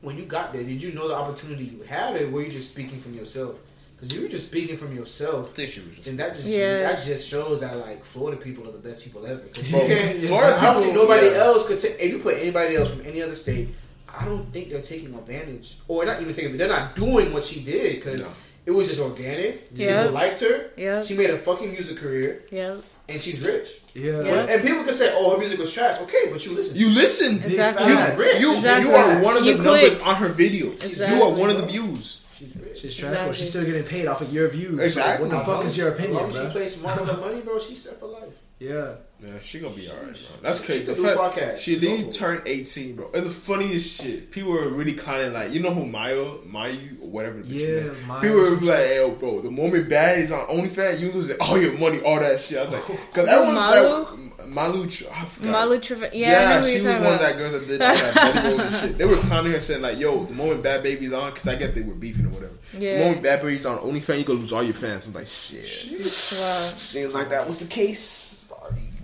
when 0.00 0.16
you 0.18 0.24
got 0.24 0.52
there, 0.52 0.62
did 0.64 0.82
you 0.82 0.92
know 0.92 1.06
the 1.08 1.14
opportunity 1.14 1.64
you 1.64 1.82
had, 1.82 2.20
or 2.20 2.28
were 2.30 2.42
you 2.42 2.50
just 2.50 2.70
speaking 2.72 3.00
from 3.00 3.14
yourself? 3.14 3.54
Because 3.96 4.12
you 4.12 4.22
were 4.22 4.28
just 4.28 4.48
speaking 4.48 4.76
from 4.76 4.92
yourself, 4.94 5.50
I 5.50 5.52
think 5.54 5.70
she 5.70 5.80
was 5.80 5.90
just. 5.94 6.04
then 6.06 6.16
that 6.16 6.34
just 6.34 6.48
Yeah. 6.48 6.80
that 6.80 7.02
just 7.04 7.28
shows 7.28 7.60
that 7.60 7.76
like 7.76 8.04
Florida 8.04 8.36
people 8.36 8.68
are 8.68 8.72
the 8.72 8.78
best 8.78 9.04
people 9.04 9.24
ever. 9.24 9.38
Bro, 9.40 9.62
Florida 9.62 10.56
I 10.58 10.72
don't 10.72 10.82
think 10.82 10.92
people- 10.94 11.08
nobody 11.08 11.26
yeah. 11.28 11.44
else 11.44 11.66
could 11.68 11.78
take. 11.78 11.96
If 12.00 12.10
you 12.10 12.18
put 12.18 12.36
anybody 12.38 12.74
else 12.74 12.90
from 12.92 13.06
any 13.06 13.22
other 13.22 13.36
state, 13.36 13.68
I 14.18 14.24
don't 14.24 14.46
think 14.52 14.70
they're 14.70 14.80
taking 14.82 15.14
advantage, 15.14 15.76
or 15.88 16.04
not 16.04 16.20
even 16.20 16.34
thinking. 16.34 16.56
They're 16.56 16.68
not 16.68 16.94
doing 16.94 17.32
what 17.32 17.44
she 17.44 17.60
did 17.62 17.96
because 17.96 18.20
No. 18.20 18.28
it 18.66 18.70
was 18.70 18.88
just 18.88 19.00
organic. 19.00 19.68
Yeah. 19.74 20.02
People 20.02 20.14
liked 20.14 20.40
her. 20.40 20.70
Yeah. 20.76 21.02
She 21.02 21.14
made 21.14 21.30
a 21.30 21.38
fucking 21.38 21.70
music 21.72 21.96
career, 21.98 22.42
yeah. 22.50 22.76
and 23.08 23.20
she's 23.20 23.40
rich. 23.44 23.80
Yeah. 23.94 24.22
Yeah. 24.22 24.46
And 24.50 24.62
people 24.62 24.84
can 24.84 24.92
say, 24.94 25.10
"Oh, 25.14 25.32
her 25.32 25.38
music 25.38 25.58
was 25.58 25.72
trash." 25.72 26.00
Okay, 26.00 26.24
but 26.30 26.44
you 26.46 26.54
listen. 26.54 26.76
You 26.78 26.90
listen. 26.90 27.42
Exactly. 27.42 27.86
You, 27.90 27.96
facts. 27.96 28.40
you, 28.40 28.54
Exactly. 28.56 28.90
you 28.90 28.96
are 28.96 29.22
one 29.22 29.36
of 29.36 29.42
the 29.44 29.48
You 29.50 29.56
numbers 29.58 29.80
clicked. 29.94 30.06
on 30.06 30.14
her 30.16 30.28
videos. 30.30 30.74
Exactly. 30.84 31.16
You 31.16 31.22
are 31.24 31.30
one 31.30 31.50
of 31.50 31.58
the 31.58 31.66
views. 31.66 32.20
she's 32.36 32.54
rich. 32.56 32.78
She's 32.80 32.96
trying. 32.96 33.12
Well, 33.12 33.28
Exactly. 33.28 33.40
she's 33.40 33.50
still 33.50 33.64
getting 33.64 33.84
paid 33.84 34.06
off 34.06 34.20
of 34.20 34.32
your 34.32 34.48
views. 34.48 34.76
so 34.78 34.84
Exactly. 34.84 35.28
what 35.28 35.38
the 35.38 35.44
fuck 35.44 35.64
is 35.64 35.76
your 35.78 35.88
opinion, 35.90 36.14
long 36.16 36.30
as 36.30 36.36
she 36.36 36.42
bro? 36.42 36.50
plays 36.50 36.74
smart 36.74 37.00
with 37.00 37.10
her 37.10 37.16
money, 37.18 37.40
bro, 37.42 37.58
she's 37.60 37.82
set 37.82 37.98
for 38.00 38.06
life. 38.06 38.38
Yeah. 38.58 38.94
Yeah, 39.26 39.34
she 39.42 39.60
gonna 39.60 39.74
be 39.74 39.88
alright, 39.88 40.04
bro. 40.04 40.36
That's 40.42 40.60
crazy. 40.60 40.84
could 40.84 40.96
The 40.96 41.02
fact 41.02 41.18
podcast. 41.18 41.58
she 41.58 41.74
She's 41.74 41.82
literally 41.82 42.12
turned 42.12 42.42
eighteen, 42.46 42.96
bro. 42.96 43.10
And 43.14 43.26
the 43.26 43.30
funniest 43.30 44.00
shit, 44.02 44.30
people 44.30 44.52
were 44.52 44.68
really 44.68 44.92
kind 44.94 45.22
of 45.22 45.32
like, 45.32 45.52
you 45.52 45.60
know 45.62 45.72
who 45.72 45.86
Mayo, 45.86 46.38
Mayu, 46.42 47.00
or 47.02 47.08
whatever. 47.10 47.40
The 47.42 47.48
Yeah, 47.54 47.66
name. 47.84 47.94
Mayo 48.08 48.20
People 48.20 48.36
were 48.38 48.46
some 48.46 48.66
like, 48.66 48.78
hey, 48.78 48.96
yo, 48.96 49.10
bro, 49.12 49.40
the 49.40 49.50
moment 49.50 49.88
bad 49.88 50.18
is 50.18 50.32
on 50.32 50.46
OnlyFans, 50.48 51.00
you 51.00 51.10
losing 51.12 51.36
all 51.40 51.58
your 51.58 51.76
money, 51.78 52.00
all 52.00 52.20
that 52.20 52.40
shit. 52.40 52.58
I 52.58 52.62
was 52.64 52.72
like, 52.72 52.86
because 52.86 53.28
everyone 53.28 53.54
was 53.54 54.18
like, 54.38 54.48
Malu, 54.48 54.84
I 54.84 55.24
forgot. 55.24 55.50
Malu 55.50 55.78
Trevejo. 55.78 56.10
Yeah, 56.12 56.28
I 56.28 56.30
Yeah, 56.42 56.60
know 56.60 56.66
she 56.66 56.74
was 56.76 56.84
talking 56.84 57.04
one 57.04 57.14
of 57.14 57.20
that 57.20 57.36
girls 57.38 57.52
that 57.52 57.66
did 57.66 57.80
that 57.80 58.14
Betty 58.34 58.48
Rose 58.56 58.60
and 58.60 58.74
shit. 58.74 58.98
They 58.98 59.04
were 59.06 59.16
clowning 59.16 59.52
her 59.52 59.58
saying 59.60 59.80
like, 59.82 59.98
"Yo, 59.98 60.24
the 60.24 60.34
moment 60.34 60.62
Bhad 60.62 60.84
Bhabie's 60.84 61.12
on, 61.12 61.32
because 61.32 61.48
I 61.48 61.54
guess 61.56 61.72
they 61.72 61.80
were 61.80 61.94
beefing 61.94 62.26
or 62.26 62.28
whatever. 62.28 62.52
Yeah. 62.78 62.98
The 62.98 63.04
moment 63.04 63.22
Bhad 63.24 63.40
Bhabie's 63.40 63.66
on 63.66 63.78
OnlyFans, 63.78 64.18
you 64.18 64.24
gonna 64.24 64.38
lose 64.40 64.52
all 64.52 64.62
your 64.62 64.74
fans." 64.74 65.06
I'm 65.06 65.14
like, 65.14 65.26
shit. 65.26 65.66
Seems 65.66 67.14
like 67.14 67.30
that 67.30 67.46
was 67.46 67.58
the 67.58 67.66
case. 67.66 68.23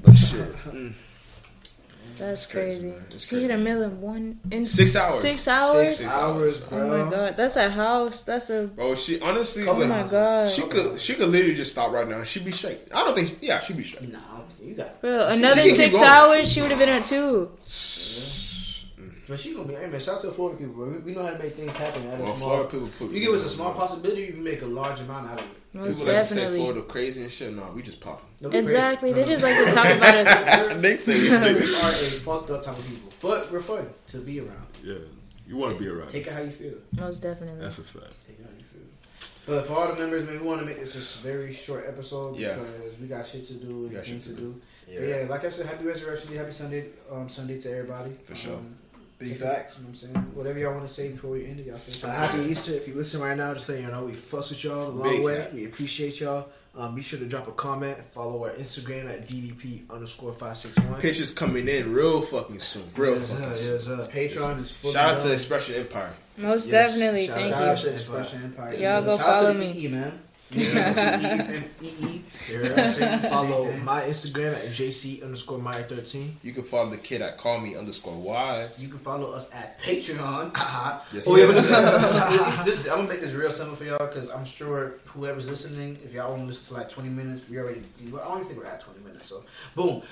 Sorry, 0.02 0.04
but 0.04 0.14
shit. 0.14 0.74
Mm. 0.74 0.92
that's 2.16 2.46
crazy, 2.46 2.90
crazy. 2.90 3.04
It's 3.14 3.26
She 3.28 3.42
hit 3.42 3.50
a 3.50 3.58
million 3.58 4.00
one 4.00 4.38
in 4.50 4.66
Six 4.66 4.96
hours. 4.96 5.20
Six 5.20 5.48
hours. 5.48 5.96
Six 5.96 6.10
Hours, 6.12 6.62
Oh 6.62 6.68
bro. 6.68 7.04
my 7.04 7.10
god, 7.10 7.36
that's 7.36 7.56
a 7.56 7.70
house. 7.70 8.24
That's 8.24 8.50
a. 8.50 8.66
Bro, 8.66 8.94
she 8.96 9.20
honestly, 9.20 9.66
Oh 9.68 9.72
like, 9.74 9.88
my 9.88 10.02
god, 10.10 10.50
she 10.50 10.62
could, 10.62 11.00
she 11.00 11.14
could 11.14 11.28
literally 11.28 11.54
just 11.54 11.72
stop 11.72 11.92
right 11.92 12.06
now. 12.08 12.22
She'd 12.24 12.44
be 12.44 12.52
straight. 12.52 12.78
I 12.94 13.04
don't 13.04 13.14
think, 13.14 13.38
yeah, 13.42 13.60
she'd 13.60 13.76
be 13.76 13.84
straight. 13.84 14.12
Nah, 14.12 14.18
I 14.18 14.36
don't 14.38 14.52
think 14.52 14.68
you 14.70 14.74
got. 14.76 15.00
bro. 15.00 15.28
Another 15.28 15.54
can 15.56 15.64
keep 15.64 15.74
six 15.76 15.96
going. 15.96 16.08
hours, 16.08 16.52
she 16.52 16.60
would 16.62 16.70
have 16.70 16.80
been 16.80 16.88
at 16.88 17.04
two. 17.04 17.50
But 19.30 19.38
she 19.38 19.54
gonna 19.54 19.68
be. 19.68 19.74
Hey 19.74 19.86
man, 19.86 20.00
shout 20.00 20.16
out 20.16 20.20
to 20.22 20.32
Florida 20.32 20.58
people, 20.58 20.74
bro. 20.74 20.86
We, 20.88 20.98
we 20.98 21.12
know 21.14 21.22
how 21.24 21.30
to 21.30 21.38
make 21.38 21.54
things 21.54 21.76
happen. 21.76 22.04
At 22.08 22.18
a 22.18 22.22
Well, 22.24 22.34
small, 22.34 22.48
Florida 22.48 22.68
people 22.68 22.88
put. 22.98 23.10
you 23.12 23.20
give 23.20 23.32
us 23.32 23.44
a 23.44 23.48
small 23.48 23.72
possibility, 23.74 24.22
you 24.22 24.32
can 24.32 24.42
make 24.42 24.62
a 24.62 24.66
large 24.66 25.00
amount 25.02 25.30
out 25.30 25.40
of 25.40 25.46
it. 25.46 25.56
Most 25.72 26.00
People 26.00 26.12
like 26.14 26.26
to 26.28 26.34
say. 26.34 26.56
Florida 26.56 26.82
crazy 26.82 27.22
and 27.22 27.30
shit. 27.30 27.54
No, 27.54 27.70
we 27.72 27.82
just 27.82 28.00
popping. 28.00 28.26
Don't 28.42 28.50
crazy. 28.50 28.64
Exactly. 28.64 29.12
They 29.12 29.24
just 29.24 29.44
like 29.44 29.54
to 29.56 29.72
talk 29.72 29.86
about 29.86 30.14
it. 30.16 30.82
they 30.82 30.96
say 30.96 31.20
we 31.20 31.30
are 31.36 31.58
a 31.58 31.62
fucked 31.62 32.50
up 32.50 32.60
type 32.64 32.76
of 32.76 32.84
people, 32.88 33.12
but 33.22 33.52
we're 33.52 33.60
fun 33.60 33.88
to 34.08 34.18
be 34.18 34.40
around. 34.40 34.66
Yeah, 34.82 34.96
you 35.46 35.56
want 35.56 35.74
to 35.74 35.78
be 35.78 35.86
around. 35.88 36.08
Take 36.10 36.26
it 36.26 36.32
how 36.32 36.40
you 36.40 36.50
feel. 36.50 36.74
Most 36.98 37.18
definitely. 37.22 37.60
That's 37.60 37.78
a 37.78 37.84
fact. 37.84 38.06
Take 38.26 38.40
it 38.40 38.42
how 38.46 38.50
you 38.50 38.64
feel. 38.64 38.80
But 39.46 39.64
for 39.66 39.74
all 39.74 39.92
the 39.92 39.94
members, 40.00 40.26
man, 40.26 40.40
we 40.40 40.44
want 40.48 40.58
to 40.58 40.66
make 40.66 40.80
this 40.80 40.96
a 40.96 41.22
very 41.24 41.52
short 41.52 41.84
episode 41.86 42.36
Yeah. 42.36 42.56
because 42.56 42.98
we 43.00 43.06
got 43.06 43.28
shit 43.28 43.46
to 43.46 43.54
do 43.54 43.84
and 43.86 43.92
got 43.92 44.04
things 44.04 44.24
shit 44.26 44.34
to 44.34 44.40
to 44.40 44.46
do. 44.46 44.60
But 44.92 45.02
yeah, 45.06 45.26
like 45.30 45.44
I 45.44 45.48
said, 45.50 45.66
happy 45.66 45.84
resurrection, 45.84 46.32
Day, 46.32 46.38
happy 46.38 46.50
Sunday, 46.50 46.86
um, 47.12 47.28
Sunday 47.28 47.60
to 47.60 47.70
everybody. 47.70 48.10
For 48.24 48.34
sure. 48.34 48.54
Um, 48.56 48.74
Big 49.20 49.36
facts. 49.36 49.76
You 49.78 49.84
know 49.84 49.90
what 49.90 50.02
I'm 50.02 50.14
saying? 50.14 50.14
Whatever 50.34 50.58
y'all 50.58 50.72
want 50.74 50.88
to 50.88 50.92
say 50.92 51.10
before 51.12 51.32
we 51.32 51.44
end 51.46 51.60
it, 51.60 51.66
y'all 51.66 51.78
say. 51.78 52.08
Uh, 52.08 52.10
happy 52.10 52.38
Easter. 52.40 52.72
If 52.72 52.88
you 52.88 52.94
listen 52.94 53.20
right 53.20 53.36
now, 53.36 53.52
just 53.54 53.68
letting 53.68 53.84
you 53.84 53.90
know 53.90 54.06
we 54.06 54.12
fuss 54.12 54.48
with 54.50 54.64
y'all 54.64 54.86
the 54.86 54.96
long 54.96 55.08
Big 55.10 55.22
way. 55.22 55.36
facts. 55.36 55.52
We 55.54 55.66
appreciate 55.66 56.20
y'all. 56.20 56.48
Um, 56.74 56.94
be 56.94 57.02
sure 57.02 57.18
to 57.18 57.26
drop 57.26 57.46
a 57.46 57.52
comment. 57.52 57.98
Follow 58.12 58.44
our 58.44 58.50
Instagram 58.52 59.10
at 59.12 59.28
DVP 59.28 59.90
underscore 59.90 60.32
five 60.32 60.56
six 60.56 60.78
one. 60.78 61.00
Pictures 61.00 61.32
coming 61.32 61.68
in 61.68 61.92
real 61.92 62.22
fucking 62.22 62.60
soon. 62.60 62.84
Real 62.96 63.14
Yes, 63.14 63.32
fucking 63.32 63.44
sir, 63.54 63.54
soon. 63.54 63.72
yes, 63.72 63.84
sir. 63.84 64.08
Patreon 64.10 64.60
is 64.60 64.70
full. 64.72 64.92
Shout 64.92 65.14
out 65.14 65.20
to 65.20 65.32
Expression 65.32 65.74
Empire. 65.74 66.12
Most 66.38 66.70
Yes, 66.70 66.96
definitely. 66.98 67.26
shout 67.26 67.36
Thank 67.36 67.54
Shout 67.54 67.60
you. 67.64 67.68
out 67.72 67.78
to 67.78 67.92
Expression 67.92 68.42
Empire. 68.44 68.74
Y'all 68.74 69.02
go 69.02 69.18
Shout 69.18 69.28
out 69.28 69.34
follow 69.42 69.52
to 69.52 69.58
me. 69.58 69.72
EE, 69.72 69.88
man. 69.88 70.18
Yeah, 70.52 71.18
two 71.18 71.26
E's 71.26 71.48
and 71.48 71.64
EE. 71.82 72.24
Yeah. 72.50 73.18
Follow 73.18 73.72
my 73.78 74.02
Instagram 74.02 74.54
at 74.54 74.66
JC 74.70 75.22
underscore 75.22 75.58
Meyer 75.58 75.82
thirteen. 75.82 76.36
You 76.42 76.52
can 76.52 76.64
follow 76.64 76.90
the 76.90 76.96
kid 76.96 77.22
at 77.22 77.38
Call 77.38 77.60
Me 77.60 77.76
underscore 77.76 78.16
Wise. 78.16 78.82
You 78.82 78.88
can 78.88 78.98
follow 78.98 79.32
us 79.32 79.54
at 79.54 79.80
Patreon. 79.80 80.52
Yes, 81.12 81.24
oh 81.28 81.36
yeah, 81.36 81.52
sir. 81.54 81.82
but 81.82 82.64
just, 82.64 82.64
this, 82.84 82.90
I'm 82.90 82.98
gonna 82.98 83.08
make 83.08 83.20
this 83.20 83.32
real 83.32 83.50
simple 83.50 83.76
for 83.76 83.84
y'all 83.84 84.06
because 84.06 84.28
I'm 84.30 84.44
sure 84.44 84.94
whoever's 85.06 85.48
listening, 85.48 85.98
if 86.04 86.12
y'all 86.12 86.30
want 86.30 86.42
to 86.42 86.46
listen 86.46 86.74
to 86.74 86.80
like 86.80 86.88
20 86.88 87.08
minutes, 87.08 87.48
we 87.48 87.58
already. 87.58 87.82
I 88.06 88.10
don't 88.10 88.38
even 88.38 88.44
think 88.44 88.58
we're 88.58 88.66
at 88.66 88.80
20 88.80 89.00
minutes. 89.04 89.28
So, 89.28 89.44
boom, 89.76 90.02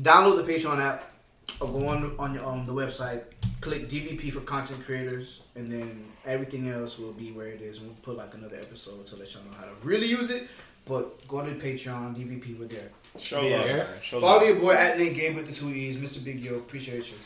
download 0.00 0.44
the 0.44 0.50
Patreon 0.50 0.80
app 0.80 1.12
or 1.60 1.68
go 1.68 1.88
on 1.88 2.14
on 2.18 2.34
your, 2.34 2.44
um, 2.46 2.66
the 2.66 2.72
website, 2.72 3.22
click 3.60 3.88
DVP 3.88 4.32
for 4.32 4.40
content 4.40 4.84
creators, 4.84 5.48
and 5.56 5.68
then 5.70 6.04
everything 6.28 6.68
else 6.68 6.98
will 6.98 7.12
be 7.12 7.32
where 7.32 7.48
it 7.48 7.60
is. 7.60 7.78
And 7.78 7.88
we'll 7.88 7.96
put 8.02 8.16
like 8.16 8.34
another 8.34 8.56
episode 8.56 9.06
to 9.08 9.16
let 9.16 9.32
y'all 9.34 9.42
know 9.44 9.56
how 9.58 9.64
to 9.64 9.70
really 9.82 10.06
use 10.06 10.30
it. 10.30 10.48
But 10.84 11.26
go 11.28 11.44
to 11.44 11.50
Patreon, 11.52 12.14
DVP, 12.16 12.58
we're 12.58 12.66
there. 12.66 12.88
Show 13.18 13.42
Yeah. 13.42 13.56
love, 13.58 13.66
man. 13.66 13.86
Show 14.02 14.20
Follow 14.20 14.38
love. 14.38 14.46
your 14.48 14.56
boy 14.60 14.72
at 14.72 14.98
Nate 14.98 15.14
Gabe 15.16 15.34
with 15.36 15.46
the 15.48 15.54
two 15.54 15.68
E's, 15.68 15.96
Mr. 15.96 16.24
Big 16.24 16.40
Yo. 16.40 16.56
Appreciate 16.56 17.10
you. 17.10 17.16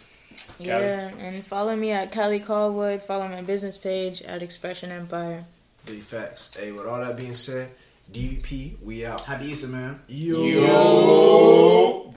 Yeah, 0.59 1.11
and 1.19 1.45
follow 1.45 1.77
me 1.77 1.93
at 1.93 2.11
Kelly 2.11 2.41
Callwood. 2.41 3.03
Follow 3.03 3.29
my 3.29 3.43
business 3.43 3.77
page 3.77 4.23
at 4.23 4.43
Expression 4.43 4.91
Empire. 4.91 5.45
Big 5.85 6.01
facts. 6.01 6.57
Hey, 6.59 6.73
with 6.73 6.87
all 6.87 6.99
that 7.01 7.17
being 7.17 7.35
said, 7.35 7.71
DVP, 8.13 8.77
we 8.83 9.05
out. 9.07 9.21
Happy 9.23 9.47
Easter, 9.47 9.69
man. 9.69 10.01
Yo. 10.09 10.43
Yo. 10.45 12.02